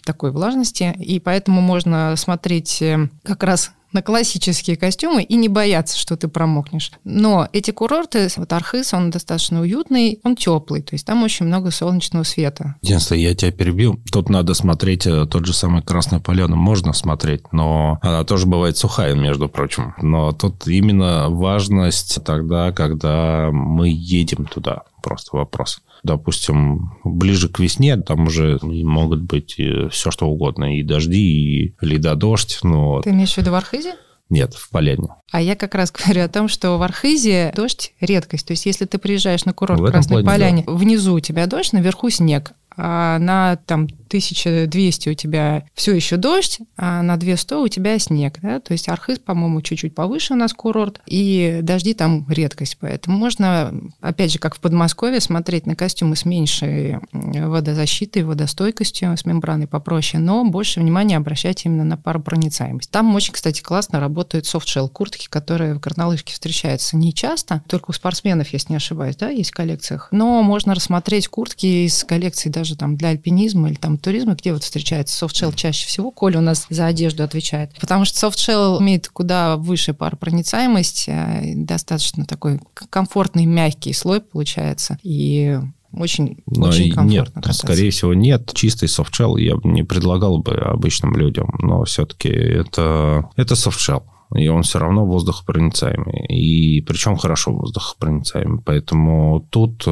такой 0.04 0.32
влажности, 0.32 0.94
и 0.98 1.18
поэтому 1.18 1.60
можно 1.60 2.14
смотреть 2.16 2.82
э, 2.82 3.08
как 3.22 3.42
раз 3.42 3.72
на 3.92 4.02
классические 4.02 4.76
костюмы 4.76 5.22
и 5.22 5.36
не 5.36 5.48
бояться, 5.48 5.98
что 5.98 6.16
ты 6.16 6.28
промокнешь. 6.28 6.92
Но 7.04 7.48
эти 7.52 7.70
курорты, 7.70 8.28
вот 8.36 8.52
Архыз, 8.52 8.92
он 8.94 9.10
достаточно 9.10 9.60
уютный, 9.60 10.20
он 10.24 10.36
теплый, 10.36 10.82
то 10.82 10.94
есть 10.94 11.06
там 11.06 11.22
очень 11.22 11.46
много 11.46 11.70
солнечного 11.70 12.24
света. 12.24 12.76
Единственное, 12.82 13.22
я 13.22 13.34
тебя 13.34 13.50
перебью. 13.52 14.00
Тут 14.12 14.28
надо 14.28 14.54
смотреть 14.54 15.06
э, 15.06 15.26
тот 15.26 15.46
же 15.46 15.52
самый 15.52 15.82
Красную 15.82 16.22
Поляну. 16.22 16.56
Можно 16.56 16.92
смотреть, 16.92 17.52
но 17.52 17.98
она 18.02 18.24
тоже 18.24 18.46
бывает 18.46 18.76
сухая, 18.76 19.14
между 19.14 19.48
прочим. 19.48 19.94
Но 20.02 20.32
тут 20.32 20.66
именно 20.66 21.28
важность 21.28 22.22
тогда, 22.24 22.72
когда 22.72 23.50
мы 23.52 23.88
едем 23.88 24.46
туда. 24.46 24.82
Просто 25.02 25.36
вопрос. 25.36 25.80
Допустим, 26.02 26.92
ближе 27.04 27.48
к 27.48 27.58
весне 27.58 27.96
там 27.96 28.26
уже 28.26 28.58
могут 28.62 29.22
быть 29.22 29.54
все 29.54 30.10
что 30.10 30.26
угодно. 30.26 30.76
И 30.76 30.82
дожди, 30.82 31.66
и 31.66 31.74
ледодождь. 31.80 32.60
Но 32.62 33.00
Ты 33.02 33.10
имеешь 33.10 33.34
в 33.34 33.38
виду 33.38 33.50
в 33.50 33.54
Архизе? 33.54 33.94
нет, 34.30 34.54
в 34.54 34.70
поляне. 34.70 35.08
А 35.30 35.40
я 35.40 35.56
как 35.56 35.74
раз 35.74 35.92
говорю 36.04 36.24
о 36.24 36.28
том, 36.28 36.48
что 36.48 36.76
в 36.78 36.82
Архизе 36.82 37.52
дождь– 37.54 37.92
редкость. 38.00 38.46
То 38.46 38.52
есть 38.52 38.66
если 38.66 38.84
ты 38.84 38.98
приезжаешь 38.98 39.44
на 39.44 39.52
курорт 39.52 39.80
В 39.80 39.86
Красной 39.86 40.22
плане, 40.22 40.26
Поляне, 40.26 40.64
внизу 40.66 41.14
у 41.14 41.20
тебя 41.20 41.46
дождь, 41.46 41.72
наверху 41.72 42.10
снег. 42.10 42.52
А 42.76 43.18
на 43.18 43.56
там 43.56 43.88
1200 44.08 45.08
у 45.08 45.14
тебя 45.14 45.64
все 45.74 45.94
еще 45.94 46.16
дождь, 46.16 46.58
а 46.76 47.02
на 47.02 47.16
200 47.16 47.54
у 47.54 47.68
тебя 47.68 47.98
снег. 47.98 48.38
Да? 48.42 48.60
То 48.60 48.72
есть 48.72 48.88
Архыз, 48.88 49.18
по-моему, 49.18 49.62
чуть-чуть 49.62 49.94
повыше 49.94 50.34
у 50.34 50.36
нас 50.36 50.52
курорт, 50.52 51.00
и 51.06 51.60
дожди 51.62 51.94
там 51.94 52.26
редкость. 52.28 52.78
Поэтому 52.80 53.18
можно, 53.18 53.72
опять 54.00 54.32
же, 54.32 54.38
как 54.38 54.56
в 54.56 54.60
Подмосковье, 54.60 55.20
смотреть 55.20 55.66
на 55.66 55.76
костюмы 55.76 56.16
с 56.16 56.24
меньшей 56.24 56.98
водозащитой, 57.12 58.24
водостойкостью, 58.24 59.16
с 59.16 59.24
мембраной 59.24 59.66
попроще, 59.66 60.22
но 60.22 60.44
больше 60.44 60.80
внимания 60.80 61.16
обращать 61.16 61.64
именно 61.64 61.84
на 61.84 61.96
паропроницаемость. 61.96 62.90
Там 62.90 63.14
очень, 63.14 63.32
кстати, 63.32 63.60
классно 63.60 64.00
работают 64.00 64.46
софтшелл 64.46 64.88
куртки, 64.88 65.28
которые 65.28 65.74
в 65.74 65.80
горнолыжке 65.80 66.32
встречаются 66.32 66.96
не 66.96 67.12
часто, 67.12 67.62
только 67.66 67.90
у 67.90 67.92
спортсменов, 67.92 68.48
если 68.52 68.72
не 68.72 68.76
ошибаюсь, 68.76 69.16
да, 69.16 69.28
есть 69.28 69.50
в 69.50 69.54
коллекциях. 69.54 70.08
Но 70.10 70.42
можно 70.42 70.74
рассмотреть 70.74 71.28
куртки 71.28 71.86
из 71.86 72.04
коллекций 72.04 72.50
даже 72.50 72.76
там 72.76 72.96
для 72.96 73.10
альпинизма 73.10 73.68
или 73.68 73.76
там 73.76 73.97
туризма, 73.98 74.34
где 74.34 74.52
вот 74.52 74.64
встречается 74.64 75.16
софтшелл 75.16 75.52
чаще 75.52 75.86
всего. 75.86 76.10
Коля 76.10 76.38
у 76.38 76.42
нас 76.42 76.66
за 76.70 76.86
одежду 76.86 77.22
отвечает. 77.22 77.72
Потому 77.80 78.04
что 78.04 78.18
софтшелл 78.18 78.80
имеет 78.80 79.08
куда 79.08 79.56
выше 79.56 79.94
паропроницаемость, 79.94 81.04
э, 81.08 81.52
достаточно 81.54 82.24
такой 82.24 82.60
комфортный 82.74 83.46
мягкий 83.46 83.92
слой 83.92 84.20
получается. 84.20 84.98
И 85.02 85.58
очень, 85.92 86.38
Но 86.46 86.68
очень 86.68 86.92
комфортно 86.92 87.10
нет, 87.10 87.30
кататься. 87.30 87.66
скорее 87.66 87.90
всего, 87.90 88.12
нет. 88.14 88.50
Чистый 88.54 88.88
софтшелл 88.88 89.36
я 89.36 89.56
бы 89.56 89.68
не 89.68 89.82
предлагал 89.84 90.38
бы 90.38 90.54
обычным 90.54 91.16
людям, 91.16 91.54
но 91.60 91.84
все-таки 91.84 92.28
это, 92.28 93.28
это 93.36 93.54
софтшелл. 93.54 94.04
И 94.34 94.46
он 94.48 94.62
все 94.62 94.78
равно 94.78 95.06
воздухопроницаемый. 95.06 96.26
И 96.28 96.80
причем 96.82 97.16
хорошо 97.16 97.52
воздухопроницаемый. 97.52 98.60
Поэтому 98.62 99.46
тут 99.50 99.86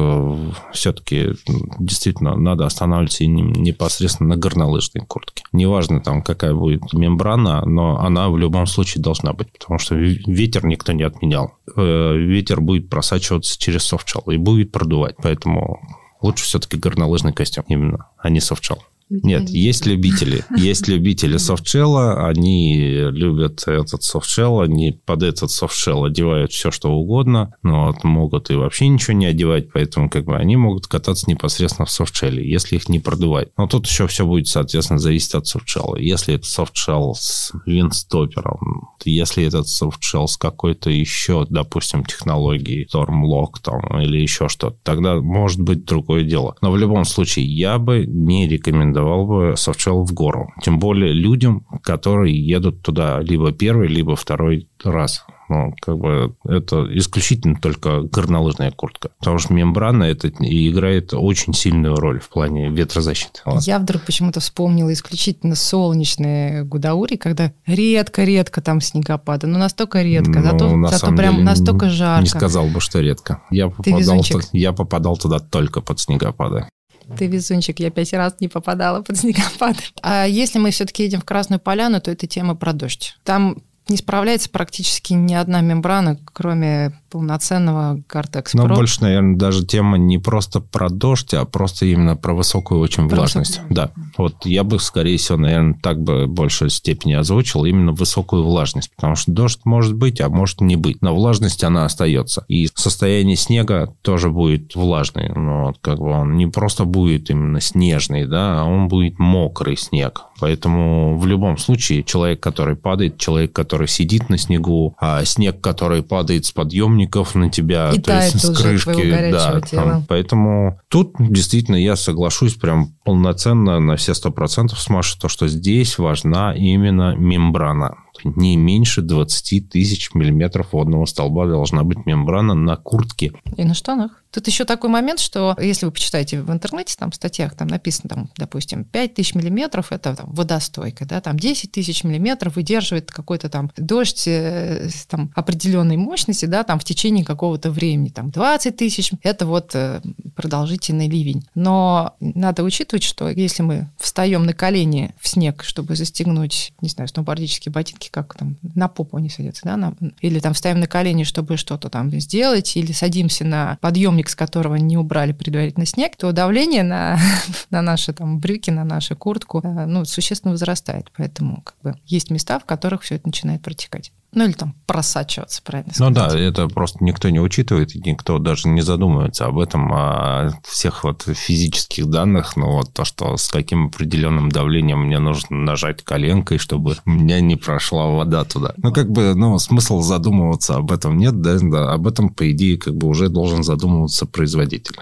все-таки 0.73 1.31
действительно 1.79 2.35
надо 2.35 2.65
останавливаться 2.65 3.25
непосредственно 3.25 4.29
на 4.29 4.37
горнолыжной 4.37 5.05
куртке. 5.05 5.43
Неважно 5.51 6.01
там, 6.01 6.21
какая 6.21 6.53
будет 6.53 6.93
мембрана, 6.93 7.65
но 7.65 7.99
она 7.99 8.29
в 8.29 8.37
любом 8.37 8.67
случае 8.67 9.03
должна 9.03 9.33
быть, 9.33 9.51
потому 9.51 9.79
что 9.79 9.95
ве- 9.95 10.19
ветер 10.27 10.65
никто 10.65 10.91
не 10.91 11.03
отменял. 11.03 11.53
Э, 11.75 12.15
Ветер 12.17 12.61
будет 12.61 12.89
просачиваться 12.89 13.57
через 13.59 13.83
софтшелл 13.83 14.23
и 14.27 14.37
будет 14.37 14.71
продувать. 14.71 15.15
Поэтому 15.21 15.79
лучше 16.21 16.43
все-таки 16.45 16.77
горнолыжный 16.77 17.33
костюм 17.33 17.65
именно, 17.67 18.07
а 18.17 18.29
не 18.29 18.39
софтшелл. 18.39 18.83
Нет, 19.09 19.49
есть 19.49 19.85
любители. 19.85 20.43
Есть 20.57 20.87
любители 20.87 21.37
софтшелла, 21.37 22.27
они 22.27 22.77
любят 22.77 23.63
этот 23.67 24.03
софтшелл, 24.03 24.61
они 24.61 24.91
под 25.05 25.23
этот 25.23 25.49
софтшелл 25.49 26.05
одевают 26.05 26.51
все, 26.51 26.71
что 26.71 26.91
угодно, 26.91 27.53
но 27.63 27.87
вот 27.87 28.03
могут 28.03 28.49
и 28.49 28.55
вообще 28.55 28.87
ничего 28.87 29.13
не 29.13 29.25
одевать, 29.25 29.71
поэтому 29.71 30.09
как 30.09 30.25
бы 30.25 30.35
они 30.35 30.57
могут 30.57 30.87
кататься 30.87 31.29
непосредственно 31.29 31.85
в 31.85 31.91
софтшелле, 31.91 32.47
если 32.47 32.75
их 32.75 32.89
не 32.89 32.99
продувать. 32.99 33.49
Но 33.57 33.67
тут 33.67 33.87
еще 33.87 34.07
все 34.07 34.25
будет, 34.25 34.47
соответственно, 34.47 34.99
зависеть 34.99 35.35
от 35.35 35.47
софтшелла. 35.47 35.97
Если 35.97 36.35
это 36.35 36.45
софтшелл 36.45 37.15
с 37.15 37.53
винстопером, 37.65 38.89
если 39.05 39.45
этот 39.45 39.67
софтшелл 39.67 40.27
с 40.27 40.37
какой-то 40.37 40.89
еще, 40.89 41.45
допустим, 41.49 42.03
технологией 42.03 42.87
Stormlock 42.91 43.61
там, 43.63 44.01
или 44.01 44.19
еще 44.19 44.49
что-то, 44.49 44.77
тогда 44.83 45.15
может 45.21 45.61
быть 45.61 45.85
другое 45.85 46.23
дело. 46.23 46.55
Но 46.61 46.71
в 46.71 46.77
любом 46.77 47.05
случае 47.05 47.45
я 47.45 47.77
бы 47.77 48.05
не 48.05 48.47
рекомендовал 48.47 48.96
бы 49.03 49.55
софтшелл 49.57 50.03
в 50.05 50.13
гору. 50.13 50.51
Тем 50.61 50.79
более 50.79 51.13
людям, 51.13 51.65
которые 51.83 52.35
едут 52.37 52.81
туда 52.81 53.19
либо 53.21 53.51
первый, 53.51 53.87
либо 53.87 54.15
второй 54.15 54.67
раз. 54.83 55.25
Ну, 55.49 55.73
как 55.81 55.97
бы 55.97 56.35
это 56.43 56.85
исключительно 56.97 57.55
только 57.55 58.01
горнолыжная 58.01 58.71
куртка. 58.71 59.11
Потому 59.19 59.37
что 59.39 59.53
мембрана 59.53 60.03
это 60.03 60.27
и 60.27 60.69
играет 60.69 61.13
очень 61.13 61.53
сильную 61.53 61.95
роль 61.95 62.19
в 62.19 62.27
плане 62.27 62.69
ветрозащиты. 62.69 63.39
Я 63.61 63.79
вдруг 63.79 64.01
почему-то 64.01 64.41
вспомнила 64.41 64.91
исключительно 64.91 65.55
солнечные 65.55 66.65
Гудаури, 66.65 67.15
когда 67.15 67.53
редко-редко 67.65 68.61
там 68.61 68.81
снегопады. 68.81 69.47
Ну, 69.47 69.57
настолько 69.57 70.01
редко. 70.01 70.41
Зато, 70.41 70.69
ну, 70.69 70.75
на 70.77 70.89
зато 70.89 71.15
прям 71.15 71.35
деле, 71.35 71.45
настолько 71.45 71.89
жарко. 71.89 72.21
Не 72.23 72.27
сказал 72.27 72.67
бы, 72.67 72.81
что 72.81 72.99
редко. 72.99 73.41
Я 73.49 73.69
попадал, 73.69 73.99
везунчик. 73.99 74.41
ту- 74.41 74.47
я 74.51 74.73
попадал 74.73 75.15
туда 75.17 75.39
только 75.39 75.79
под 75.79 75.99
снегопады. 75.99 76.67
Ты 77.15 77.27
везунчик, 77.27 77.79
я 77.79 77.89
пять 77.89 78.13
раз 78.13 78.35
не 78.39 78.47
попадала 78.47 79.01
под 79.01 79.17
снегопады. 79.17 79.79
А 80.01 80.25
если 80.25 80.59
мы 80.59 80.71
все-таки 80.71 81.03
едем 81.03 81.21
в 81.21 81.25
Красную 81.25 81.59
Поляну, 81.59 82.01
то 82.01 82.11
это 82.11 82.27
тема 82.27 82.55
про 82.55 82.73
дождь. 82.73 83.17
Там 83.23 83.61
не 83.87 83.97
справляется 83.97 84.49
практически 84.49 85.13
ни 85.13 85.33
одна 85.33 85.61
мембрана, 85.61 86.19
кроме 86.33 86.99
полноценного 87.09 88.01
Cortex 88.09 88.49
Но 88.53 88.67
больше, 88.67 89.01
наверное, 89.01 89.35
даже 89.35 89.65
тема 89.65 89.97
не 89.97 90.17
просто 90.17 90.59
про 90.59 90.89
дождь, 90.89 91.33
а 91.33 91.45
просто 91.45 91.85
именно 91.85 92.15
про 92.15 92.33
высокую 92.33 92.79
очень 92.79 93.07
Про 93.07 93.17
влажность. 93.17 93.59
высокую. 93.59 93.75
Да. 93.75 93.91
Вот 94.17 94.45
я 94.45 94.63
бы, 94.63 94.79
скорее 94.79 95.17
всего, 95.17 95.37
наверное, 95.37 95.79
так 95.81 96.01
бы 96.01 96.27
большей 96.27 96.69
степени 96.69 97.13
озвучил 97.13 97.65
именно 97.65 97.91
высокую 97.91 98.43
влажность. 98.43 98.91
Потому 98.95 99.15
что 99.15 99.31
дождь 99.31 99.61
может 99.65 99.95
быть, 99.95 100.21
а 100.21 100.29
может 100.29 100.61
не 100.61 100.75
быть. 100.75 101.01
Но 101.01 101.15
влажность, 101.15 101.63
она 101.63 101.85
остается. 101.85 102.43
И 102.47 102.67
состояние 102.75 103.35
снега 103.35 103.93
тоже 104.01 104.29
будет 104.29 104.75
влажный. 104.75 105.29
Но 105.29 105.67
вот 105.67 105.77
как 105.81 105.99
бы 105.99 106.11
он 106.11 106.35
не 106.35 106.47
просто 106.47 106.85
будет 106.85 107.29
именно 107.29 107.61
снежный, 107.61 108.25
да, 108.25 108.61
а 108.61 108.63
он 108.65 108.87
будет 108.87 109.19
мокрый 109.19 109.77
снег. 109.77 110.23
Поэтому 110.39 111.17
в 111.17 111.25
любом 111.25 111.57
случае 111.57 112.03
человек, 112.03 112.39
который 112.39 112.75
падает, 112.75 113.17
человек, 113.17 113.53
который 113.53 113.87
сидит 113.87 114.29
на 114.29 114.37
снегу, 114.37 114.95
а 114.99 115.23
снег, 115.25 115.61
который 115.61 116.03
падает 116.03 116.45
с 116.45 116.51
подъемников 116.97 117.35
на 117.35 117.49
тебя, 117.49 117.91
И 117.93 117.99
то 117.99 118.15
есть 118.15 118.39
с 118.39 118.55
крышки, 118.55 119.31
да, 119.31 119.61
там. 119.61 120.05
Поэтому 120.07 120.79
тут 120.89 121.15
действительно 121.19 121.75
я 121.75 121.95
соглашусь 121.95 122.55
прям 122.55 122.95
полноценно 123.03 123.79
на 123.79 123.95
все 123.95 124.13
сто 124.13 124.31
процентов 124.31 124.79
с 124.79 124.89
Машей, 124.89 125.19
то, 125.19 125.29
что 125.29 125.47
здесь 125.47 125.97
важна 125.97 126.53
именно 126.53 127.15
мембрана. 127.15 127.95
Не 128.23 128.57
меньше 128.57 129.01
20 129.01 129.69
тысяч 129.69 130.13
миллиметров 130.13 130.73
водного 130.73 131.05
столба 131.05 131.47
должна 131.47 131.83
быть 131.83 132.05
мембрана 132.05 132.53
на 132.53 132.75
куртке. 132.75 133.33
И 133.55 133.63
на 133.63 133.73
штанах. 133.73 134.23
Тут 134.31 134.47
еще 134.47 134.65
такой 134.65 134.89
момент, 134.89 135.19
что 135.19 135.55
если 135.59 135.85
вы 135.85 135.91
почитаете 135.91 136.41
в 136.41 136.51
интернете, 136.51 136.95
там 136.97 137.11
в 137.11 137.15
статьях, 137.15 137.55
там 137.55 137.67
написано, 137.67 138.09
там, 138.09 138.29
допустим, 138.37 138.83
5 138.83 139.15
тысяч 139.15 139.33
миллиметров– 139.33 139.87
это 139.91 140.15
там, 140.15 140.29
водостойка, 140.29 141.05
да, 141.05 141.21
там 141.21 141.39
10 141.39 141.71
тысяч 141.71 142.03
миллиметров 142.03 142.55
выдерживает 142.55 143.09
какой-то 143.09 143.49
там 143.49 143.71
дождь 143.77 144.27
э, 144.27 144.89
там, 145.07 145.31
определенной 145.33 145.97
мощности, 145.97 146.45
да, 146.45 146.63
там 146.63 146.77
в 146.77 146.83
течение 146.83 147.25
какого-то 147.25 147.71
времени, 147.71 148.09
там 148.09 148.29
20 148.29 148.75
тысяч– 148.75 149.11
это 149.23 149.45
вот 149.45 149.71
э, 149.73 150.01
продолжительный 150.35 151.07
ливень. 151.07 151.47
Но 151.55 152.15
надо 152.19 152.63
учитывать, 152.63 153.03
что 153.03 153.29
если 153.29 153.63
мы 153.63 153.89
встаем 153.97 154.45
на 154.45 154.53
колени 154.53 155.15
в 155.19 155.27
снег, 155.27 155.63
чтобы 155.63 155.95
застегнуть, 155.95 156.73
не 156.81 156.89
знаю, 156.89 157.07
сноубордические 157.07 157.71
ботинки, 157.71 158.06
как 158.09 158.35
там 158.35 158.57
на 158.75 158.87
попу 158.87 159.17
они 159.17 159.29
садятся, 159.29 159.61
да, 159.65 159.77
на- 159.77 159.95
или 160.21 160.39
там 160.39 160.53
встаем 160.53 160.79
на 160.79 160.87
колени, 160.87 161.23
чтобы 161.23 161.57
что-то 161.57 161.89
там 161.89 162.11
сделать, 162.19 162.75
или 162.77 162.91
садимся 162.91 163.45
на 163.45 163.77
подъемник, 163.81 164.29
с 164.29 164.35
которого 164.35 164.75
не 164.75 164.97
убрали 164.97 165.31
предварительно 165.33 165.85
снег, 165.85 166.15
то 166.15 166.31
давление 166.31 166.83
на, 166.83 167.19
на 167.69 167.81
наши 167.81 168.13
там 168.13 168.39
брюки, 168.39 168.69
на 168.69 168.83
нашу 168.83 169.15
куртку, 169.15 169.61
э, 169.63 169.85
ну, 169.85 170.05
существенно 170.05 170.51
возрастает. 170.51 171.11
Поэтому 171.15 171.61
как 171.61 171.75
бы 171.83 171.99
есть 172.05 172.29
места, 172.31 172.59
в 172.59 172.65
которых 172.65 173.01
все 173.01 173.15
это 173.15 173.27
начинает 173.27 173.61
протекать. 173.61 174.11
Ну, 174.33 174.43
или 174.43 174.51
там 174.51 174.75
просачиваться, 174.85 175.61
правильно 175.63 175.93
Ну 175.97 176.11
сказать. 176.11 176.33
да, 176.33 176.39
это 176.39 176.67
просто 176.67 177.03
никто 177.03 177.29
не 177.29 177.39
учитывает, 177.39 177.95
и 177.95 177.99
никто 177.99 178.39
даже 178.39 178.67
не 178.67 178.81
задумывается 178.81 179.45
об 179.45 179.57
этом, 179.57 179.91
о 179.93 180.51
всех 180.63 181.03
вот 181.05 181.23
физических 181.23 182.07
данных, 182.07 182.55
ну 182.57 182.73
вот 182.73 182.93
то, 182.93 183.05
что 183.05 183.37
с 183.37 183.47
каким 183.47 183.87
определенным 183.87 184.49
давлением 184.49 185.05
мне 185.05 185.19
нужно 185.19 185.55
нажать 185.57 186.03
коленкой, 186.03 186.57
чтобы 186.57 186.97
у 187.05 187.09
меня 187.09 187.39
не 187.39 187.55
прошла 187.55 188.07
вода 188.07 188.43
туда. 188.43 188.73
Ну 188.77 188.91
как 188.91 189.09
бы, 189.09 189.33
ну 189.33 189.57
смысл 189.59 190.01
задумываться 190.01 190.75
об 190.75 190.91
этом 190.91 191.17
нет, 191.17 191.41
да, 191.41 191.57
да, 191.61 191.93
об 191.93 192.05
этом, 192.05 192.29
по 192.29 192.51
идее, 192.51 192.77
как 192.77 192.95
бы 192.95 193.07
уже 193.07 193.29
должен 193.29 193.63
задумываться 193.63 194.25
производитель. 194.25 194.97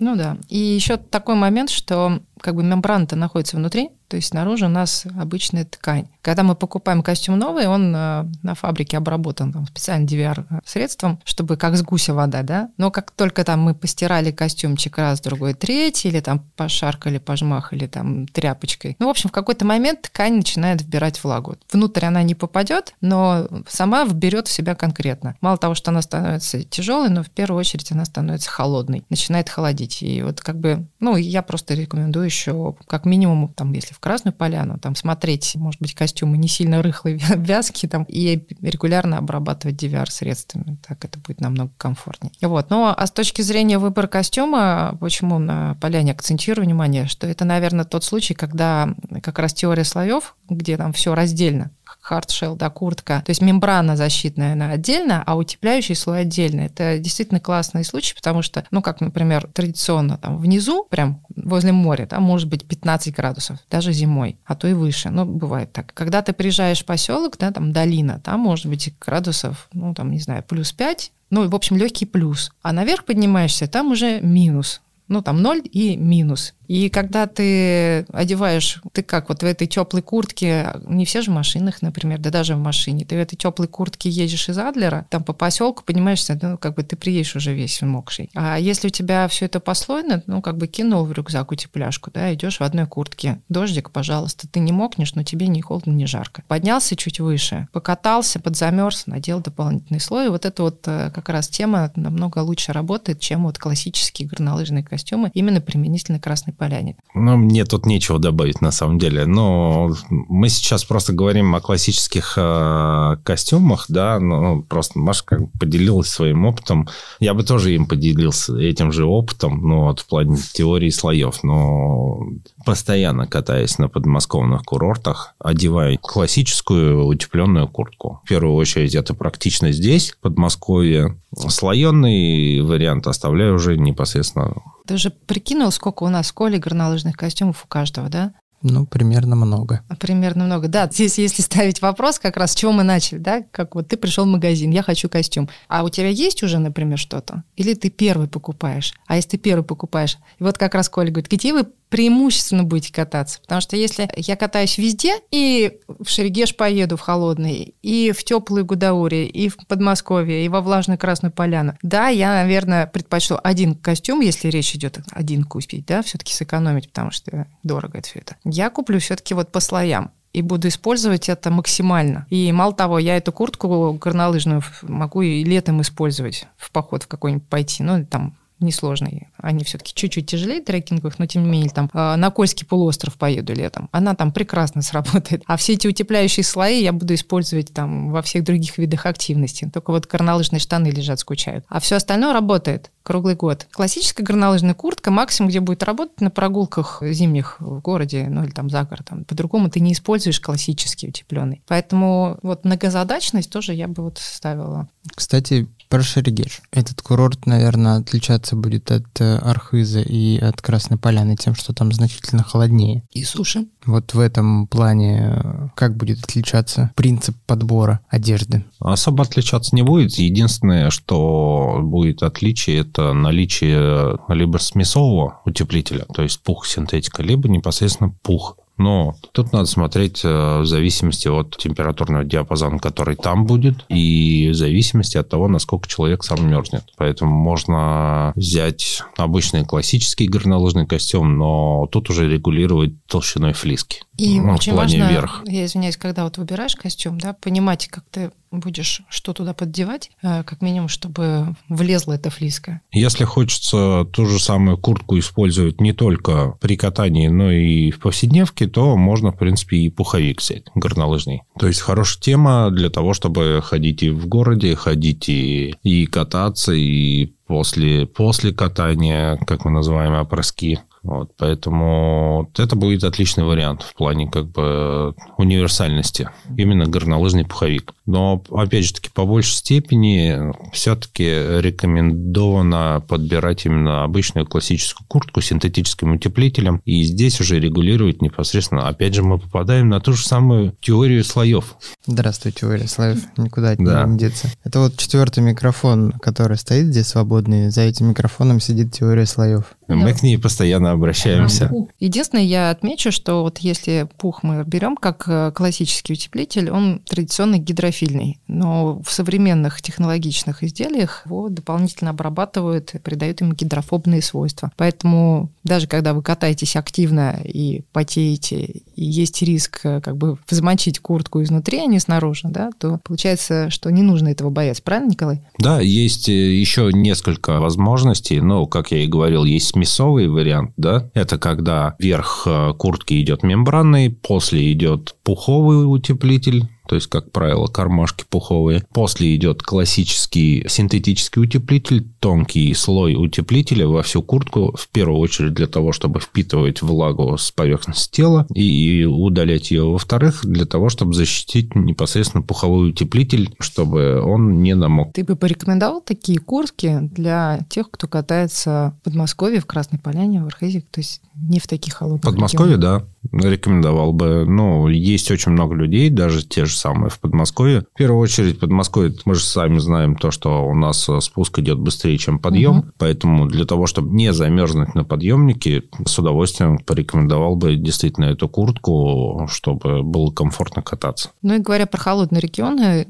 Ну 0.00 0.14
да. 0.14 0.36
И 0.48 0.56
еще 0.58 0.96
такой 0.96 1.34
момент, 1.34 1.70
что 1.70 2.20
как 2.40 2.54
бы 2.54 2.62
мембрана-то 2.62 3.16
находится 3.16 3.56
внутри, 3.56 3.90
то 4.08 4.16
есть 4.16 4.28
снаружи 4.28 4.66
у 4.66 4.70
нас 4.70 5.04
обычная 5.18 5.64
ткань. 5.64 6.08
Когда 6.22 6.42
мы 6.42 6.54
покупаем 6.54 7.02
костюм 7.02 7.38
новый, 7.38 7.66
он 7.66 7.94
э, 7.94 8.24
на 8.42 8.54
фабрике 8.54 8.96
обработан 8.96 9.52
там, 9.52 9.66
специальным 9.66 10.08
DVR-средством, 10.08 11.20
чтобы 11.24 11.56
как 11.56 11.76
с 11.76 11.82
гуся 11.82 12.14
вода, 12.14 12.42
да. 12.42 12.70
Но 12.78 12.90
как 12.90 13.10
только 13.10 13.44
там 13.44 13.60
мы 13.60 13.74
постирали 13.74 14.32
костюмчик 14.32 14.96
раз, 14.96 15.20
другой, 15.20 15.52
третий, 15.52 16.08
или 16.08 16.20
там 16.20 16.40
пошаркали, 16.56 17.18
пожмахали 17.18 17.86
там 17.86 18.26
тряпочкой. 18.26 18.96
Ну, 18.98 19.06
в 19.06 19.10
общем, 19.10 19.28
в 19.28 19.32
какой-то 19.32 19.66
момент 19.66 20.02
ткань 20.02 20.36
начинает 20.36 20.80
вбирать 20.80 21.22
влагу. 21.22 21.56
Внутрь 21.70 22.06
она 22.06 22.22
не 22.22 22.34
попадет, 22.34 22.94
но 23.02 23.46
сама 23.68 24.04
вберет 24.04 24.48
в 24.48 24.52
себя 24.52 24.74
конкретно. 24.74 25.36
Мало 25.42 25.58
того, 25.58 25.74
что 25.74 25.90
она 25.90 26.00
становится 26.00 26.62
тяжелой, 26.62 27.10
но 27.10 27.22
в 27.22 27.30
первую 27.30 27.60
очередь 27.60 27.92
она 27.92 28.06
становится 28.06 28.48
холодной, 28.50 29.04
начинает 29.10 29.50
холодить. 29.50 30.02
И 30.02 30.22
вот 30.22 30.40
как 30.40 30.58
бы, 30.58 30.86
ну, 30.98 31.16
я 31.16 31.42
просто 31.42 31.74
рекомендую 31.74 32.27
еще 32.28 32.74
как 32.86 33.04
минимум, 33.04 33.48
там, 33.48 33.72
если 33.72 33.94
в 33.94 33.98
Красную 33.98 34.34
Поляну, 34.34 34.78
там, 34.78 34.94
смотреть, 34.94 35.54
может 35.56 35.80
быть, 35.80 35.94
костюмы 35.94 36.38
не 36.38 36.48
сильно 36.48 36.82
рыхлые, 36.82 37.18
вязкие, 37.36 37.88
там, 37.88 38.04
и 38.04 38.46
регулярно 38.60 39.18
обрабатывать 39.18 39.82
DVR-средствами. 39.82 40.78
Так 40.86 41.04
это 41.04 41.18
будет 41.18 41.40
намного 41.40 41.70
комфортнее. 41.76 42.32
Вот. 42.42 42.70
Ну, 42.70 42.86
а 42.86 43.06
с 43.06 43.10
точки 43.10 43.42
зрения 43.42 43.78
выбора 43.78 44.06
костюма, 44.06 44.96
почему 45.00 45.38
на 45.38 45.76
Поляне 45.80 46.12
акцентирую 46.12 46.64
внимание, 46.64 47.06
что 47.06 47.26
это, 47.26 47.44
наверное, 47.44 47.84
тот 47.84 48.04
случай, 48.04 48.34
когда 48.34 48.94
как 49.22 49.38
раз 49.38 49.54
теория 49.54 49.84
слоев, 49.84 50.36
где 50.48 50.76
там 50.76 50.92
все 50.92 51.14
раздельно, 51.14 51.70
хардшелл, 52.08 52.56
да, 52.56 52.70
куртка. 52.70 53.22
То 53.26 53.30
есть 53.30 53.42
мембрана 53.42 53.94
защитная, 53.96 54.54
она 54.54 54.70
отдельно, 54.70 55.22
а 55.26 55.36
утепляющий 55.36 55.94
слой 55.94 56.20
отдельно. 56.20 56.62
Это 56.62 56.98
действительно 56.98 57.38
классный 57.38 57.84
случай, 57.84 58.14
потому 58.14 58.40
что, 58.40 58.64
ну, 58.70 58.80
как, 58.80 59.02
например, 59.02 59.48
традиционно 59.52 60.16
там 60.16 60.38
внизу, 60.38 60.86
прям 60.88 61.20
возле 61.36 61.72
моря, 61.72 62.06
да, 62.08 62.18
может 62.18 62.48
быть 62.48 62.66
15 62.66 63.14
градусов, 63.14 63.58
даже 63.70 63.92
зимой, 63.92 64.38
а 64.46 64.54
то 64.54 64.66
и 64.66 64.72
выше. 64.72 65.10
Ну, 65.10 65.26
бывает 65.26 65.70
так. 65.72 65.92
Когда 65.92 66.22
ты 66.22 66.32
приезжаешь 66.32 66.82
в 66.82 66.86
поселок, 66.86 67.36
да, 67.38 67.50
там 67.50 67.72
долина, 67.72 68.20
там 68.24 68.40
может 68.40 68.66
быть 68.66 68.94
градусов, 68.98 69.68
ну, 69.72 69.92
там, 69.94 70.10
не 70.10 70.20
знаю, 70.20 70.42
плюс 70.42 70.72
5, 70.72 71.12
ну, 71.30 71.46
в 71.46 71.54
общем, 71.54 71.76
легкий 71.76 72.06
плюс. 72.06 72.52
А 72.62 72.72
наверх 72.72 73.04
поднимаешься, 73.04 73.66
там 73.66 73.92
уже 73.92 74.20
минус. 74.22 74.80
Ну, 75.08 75.22
там 75.22 75.42
ноль 75.42 75.62
и 75.64 75.96
минус. 75.96 76.54
И 76.68 76.90
когда 76.90 77.26
ты 77.26 78.04
одеваешь, 78.12 78.80
ты 78.92 79.02
как 79.02 79.30
вот 79.30 79.42
в 79.42 79.46
этой 79.46 79.66
теплой 79.66 80.02
куртке, 80.02 80.74
не 80.86 81.06
все 81.06 81.22
же 81.22 81.30
в 81.30 81.34
машинах, 81.34 81.80
например, 81.80 82.18
да 82.18 82.30
даже 82.30 82.54
в 82.54 82.58
машине, 82.58 83.06
ты 83.06 83.16
в 83.16 83.18
этой 83.18 83.36
теплой 83.36 83.68
куртке 83.68 84.10
едешь 84.10 84.50
из 84.50 84.58
Адлера, 84.58 85.06
там 85.08 85.24
по 85.24 85.32
поселку 85.32 85.82
поднимаешься, 85.82 86.38
ну, 86.40 86.58
как 86.58 86.74
бы 86.74 86.82
ты 86.82 86.94
приедешь 86.94 87.34
уже 87.34 87.54
весь 87.54 87.80
мокший. 87.80 88.30
А 88.34 88.58
если 88.58 88.88
у 88.88 88.90
тебя 88.90 89.26
все 89.28 89.46
это 89.46 89.60
послойно, 89.60 90.22
ну, 90.26 90.42
как 90.42 90.58
бы 90.58 90.66
кинул 90.66 91.04
в 91.04 91.12
рюкзак 91.12 91.50
утепляшку, 91.52 92.10
да, 92.12 92.34
идешь 92.34 92.60
в 92.60 92.62
одной 92.62 92.86
куртке. 92.86 93.40
Дождик, 93.48 93.90
пожалуйста, 93.90 94.46
ты 94.46 94.60
не 94.60 94.72
мокнешь, 94.72 95.14
но 95.14 95.22
тебе 95.22 95.48
не 95.48 95.62
холодно, 95.62 95.92
не 95.92 96.06
жарко. 96.06 96.44
Поднялся 96.48 96.96
чуть 96.96 97.18
выше, 97.18 97.66
покатался, 97.72 98.40
подзамерз, 98.40 99.06
надел 99.06 99.40
дополнительный 99.40 100.00
слой. 100.00 100.28
Вот 100.28 100.44
эта 100.44 100.62
вот 100.62 100.86
э, 100.86 101.10
как 101.14 101.30
раз 101.30 101.48
тема 101.48 101.90
намного 101.96 102.40
лучше 102.40 102.74
работает, 102.74 103.20
чем 103.20 103.44
вот 103.44 103.58
классический 103.58 104.26
горнолыжный 104.26 104.82
костюм 104.82 104.97
костюмы 104.98 105.30
именно 105.32 105.60
применительно 105.60 106.18
Красной 106.18 106.52
Поляне. 106.52 106.96
Ну, 107.14 107.36
мне 107.36 107.64
тут 107.64 107.86
нечего 107.86 108.18
добавить 108.18 108.60
на 108.60 108.72
самом 108.72 108.98
деле. 108.98 109.26
Но 109.26 109.92
мы 110.10 110.48
сейчас 110.48 110.84
просто 110.84 111.12
говорим 111.12 111.54
о 111.54 111.60
классических 111.60 112.34
э, 112.36 113.16
костюмах, 113.22 113.86
да, 113.88 114.18
ну, 114.18 114.62
просто 114.62 114.98
бы 114.98 115.50
поделилась 115.60 116.08
своим 116.08 116.44
опытом. 116.46 116.88
Я 117.20 117.34
бы 117.34 117.44
тоже 117.44 117.74
им 117.74 117.86
поделился 117.86 118.58
этим 118.58 118.90
же 118.90 119.04
опытом, 119.04 119.60
ну, 119.62 119.82
вот 119.82 120.00
в 120.00 120.06
плане 120.06 120.36
теории 120.52 120.90
слоев. 120.90 121.44
Но 121.44 122.26
постоянно 122.64 123.28
катаясь 123.28 123.78
на 123.78 123.88
подмосковных 123.88 124.64
курортах, 124.64 125.34
одевая 125.38 125.96
классическую 125.96 127.06
утепленную 127.06 127.68
куртку. 127.68 128.20
В 128.24 128.28
первую 128.28 128.56
очередь 128.56 128.96
это 128.96 129.14
практично 129.14 129.70
здесь, 129.70 130.10
в 130.10 130.18
Подмосковье. 130.18 131.16
Слоеный 131.36 132.60
вариант 132.62 133.06
оставляю 133.06 133.54
уже 133.54 133.76
непосредственно 133.76 134.54
ты 134.88 134.96
же 134.96 135.10
прикинул, 135.10 135.70
сколько 135.70 136.02
у 136.04 136.08
нас 136.08 136.26
в 136.26 136.28
школе 136.30 136.58
горнолыжных 136.58 137.14
костюмов 137.14 137.62
у 137.62 137.68
каждого, 137.68 138.08
да? 138.08 138.32
Ну, 138.62 138.86
примерно 138.86 139.36
много. 139.36 139.82
Примерно 140.00 140.44
много, 140.44 140.66
да. 140.66 140.88
Здесь, 140.90 141.18
если 141.18 141.42
ставить 141.42 141.82
вопрос, 141.82 142.18
как 142.18 142.38
раз 142.38 142.52
с 142.52 142.54
чего 142.54 142.72
мы 142.72 142.82
начали, 142.82 143.18
да, 143.18 143.42
как 143.52 143.74
вот 143.74 143.86
ты 143.86 143.98
пришел 143.98 144.24
в 144.24 144.28
магазин, 144.28 144.70
я 144.70 144.82
хочу 144.82 145.10
костюм. 145.10 145.48
А 145.68 145.84
у 145.84 145.90
тебя 145.90 146.08
есть 146.08 146.42
уже, 146.42 146.58
например, 146.58 146.98
что-то? 146.98 147.44
Или 147.56 147.74
ты 147.74 147.90
первый 147.90 148.28
покупаешь? 148.28 148.94
А 149.06 149.16
если 149.16 149.30
ты 149.30 149.38
первый 149.38 149.62
покупаешь? 149.62 150.16
И 150.40 150.42
вот 150.42 150.56
как 150.56 150.74
раз 150.74 150.88
Коля 150.88 151.10
говорит, 151.10 151.30
где 151.30 151.52
вы 151.52 151.66
преимущественно 151.88 152.64
будете 152.64 152.92
кататься. 152.92 153.40
Потому 153.40 153.60
что 153.60 153.76
если 153.76 154.08
я 154.16 154.36
катаюсь 154.36 154.78
везде, 154.78 155.16
и 155.30 155.80
в 155.86 156.08
Шерегеш 156.08 156.56
поеду 156.56 156.96
в 156.96 157.00
холодный, 157.00 157.74
и 157.82 158.12
в 158.12 158.24
теплую 158.24 158.64
Гудаури, 158.64 159.26
и 159.26 159.48
в 159.48 159.56
Подмосковье, 159.66 160.44
и 160.44 160.48
во 160.48 160.60
влажную 160.60 160.98
Красную 160.98 161.32
Поляну, 161.32 161.74
да, 161.82 162.08
я, 162.08 162.34
наверное, 162.34 162.86
предпочту 162.86 163.38
один 163.42 163.74
костюм, 163.74 164.20
если 164.20 164.48
речь 164.48 164.74
идет 164.74 164.98
один 165.10 165.44
купить, 165.44 165.86
да, 165.86 166.02
все-таки 166.02 166.32
сэкономить, 166.32 166.88
потому 166.88 167.10
что 167.10 167.46
дорого 167.62 167.98
это 167.98 168.08
все 168.08 168.20
это. 168.20 168.36
Я 168.44 168.70
куплю 168.70 168.98
все-таки 169.00 169.34
вот 169.34 169.50
по 169.50 169.60
слоям 169.60 170.12
и 170.32 170.42
буду 170.42 170.68
использовать 170.68 171.28
это 171.28 171.50
максимально. 171.50 172.26
И 172.30 172.52
мало 172.52 172.72
того, 172.72 172.98
я 172.98 173.16
эту 173.16 173.32
куртку 173.32 173.92
горнолыжную 173.94 174.62
могу 174.82 175.22
и 175.22 175.42
летом 175.42 175.80
использовать 175.80 176.46
в 176.56 176.70
поход 176.70 177.04
в 177.04 177.08
какой-нибудь 177.08 177.46
пойти, 177.48 177.82
ну, 177.82 178.04
там 178.04 178.36
несложные. 178.60 179.30
Они 179.38 179.64
все-таки 179.64 179.92
чуть-чуть 179.94 180.26
тяжелее 180.26 180.60
трекинговых, 180.60 181.18
но 181.18 181.26
тем 181.26 181.44
не 181.44 181.50
менее, 181.50 181.70
там, 181.70 181.90
а, 181.92 182.16
на 182.16 182.30
Кольский 182.30 182.66
полуостров 182.66 183.14
поеду 183.14 183.54
летом. 183.54 183.88
Она 183.92 184.14
там 184.14 184.32
прекрасно 184.32 184.82
сработает. 184.82 185.42
А 185.46 185.56
все 185.56 185.74
эти 185.74 185.86
утепляющие 185.86 186.44
слои 186.44 186.82
я 186.82 186.92
буду 186.92 187.14
использовать 187.14 187.72
там 187.72 188.10
во 188.10 188.22
всех 188.22 188.44
других 188.44 188.78
видах 188.78 189.06
активности. 189.06 189.70
Только 189.72 189.90
вот 189.90 190.06
горнолыжные 190.06 190.60
штаны 190.60 190.88
лежат, 190.88 191.20
скучают. 191.20 191.64
А 191.68 191.80
все 191.80 191.96
остальное 191.96 192.32
работает 192.32 192.90
круглый 193.08 193.36
год. 193.36 193.66
Классическая 193.70 194.22
горнолыжная 194.22 194.74
куртка 194.74 195.10
максимум, 195.10 195.48
где 195.48 195.60
будет 195.60 195.82
работать 195.82 196.20
на 196.20 196.30
прогулках 196.30 197.02
зимних 197.02 197.56
в 197.58 197.80
городе, 197.80 198.26
ну 198.28 198.44
или 198.44 198.50
там 198.50 198.68
за 198.68 198.82
городом. 198.82 199.24
По-другому 199.24 199.70
ты 199.70 199.80
не 199.80 199.94
используешь 199.94 200.40
классический 200.40 201.08
утепленный. 201.08 201.62
Поэтому 201.66 202.38
вот 202.42 202.66
многозадачность 202.66 203.50
тоже 203.50 203.72
я 203.72 203.88
бы 203.88 204.02
вот 204.02 204.18
ставила. 204.18 204.88
Кстати, 205.14 205.68
про 205.88 206.02
Шерегеш. 206.02 206.60
Этот 206.70 207.02
курорт, 207.02 207.46
наверное, 207.46 207.98
отличаться 207.98 208.56
будет 208.56 208.90
от 208.90 209.20
э, 209.20 209.36
Архиза 209.36 210.00
и 210.00 210.38
от 210.38 210.60
Красной 210.60 210.98
Поляны 210.98 211.36
тем, 211.36 211.54
что 211.54 211.72
там 211.72 211.92
значительно 211.92 212.42
холоднее. 212.42 213.04
И 213.10 213.24
суше. 213.24 213.66
Вот 213.86 214.14
в 214.14 214.20
этом 214.20 214.66
плане 214.66 215.32
э, 215.32 215.68
как 215.74 215.96
будет 215.96 216.22
отличаться 216.22 216.92
принцип 216.94 217.36
подбора 217.46 218.00
одежды? 218.08 218.64
Особо 218.80 219.24
отличаться 219.24 219.74
не 219.74 219.82
будет. 219.82 220.12
Единственное, 220.12 220.90
что 220.90 221.80
будет 221.82 222.22
отличие, 222.22 222.80
это 222.80 223.12
наличие 223.14 224.18
либо 224.28 224.58
смесового 224.58 225.40
утеплителя, 225.44 226.04
то 226.14 226.22
есть 226.22 226.42
пух 226.42 226.66
синтетика, 226.66 227.22
либо 227.22 227.48
непосредственно 227.48 228.14
пух 228.22 228.57
но 228.78 229.16
тут 229.32 229.52
надо 229.52 229.66
смотреть 229.66 230.24
э, 230.24 230.60
в 230.60 230.66
зависимости 230.66 231.28
от 231.28 231.56
температурного 231.56 232.24
диапазона, 232.24 232.78
который 232.78 233.16
там 233.16 233.44
будет, 233.44 233.84
и 233.88 234.48
в 234.52 234.54
зависимости 234.54 235.18
от 235.18 235.28
того, 235.28 235.48
насколько 235.48 235.88
человек 235.88 236.24
сам 236.24 236.48
мерзнет. 236.48 236.84
Поэтому 236.96 237.34
можно 237.34 238.32
взять 238.36 239.02
обычный 239.16 239.64
классический 239.64 240.28
горнолыжный 240.28 240.86
костюм, 240.86 241.36
но 241.36 241.88
тут 241.90 242.10
уже 242.10 242.28
регулировать 242.28 242.92
толщиной 243.06 243.52
флиски. 243.52 244.02
И 244.16 244.40
ну, 244.40 244.54
очень 244.54 244.74
важно, 244.74 245.08
вверх. 245.08 245.42
я 245.46 245.64
извиняюсь, 245.64 245.96
когда 245.96 246.24
вот 246.24 246.38
выбираешь 246.38 246.74
костюм, 246.74 247.18
да, 247.18 247.34
понимать, 247.34 247.88
как 247.88 248.04
ты 248.10 248.32
будешь 248.50 249.02
что 249.08 249.32
туда 249.32 249.54
поддевать, 249.54 250.10
э, 250.22 250.42
как 250.42 250.62
минимум, 250.62 250.88
чтобы 250.88 251.54
влезла 251.68 252.14
эта 252.14 252.30
флиска. 252.30 252.80
Если 252.92 253.24
хочется 253.24 254.06
ту 254.12 254.26
же 254.26 254.38
самую 254.38 254.78
куртку 254.78 255.18
использовать 255.18 255.80
не 255.80 255.92
только 255.92 256.56
при 256.60 256.76
катании, 256.76 257.28
но 257.28 257.50
и 257.50 257.90
в 257.90 258.00
повседневке, 258.00 258.66
то 258.66 258.96
можно, 258.96 259.32
в 259.32 259.38
принципе, 259.38 259.78
и 259.78 259.90
пуховик 259.90 260.40
взять 260.40 260.64
горнолыжный. 260.74 261.42
То 261.58 261.66
есть 261.66 261.80
хорошая 261.80 262.20
тема 262.20 262.70
для 262.70 262.90
того, 262.90 263.14
чтобы 263.14 263.60
ходить 263.62 264.02
и 264.02 264.10
в 264.10 264.26
городе, 264.26 264.74
ходить 264.74 265.28
и, 265.28 265.74
и 265.82 266.06
кататься, 266.06 266.72
и 266.72 267.32
после, 267.46 268.06
после 268.06 268.52
катания, 268.52 269.36
как 269.46 269.64
мы 269.64 269.70
называем, 269.70 270.14
опроски, 270.14 270.78
вот, 271.08 271.30
поэтому 271.38 272.50
это 272.58 272.76
будет 272.76 273.02
отличный 273.02 273.42
вариант 273.42 273.80
в 273.80 273.94
плане 273.94 274.30
как 274.30 274.50
бы 274.50 275.14
универсальности. 275.38 276.28
Именно 276.54 276.84
горнолыжный 276.84 277.46
пуховик. 277.46 277.94
Но, 278.04 278.42
опять 278.50 278.84
же 278.84 278.92
таки, 278.92 279.08
по 279.08 279.24
большей 279.24 279.52
степени 279.52 280.52
все-таки 280.74 281.24
рекомендовано 281.24 283.02
подбирать 283.08 283.64
именно 283.64 284.04
обычную 284.04 284.46
классическую 284.46 285.06
куртку 285.08 285.40
с 285.40 285.46
синтетическим 285.46 286.12
утеплителем. 286.12 286.82
И 286.84 287.02
здесь 287.04 287.40
уже 287.40 287.58
регулировать 287.58 288.20
непосредственно. 288.20 288.86
Опять 288.86 289.14
же, 289.14 289.22
мы 289.22 289.38
попадаем 289.38 289.88
на 289.88 290.00
ту 290.00 290.12
же 290.12 290.26
самую 290.26 290.76
теорию 290.82 291.24
слоев. 291.24 291.76
Здравствуй, 292.04 292.52
теория 292.52 292.86
слоев. 292.86 293.20
Никуда 293.38 293.70
от 293.70 293.78
да. 293.78 294.04
не 294.04 294.18
деться. 294.18 294.50
Это 294.62 294.80
вот 294.80 294.98
четвертый 294.98 295.42
микрофон, 295.42 296.12
который 296.20 296.58
стоит 296.58 296.88
здесь 296.88 297.06
свободный. 297.06 297.70
За 297.70 297.80
этим 297.80 298.10
микрофоном 298.10 298.60
сидит 298.60 298.92
теория 298.92 299.24
слоев. 299.24 299.64
Мы 299.88 300.12
к 300.12 300.22
ней 300.22 300.36
постоянно 300.36 300.97
обращаемся. 300.98 301.70
Единственное, 301.98 302.44
я 302.44 302.70
отмечу, 302.70 303.10
что 303.10 303.42
вот 303.42 303.58
если 303.58 304.08
пух 304.18 304.42
мы 304.42 304.64
берем 304.64 304.96
как 304.96 305.24
э, 305.26 305.52
классический 305.54 306.12
утеплитель, 306.12 306.70
он 306.70 307.00
традиционно 307.00 307.58
гидрофильный, 307.58 308.38
но 308.46 309.00
в 309.02 309.10
современных 309.10 309.80
технологичных 309.82 310.62
изделиях 310.62 311.22
его 311.24 311.48
дополнительно 311.48 312.10
обрабатывают 312.10 312.94
и 312.94 312.98
придают 312.98 313.40
ему 313.40 313.52
гидрофобные 313.52 314.22
свойства. 314.22 314.70
Поэтому 314.76 315.50
даже 315.64 315.86
когда 315.86 316.14
вы 316.14 316.22
катаетесь 316.22 316.76
активно 316.76 317.40
и 317.44 317.82
потеете, 317.92 318.82
и 318.94 319.04
есть 319.04 319.42
риск 319.42 319.80
э, 319.84 320.00
как 320.00 320.16
бы 320.16 320.38
взмочить 320.48 320.98
куртку 320.98 321.42
изнутри, 321.42 321.78
а 321.78 321.86
не 321.86 321.98
снаружи, 321.98 322.48
да, 322.48 322.70
то 322.78 323.00
получается, 323.04 323.70
что 323.70 323.90
не 323.90 324.02
нужно 324.02 324.28
этого 324.28 324.50
бояться. 324.50 324.82
Правильно, 324.82 325.10
Николай? 325.10 325.42
Да, 325.58 325.80
есть 325.80 326.28
э, 326.28 326.32
еще 326.32 326.90
несколько 326.92 327.60
возможностей, 327.60 328.40
но, 328.40 328.66
как 328.66 328.90
я 328.90 329.04
и 329.04 329.06
говорил, 329.06 329.44
есть 329.44 329.76
мясовый 329.76 330.28
вариант, 330.28 330.72
да, 330.78 331.10
это 331.12 331.38
когда 331.38 331.96
верх 331.98 332.44
э, 332.46 332.72
куртки 332.78 333.20
идет 333.20 333.42
мембранный, 333.42 334.10
после 334.10 334.72
идет 334.72 335.16
пуховый 335.24 335.84
утеплитель, 335.84 336.68
то 336.88 336.94
есть, 336.94 337.08
как 337.08 337.30
правило, 337.30 337.66
кармашки 337.66 338.24
пуховые. 338.28 338.82
После 338.92 339.36
идет 339.36 339.62
классический 339.62 340.64
синтетический 340.68 341.42
утеплитель, 341.42 342.06
тонкий 342.18 342.72
слой 342.72 343.14
утеплителя 343.14 343.86
во 343.86 344.02
всю 344.02 344.22
куртку, 344.22 344.74
в 344.76 344.88
первую 344.88 345.20
очередь 345.20 345.52
для 345.52 345.66
того, 345.66 345.92
чтобы 345.92 346.18
впитывать 346.18 346.80
влагу 346.80 347.36
с 347.36 347.50
поверхности 347.50 348.16
тела 348.16 348.46
и 348.54 349.04
удалять 349.04 349.70
ее. 349.70 349.84
Во-вторых, 349.84 350.46
для 350.46 350.64
того, 350.64 350.88
чтобы 350.88 351.12
защитить 351.12 351.74
непосредственно 351.74 352.42
пуховой 352.42 352.90
утеплитель, 352.90 353.54
чтобы 353.60 354.22
он 354.22 354.62
не 354.62 354.74
намок. 354.74 355.12
Ты 355.12 355.24
бы 355.24 355.36
порекомендовал 355.36 356.00
такие 356.00 356.38
куртки 356.38 357.00
для 357.02 357.60
тех, 357.68 357.90
кто 357.90 358.08
катается 358.08 358.96
в 359.00 359.04
Подмосковье, 359.04 359.60
в 359.60 359.66
Красной 359.66 359.98
Поляне, 359.98 360.42
в 360.42 360.46
Архизе, 360.46 360.80
то 360.80 361.00
есть 361.00 361.20
не 361.34 361.60
в 361.60 361.66
таких 361.66 361.94
холодных 361.94 362.22
Подмосковье, 362.22 362.76
регионах? 362.76 363.02
да, 363.02 363.08
рекомендовал 363.32 364.12
бы. 364.12 364.44
Ну, 364.46 364.88
есть 364.88 365.30
очень 365.30 365.52
много 365.52 365.74
людей, 365.74 366.10
даже 366.10 366.46
те 366.46 366.64
же 366.64 366.76
самое 366.76 367.10
в 367.10 367.18
Подмосковье. 367.18 367.84
В 367.94 367.98
первую 367.98 368.20
очередь, 368.20 368.60
Подмосковье, 368.60 369.14
мы 369.24 369.34
же 369.34 369.44
сами 369.44 369.78
знаем 369.78 370.16
то, 370.16 370.30
что 370.30 370.66
у 370.66 370.74
нас 370.74 371.08
э, 371.08 371.20
спуск 371.20 371.58
идет 371.58 371.78
быстрее, 371.78 372.18
чем 372.18 372.38
подъем. 372.38 372.78
Угу. 372.78 372.86
Поэтому 372.98 373.46
для 373.46 373.64
того, 373.64 373.86
чтобы 373.86 374.14
не 374.14 374.32
замерзнуть 374.32 374.94
на 374.94 375.04
подъемнике, 375.04 375.84
с 376.06 376.18
удовольствием 376.18 376.78
порекомендовал 376.78 377.56
бы 377.56 377.76
действительно 377.76 378.26
эту 378.26 378.48
куртку, 378.48 379.46
чтобы 379.50 380.02
было 380.02 380.30
комфортно 380.30 380.82
кататься. 380.82 381.30
Ну 381.42 381.54
и 381.54 381.58
говоря 381.58 381.86
про 381.86 381.98
холодные 381.98 382.40
регионы, 382.40 383.06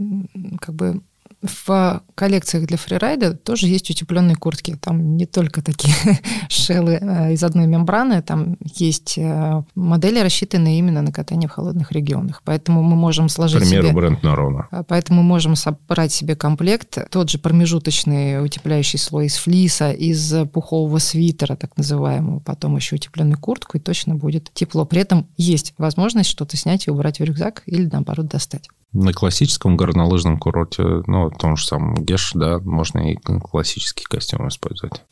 как 0.61 0.75
бы 0.75 1.01
В 1.41 2.03
коллекциях 2.17 2.67
для 2.67 2.77
фрирайда 2.77 3.35
тоже 3.35 3.69
есть 3.69 3.89
утепленные 3.91 4.35
куртки. 4.35 4.77
Там 4.81 5.17
не 5.17 5.25
только 5.25 5.63
такие 5.63 5.95
шеллы 6.49 6.99
э, 7.01 7.33
из 7.35 7.45
одной 7.45 7.69
мембраны, 7.69 8.23
там 8.23 8.57
есть 8.75 9.17
э, 9.19 9.63
модели, 9.77 10.19
рассчитанные 10.19 10.81
именно 10.81 11.01
на 11.01 11.13
катание 11.13 11.49
в 11.49 11.53
холодных 11.53 11.93
регионах. 11.93 12.43
Поэтому 12.45 12.83
мы 12.83 12.97
можем 12.97 13.29
сложить 13.29 13.63
К 13.63 13.65
примеру, 13.65 13.87
себе... 13.87 13.97
бренд 13.97 14.23
Норона. 14.25 14.67
А, 14.73 14.83
Поэтому 14.83 15.23
мы 15.23 15.29
можем 15.29 15.55
собрать 15.55 16.11
себе 16.11 16.35
комплект, 16.35 16.99
тот 17.09 17.31
же 17.31 17.39
промежуточный 17.39 18.45
утепляющий 18.45 18.99
слой 18.99 19.27
из 19.27 19.37
флиса, 19.37 19.93
из 19.93 20.35
пухового 20.53 20.99
свитера, 20.99 21.55
так 21.55 21.77
называемого, 21.77 22.41
потом 22.41 22.75
еще 22.75 22.97
утепленную 22.97 23.39
куртку, 23.39 23.77
и 23.77 23.81
точно 23.81 24.17
будет 24.17 24.51
тепло. 24.55 24.85
При 24.85 25.03
этом 25.03 25.29
есть 25.37 25.75
возможность 25.79 26.31
что-то 26.31 26.57
снять 26.57 26.89
и 26.89 26.91
убрать 26.91 27.21
в 27.21 27.25
рюкзак 27.25 27.63
или, 27.67 27.89
наоборот, 27.93 28.27
достать. 28.27 28.69
На 28.93 29.13
классическом 29.13 29.77
горнолыжном 29.77 30.39
курорте, 30.39 30.83
ну, 31.07 31.29
в 31.29 31.37
том 31.37 31.57
же 31.57 31.67
самом 31.67 31.95
Геш, 31.95 32.33
да, 32.35 32.59
можно 32.59 33.13
и 33.13 33.17
классический 33.17 34.05
костюм 34.05 34.49
использовать. 34.49 35.03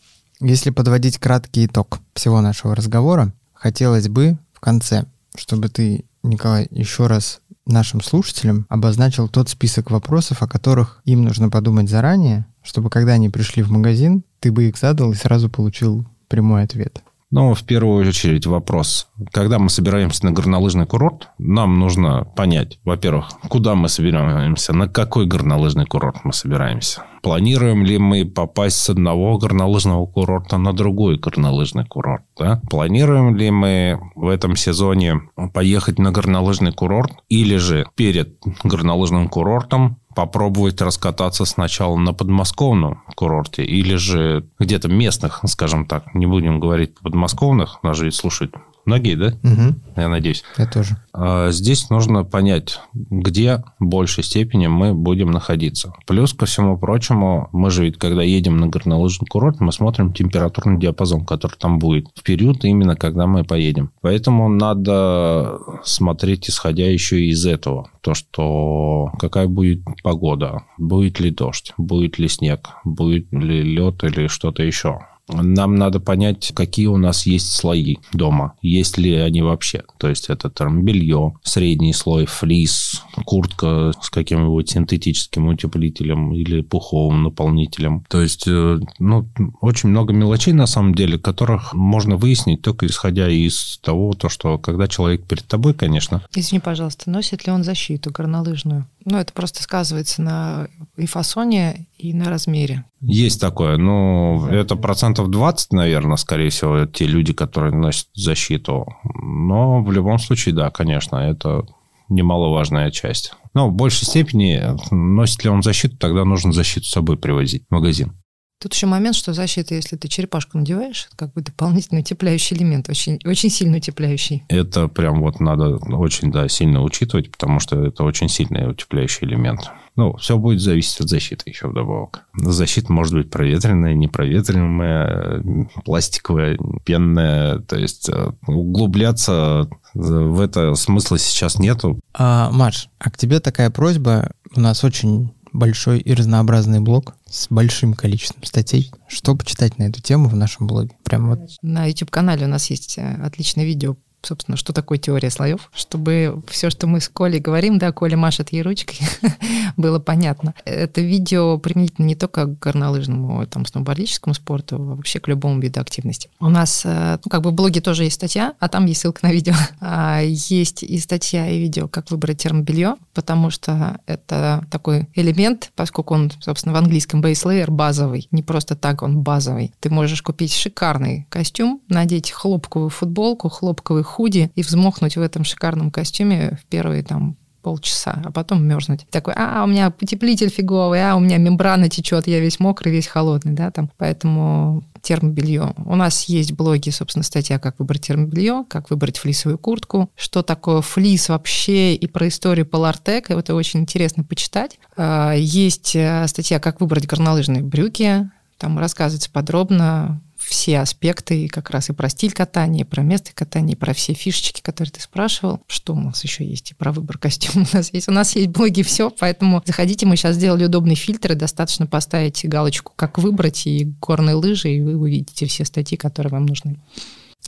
Если 0.40 0.70
подводить 0.70 1.18
краткий 1.18 1.66
итог 1.66 2.00
всего 2.14 2.40
нашего 2.40 2.74
разговора, 2.74 3.32
хотелось 3.52 4.08
бы 4.08 4.38
в 4.52 4.60
конце, 4.60 5.06
чтобы 5.36 5.68
ты, 5.68 6.04
Николай, 6.22 6.68
еще 6.70 7.06
раз 7.06 7.40
нашим 7.66 8.00
слушателям 8.00 8.66
обозначил 8.68 9.28
тот 9.28 9.48
список 9.48 9.90
вопросов, 9.90 10.42
о 10.42 10.48
которых 10.48 11.00
им 11.04 11.24
нужно 11.24 11.50
подумать 11.50 11.90
заранее, 11.90 12.46
чтобы 12.62 12.90
когда 12.90 13.12
они 13.12 13.28
пришли 13.28 13.62
в 13.62 13.70
магазин, 13.70 14.24
ты 14.40 14.52
бы 14.52 14.68
их 14.68 14.76
задал 14.76 15.12
и 15.12 15.16
сразу 15.16 15.50
получил 15.50 16.06
прямой 16.28 16.62
ответ. 16.62 17.02
Ну, 17.32 17.54
в 17.54 17.64
первую 17.64 18.06
очередь 18.08 18.46
вопрос. 18.46 19.08
Когда 19.32 19.58
мы 19.58 19.68
собираемся 19.68 20.24
на 20.24 20.30
горнолыжный 20.30 20.86
курорт, 20.86 21.28
нам 21.38 21.80
нужно 21.80 22.24
понять, 22.36 22.78
во-первых, 22.84 23.30
куда 23.48 23.74
мы 23.74 23.88
собираемся, 23.88 24.72
на 24.72 24.88
какой 24.88 25.26
горнолыжный 25.26 25.86
курорт 25.86 26.18
мы 26.22 26.32
собираемся. 26.32 27.02
Планируем 27.22 27.84
ли 27.84 27.98
мы 27.98 28.24
попасть 28.24 28.76
с 28.76 28.90
одного 28.90 29.38
горнолыжного 29.38 30.06
курорта 30.06 30.58
на 30.58 30.72
другой 30.72 31.18
горнолыжный 31.18 31.84
курорт? 31.84 32.22
Да? 32.38 32.62
Планируем 32.70 33.34
ли 33.34 33.50
мы 33.50 33.98
в 34.14 34.28
этом 34.28 34.54
сезоне 34.54 35.22
поехать 35.52 35.98
на 35.98 36.12
горнолыжный 36.12 36.72
курорт 36.72 37.12
или 37.28 37.56
же 37.56 37.88
перед 37.96 38.38
горнолыжным 38.62 39.28
курортом 39.28 39.98
попробовать 40.16 40.80
раскататься 40.80 41.44
сначала 41.44 41.94
на 41.96 42.14
подмосковном 42.14 43.02
курорте 43.14 43.62
или 43.62 43.96
же 43.96 44.46
где-то 44.58 44.88
местных, 44.88 45.42
скажем 45.46 45.86
так, 45.86 46.14
не 46.14 46.24
будем 46.26 46.58
говорить 46.58 46.98
подмосковных, 46.98 47.82
нас 47.82 47.98
же 47.98 48.06
ведь 48.06 48.14
слушают 48.14 48.54
многие, 48.86 49.14
да? 49.16 49.26
Угу, 49.42 49.74
Я 49.96 50.08
надеюсь. 50.08 50.44
я 50.56 50.66
тоже. 50.66 50.96
А 51.12 51.50
Здесь 51.50 51.90
нужно 51.90 52.24
понять, 52.24 52.80
где 52.94 53.62
в 53.78 53.86
большей 53.86 54.24
степени 54.24 54.66
мы 54.66 54.94
будем 54.94 55.30
находиться. 55.30 55.92
Плюс, 56.06 56.32
ко 56.32 56.46
всему 56.46 56.78
прочему, 56.78 57.48
мы 57.52 57.70
же 57.70 57.84
ведь, 57.84 57.98
когда 57.98 58.22
едем 58.22 58.56
на 58.58 58.68
горнолыжный 58.68 59.26
курорт, 59.26 59.60
мы 59.60 59.72
смотрим 59.72 60.12
температурный 60.12 60.78
диапазон, 60.78 61.24
который 61.24 61.56
там 61.58 61.78
будет 61.78 62.06
в 62.14 62.22
период 62.22 62.64
именно, 62.64 62.96
когда 62.96 63.26
мы 63.26 63.44
поедем. 63.44 63.90
Поэтому 64.00 64.48
надо 64.48 65.58
смотреть, 65.84 66.48
исходя 66.48 66.86
еще 66.90 67.24
из 67.24 67.44
этого. 67.46 67.90
То, 68.00 68.14
что 68.14 69.10
какая 69.18 69.48
будет 69.48 69.82
погода, 70.02 70.62
будет 70.78 71.20
ли 71.20 71.30
дождь, 71.30 71.72
будет 71.76 72.18
ли 72.18 72.28
снег, 72.28 72.68
будет 72.84 73.32
ли 73.32 73.62
лед 73.62 74.04
или 74.04 74.28
что-то 74.28 74.62
еще. 74.62 75.00
Нам 75.28 75.74
надо 75.74 75.98
понять, 75.98 76.52
какие 76.54 76.86
у 76.86 76.96
нас 76.96 77.26
есть 77.26 77.52
слои 77.52 77.96
дома, 78.12 78.54
есть 78.62 78.96
ли 78.96 79.14
они 79.14 79.42
вообще. 79.42 79.82
То 79.98 80.08
есть 80.08 80.30
это 80.30 80.50
там 80.50 80.82
белье, 80.82 81.34
средний 81.42 81.92
слой, 81.92 82.26
флис, 82.26 83.02
куртка 83.24 83.92
с 84.00 84.10
каким-нибудь 84.10 84.70
синтетическим 84.70 85.48
утеплителем 85.48 86.32
или 86.32 86.60
пуховым 86.60 87.24
наполнителем. 87.24 88.04
То 88.08 88.22
есть, 88.22 88.46
э, 88.46 88.78
ну, 88.98 89.28
очень 89.60 89.88
много 89.88 90.12
мелочей 90.12 90.52
на 90.52 90.66
самом 90.66 90.94
деле, 90.94 91.18
которых 91.18 91.74
можно 91.74 92.16
выяснить 92.16 92.62
только 92.62 92.86
исходя 92.86 93.28
из 93.28 93.78
того, 93.82 94.12
то, 94.12 94.28
что 94.28 94.58
когда 94.58 94.86
человек 94.86 95.24
перед 95.24 95.46
тобой, 95.46 95.74
конечно, 95.74 96.22
Извини, 96.34 96.60
пожалуйста, 96.60 97.10
носит 97.10 97.46
ли 97.46 97.52
он 97.52 97.64
защиту 97.64 98.10
горнолыжную? 98.10 98.86
Ну, 99.04 99.18
это 99.18 99.32
просто 99.32 99.62
сказывается 99.62 100.20
на 100.20 100.68
и 100.96 101.06
фасоне, 101.06 101.86
и 101.98 102.12
на 102.12 102.30
размере. 102.30 102.84
Есть 103.00 103.40
такое, 103.40 103.76
но 103.76 104.48
это 104.50 104.76
процентов 104.76 105.30
20, 105.30 105.72
наверное, 105.72 106.16
скорее 106.16 106.50
всего, 106.50 106.86
те 106.86 107.06
люди, 107.06 107.32
которые 107.32 107.74
носят 107.74 108.08
защиту. 108.14 108.86
Но 109.22 109.82
в 109.82 109.90
любом 109.92 110.18
случае, 110.18 110.54
да, 110.54 110.70
конечно, 110.70 111.16
это 111.16 111.66
немаловажная 112.08 112.90
часть. 112.90 113.32
Но 113.54 113.68
в 113.68 113.72
большей 113.72 114.06
степени, 114.06 114.62
носит 114.90 115.44
ли 115.44 115.50
он 115.50 115.62
защиту, 115.62 115.96
тогда 115.96 116.24
нужно 116.24 116.52
защиту 116.52 116.86
с 116.86 116.90
собой 116.90 117.16
привозить 117.16 117.64
в 117.68 117.74
магазин. 117.74 118.12
Тут 118.58 118.72
еще 118.72 118.86
момент, 118.86 119.14
что 119.14 119.34
защита, 119.34 119.74
если 119.74 119.96
ты 119.96 120.08
черепашку 120.08 120.56
надеваешь, 120.56 121.06
это 121.08 121.16
как 121.16 121.34
бы 121.34 121.42
дополнительный 121.42 122.00
утепляющий 122.00 122.56
элемент, 122.56 122.88
очень, 122.88 123.20
очень 123.24 123.50
сильно 123.50 123.76
утепляющий. 123.76 124.44
Это 124.48 124.88
прям 124.88 125.20
вот 125.20 125.40
надо 125.40 125.76
очень, 125.76 126.32
да, 126.32 126.48
сильно 126.48 126.82
учитывать, 126.82 127.30
потому 127.30 127.60
что 127.60 127.84
это 127.84 128.02
очень 128.02 128.30
сильный 128.30 128.70
утепляющий 128.70 129.26
элемент. 129.26 129.70
Ну, 129.94 130.16
все 130.16 130.38
будет 130.38 130.60
зависеть 130.60 131.00
от 131.00 131.08
защиты 131.08 131.50
еще 131.50 131.68
вдобавок. 131.68 132.26
Защита 132.34 132.92
может 132.92 133.14
быть 133.14 133.30
проветренная, 133.30 133.94
непроветриваемая, 133.94 135.68
пластиковая, 135.84 136.58
пенная. 136.84 137.58
То 137.60 137.76
есть 137.76 138.08
э, 138.08 138.32
углубляться 138.46 139.68
в 139.94 140.40
это 140.40 140.74
смысла 140.74 141.18
сейчас 141.18 141.58
нету. 141.58 141.98
А, 142.14 142.50
Маш, 142.52 142.88
а 142.98 143.10
к 143.10 143.16
тебе 143.16 143.40
такая 143.40 143.70
просьба. 143.70 144.32
У 144.54 144.60
нас 144.60 144.84
очень 144.84 145.32
большой 145.56 146.00
и 146.00 146.14
разнообразный 146.14 146.80
блог 146.80 147.14
с 147.28 147.48
большим 147.50 147.94
количеством 147.94 148.44
статей. 148.44 148.90
Что 149.08 149.34
почитать 149.34 149.78
на 149.78 149.84
эту 149.84 150.00
тему 150.00 150.28
в 150.28 150.36
нашем 150.36 150.66
блоге? 150.66 150.96
Прям 151.04 151.28
вот 151.28 151.40
На 151.62 151.86
YouTube-канале 151.86 152.46
у 152.46 152.48
нас 152.48 152.70
есть 152.70 152.98
э, 152.98 153.20
отличное 153.22 153.64
видео, 153.64 153.96
собственно, 154.26 154.56
что 154.56 154.72
такое 154.72 154.98
теория 154.98 155.30
слоев, 155.30 155.70
чтобы 155.74 156.42
все, 156.48 156.70
что 156.70 156.86
мы 156.86 157.00
с 157.00 157.08
Колей 157.08 157.40
говорим, 157.40 157.78
да, 157.78 157.92
Коля 157.92 158.16
машет 158.16 158.50
ей 158.50 158.62
ручкой, 158.62 158.98
было 159.76 159.98
понятно. 159.98 160.54
Это 160.64 161.00
видео 161.00 161.58
применительно 161.58 162.06
не 162.06 162.14
только 162.14 162.46
к 162.46 162.58
горнолыжному, 162.58 163.46
там, 163.46 163.64
сноубордическому 163.66 164.34
спорту, 164.34 164.76
а 164.76 164.94
вообще 164.96 165.20
к 165.20 165.28
любому 165.28 165.60
виду 165.60 165.80
активности. 165.80 166.28
У 166.40 166.48
нас, 166.48 166.82
э, 166.84 167.18
ну, 167.24 167.30
как 167.30 167.42
бы 167.42 167.50
в 167.50 167.54
блоге 167.54 167.80
тоже 167.80 168.04
есть 168.04 168.16
статья, 168.16 168.54
а 168.58 168.68
там 168.68 168.86
есть 168.86 169.00
ссылка 169.00 169.26
на 169.26 169.32
видео. 169.32 169.54
А, 169.80 170.20
Есть 170.20 170.82
и 170.82 170.98
статья, 170.98 171.48
и 171.48 171.58
видео, 171.58 171.86
как 171.86 172.10
выбрать 172.10 172.38
термобелье, 172.38 172.96
потому 173.14 173.50
что 173.50 174.00
это 174.06 174.64
такой 174.70 175.08
элемент, 175.14 175.70
поскольку 175.76 176.14
он, 176.14 176.32
собственно, 176.40 176.74
в 176.74 176.78
английском 176.78 177.20
layer 177.20 177.70
базовый, 177.70 178.26
не 178.30 178.42
просто 178.42 178.74
так 178.74 179.02
он 179.02 179.20
базовый. 179.20 179.72
Ты 179.80 179.90
можешь 179.90 180.22
купить 180.22 180.52
шикарный 180.52 181.26
костюм, 181.28 181.80
надеть 181.88 182.30
хлопковую 182.30 182.90
футболку, 182.90 183.48
хлопковый 183.48 184.02
худи 184.16 184.50
и 184.54 184.62
взмокнуть 184.62 185.16
в 185.16 185.20
этом 185.20 185.44
шикарном 185.44 185.90
костюме 185.90 186.58
в 186.62 186.64
первые 186.66 187.02
там 187.02 187.36
полчаса, 187.60 188.22
а 188.24 188.30
потом 188.30 188.64
мерзнуть. 188.64 189.06
Такой, 189.10 189.34
а, 189.36 189.64
у 189.64 189.66
меня 189.66 189.92
утеплитель 190.00 190.48
фиговый, 190.48 191.02
а, 191.02 191.16
у 191.16 191.20
меня 191.20 191.36
мембрана 191.36 191.88
течет, 191.88 192.26
я 192.28 192.40
весь 192.40 192.60
мокрый, 192.60 192.92
весь 192.92 193.08
холодный, 193.08 193.52
да, 193.52 193.70
там. 193.70 193.90
Поэтому 193.98 194.84
термобелье. 195.02 195.74
У 195.76 195.96
нас 195.96 196.24
есть 196.24 196.52
в 196.52 196.56
блоге, 196.56 196.92
собственно, 196.92 197.24
статья 197.24 197.58
«Как 197.58 197.78
выбрать 197.78 198.06
термобелье», 198.06 198.64
«Как 198.68 198.88
выбрать 198.88 199.18
флисовую 199.18 199.58
куртку», 199.58 200.10
что 200.16 200.42
такое 200.42 200.80
флис 200.80 201.28
вообще 201.28 201.94
и 201.94 202.06
про 202.06 202.28
историю 202.28 202.66
Полартек. 202.66 203.30
Это 203.30 203.54
очень 203.54 203.80
интересно 203.80 204.24
почитать. 204.24 204.78
А, 204.96 205.32
Есть 205.32 205.94
э, 205.94 206.26
статья 206.28 206.58
«Как 206.60 206.80
выбрать 206.80 207.06
горнолыжные 207.06 207.62
брюки», 207.62 208.30
там 208.58 208.78
рассказывается 208.78 209.30
подробно 209.30 210.22
все 210.46 210.78
аспекты, 210.78 211.44
и 211.44 211.48
как 211.48 211.70
раз 211.70 211.90
и 211.90 211.92
про 211.92 212.08
стиль 212.08 212.32
катания, 212.32 212.84
и 212.84 212.86
про 212.86 213.02
место 213.02 213.32
катания, 213.34 213.74
и 213.74 213.78
про 213.78 213.92
все 213.92 214.14
фишечки, 214.14 214.60
которые 214.60 214.92
ты 214.92 215.00
спрашивал. 215.00 215.60
Что 215.66 215.94
у 215.94 216.00
нас 216.00 216.22
еще 216.22 216.44
есть? 216.46 216.70
И 216.70 216.74
про 216.74 216.92
выбор 216.92 217.18
костюма 217.18 217.66
у 217.72 217.76
нас 217.76 217.92
есть. 217.92 218.08
У 218.08 218.12
нас 218.12 218.36
есть 218.36 218.48
блоги 218.48 218.82
все, 218.82 219.10
поэтому 219.10 219.62
заходите, 219.66 220.06
мы 220.06 220.16
сейчас 220.16 220.36
сделали 220.36 220.66
удобный 220.66 220.94
фильтр, 220.94 221.32
и 221.32 221.34
достаточно 221.34 221.86
поставить 221.86 222.46
галочку 222.48 222.92
«Как 222.94 223.18
выбрать» 223.18 223.66
и 223.66 223.84
горные 224.00 224.36
лыжи, 224.36 224.70
и 224.70 224.80
вы 224.80 224.96
увидите 224.96 225.46
все 225.46 225.64
статьи, 225.64 225.98
которые 225.98 226.30
вам 226.30 226.46
нужны. 226.46 226.78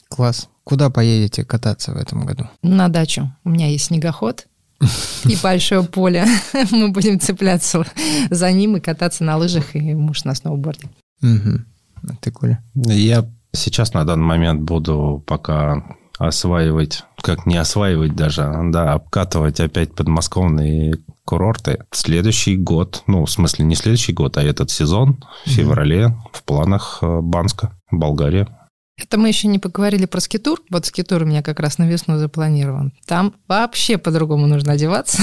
класс. 0.09 0.49
Куда 0.65 0.91
поедете 0.91 1.45
кататься 1.45 1.93
в 1.93 1.97
этом 1.97 2.27
году? 2.27 2.47
На 2.63 2.89
дачу. 2.89 3.35
У 3.45 3.49
меня 3.49 3.69
есть 3.69 3.87
снегоход, 3.87 4.47
и 5.25 5.37
большое 5.43 5.83
поле. 5.83 6.27
Мы 6.71 6.91
будем 6.91 7.19
цепляться 7.21 7.85
за 8.31 8.53
ним 8.53 8.77
и 8.77 8.81
кататься 8.81 9.25
на 9.25 9.37
лыжах, 9.37 9.75
и 9.75 9.95
муж 9.95 10.25
на 10.25 10.35
сноуборде. 10.35 10.89
Угу. 11.23 11.61
А 12.03 12.15
ты, 12.21 12.31
Коля? 12.31 12.63
Я 12.75 13.25
сейчас 13.53 13.95
на 13.95 14.05
данный 14.05 14.27
момент 14.27 14.63
буду 14.63 15.23
пока 15.27 15.83
осваивать, 16.19 17.05
как 17.23 17.47
не 17.47 17.57
осваивать 17.57 18.17
даже, 18.17 18.53
да, 18.71 18.93
обкатывать 18.93 19.61
опять 19.61 19.95
подмосковные 19.95 20.99
курорты. 21.25 21.85
Следующий 21.93 22.57
год, 22.57 23.03
ну, 23.07 23.25
в 23.25 23.31
смысле 23.31 23.65
не 23.65 23.75
следующий 23.75 24.13
год, 24.13 24.37
а 24.37 24.43
этот 24.43 24.71
сезон, 24.71 25.23
в 25.45 25.51
феврале, 25.51 26.17
в 26.33 26.43
планах 26.43 26.99
э, 27.03 27.21
Банска, 27.21 27.73
Болгария. 27.91 28.49
Это 28.99 29.17
мы 29.17 29.29
еще 29.29 29.47
не 29.47 29.59
поговорили 29.59 30.07
про 30.07 30.21
скитур. 30.21 30.61
Вот 30.71 30.87
скитур 30.87 31.23
у 31.23 31.27
меня 31.27 31.43
как 31.43 31.61
раз 31.61 31.79
на 31.79 31.89
весну 31.89 32.19
запланирован. 32.19 32.93
Там 33.07 33.35
вообще 33.47 33.97
по-другому 33.97 34.47
нужно 34.47 34.73
одеваться. 34.73 35.23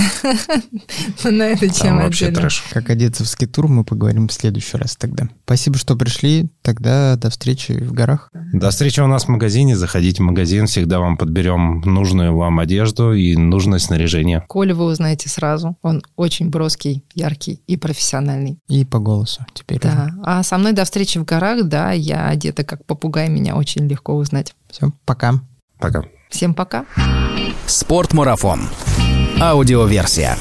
На 1.24 1.44
эту 1.44 1.68
тему 1.68 2.02
вообще 2.02 2.32
трэш. 2.32 2.64
Как 2.72 2.90
одеться 2.90 3.24
в 3.24 3.28
скитур, 3.28 3.68
мы 3.68 3.84
поговорим 3.84 4.28
в 4.28 4.34
следующий 4.34 4.78
раз 4.78 4.96
тогда. 4.96 5.28
Спасибо, 5.44 5.78
что 5.78 5.96
пришли. 5.96 6.50
Тогда 6.62 7.16
до 7.18 7.30
встречи 7.30 7.74
в 7.74 7.92
горах. 7.92 8.30
До 8.54 8.70
встречи 8.70 9.02
у 9.02 9.08
нас 9.08 9.26
в 9.26 9.28
магазине. 9.28 9.76
Заходите 9.76 10.24
в 10.24 10.26
магазин, 10.26 10.68
всегда 10.68 11.00
вам 11.00 11.18
подберем 11.18 11.82
нужную 11.82 12.36
вам 12.36 12.60
одежду 12.60 13.14
и 13.14 13.36
нужное 13.36 13.80
снаряжение. 13.80 14.46
Коля 14.48 14.74
вы 14.74 14.86
узнаете 14.86 15.30
сразу. 15.30 15.78
Он 15.82 16.02
очень 16.16 16.50
броский, 16.50 17.04
яркий 17.14 17.62
и 17.68 17.76
профессиональный. 17.76 18.58
И 18.68 18.86
по 18.86 19.00
голосу 19.00 19.46
теперь. 19.54 19.80
Да. 19.82 20.12
А 20.24 20.44
со 20.44 20.58
мной 20.58 20.72
до 20.72 20.86
встречи 20.86 21.18
в 21.18 21.26
горах, 21.26 21.66
да, 21.66 21.92
я 21.92 22.28
одета 22.28 22.64
как 22.64 22.86
попугай, 22.86 23.30
меня 23.30 23.56
очень 23.66 23.88
легко 23.88 24.14
узнать. 24.14 24.54
Все, 24.70 24.92
пока. 25.06 25.40
Пока. 25.80 26.04
Всем 26.30 26.54
пока. 26.54 26.86
Спортмарафон. 27.66 28.62
Аудиоверсия. 29.42 30.38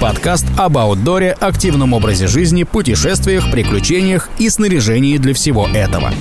Подкаст 0.00 0.46
об 0.56 0.78
аутдоре, 0.78 1.32
активном 1.32 1.92
образе 1.92 2.28
жизни, 2.28 2.62
путешествиях, 2.62 3.50
приключениях 3.50 4.30
и 4.38 4.48
снаряжении 4.48 5.18
для 5.18 5.34
всего 5.34 5.66
этого. 5.66 6.12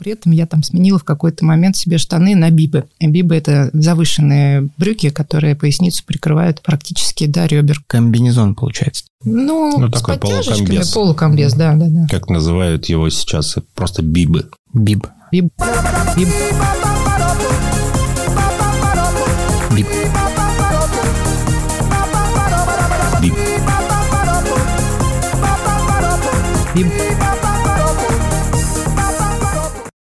При 0.00 0.12
этом 0.12 0.32
я 0.32 0.46
там 0.46 0.62
сменила 0.62 0.98
в 0.98 1.04
какой-то 1.04 1.44
момент 1.44 1.76
себе 1.76 1.98
штаны 1.98 2.34
на 2.34 2.48
бибы. 2.50 2.86
Бибы– 3.00 3.34
это 3.36 3.68
завышенные 3.74 4.70
брюки, 4.78 5.10
которые 5.10 5.54
поясницу 5.54 6.02
прикрывают 6.06 6.62
практически 6.62 7.26
до 7.26 7.44
ребер. 7.44 7.82
Комбинезон 7.86 8.54
получается. 8.54 9.04
Ну, 9.26 9.78
Ну, 9.78 9.88
с 9.88 9.92
такой 9.92 10.16
подтяжечками, 10.16 10.56
полукомбез. 10.64 10.88
полукомбез, 10.92 11.52
да, 11.52 11.74
да, 11.74 11.86
да. 11.90 12.06
Как 12.08 12.30
называют 12.30 12.86
его 12.86 13.10
сейчас, 13.10 13.56
просто 13.74 14.00
бибы. 14.00 14.48
Биб. 14.72 15.06
Биб, 15.30 15.52
биб. 16.16 16.28
Биб. 19.76 19.86
Биб. 23.20 23.34
Биб. 26.74 27.09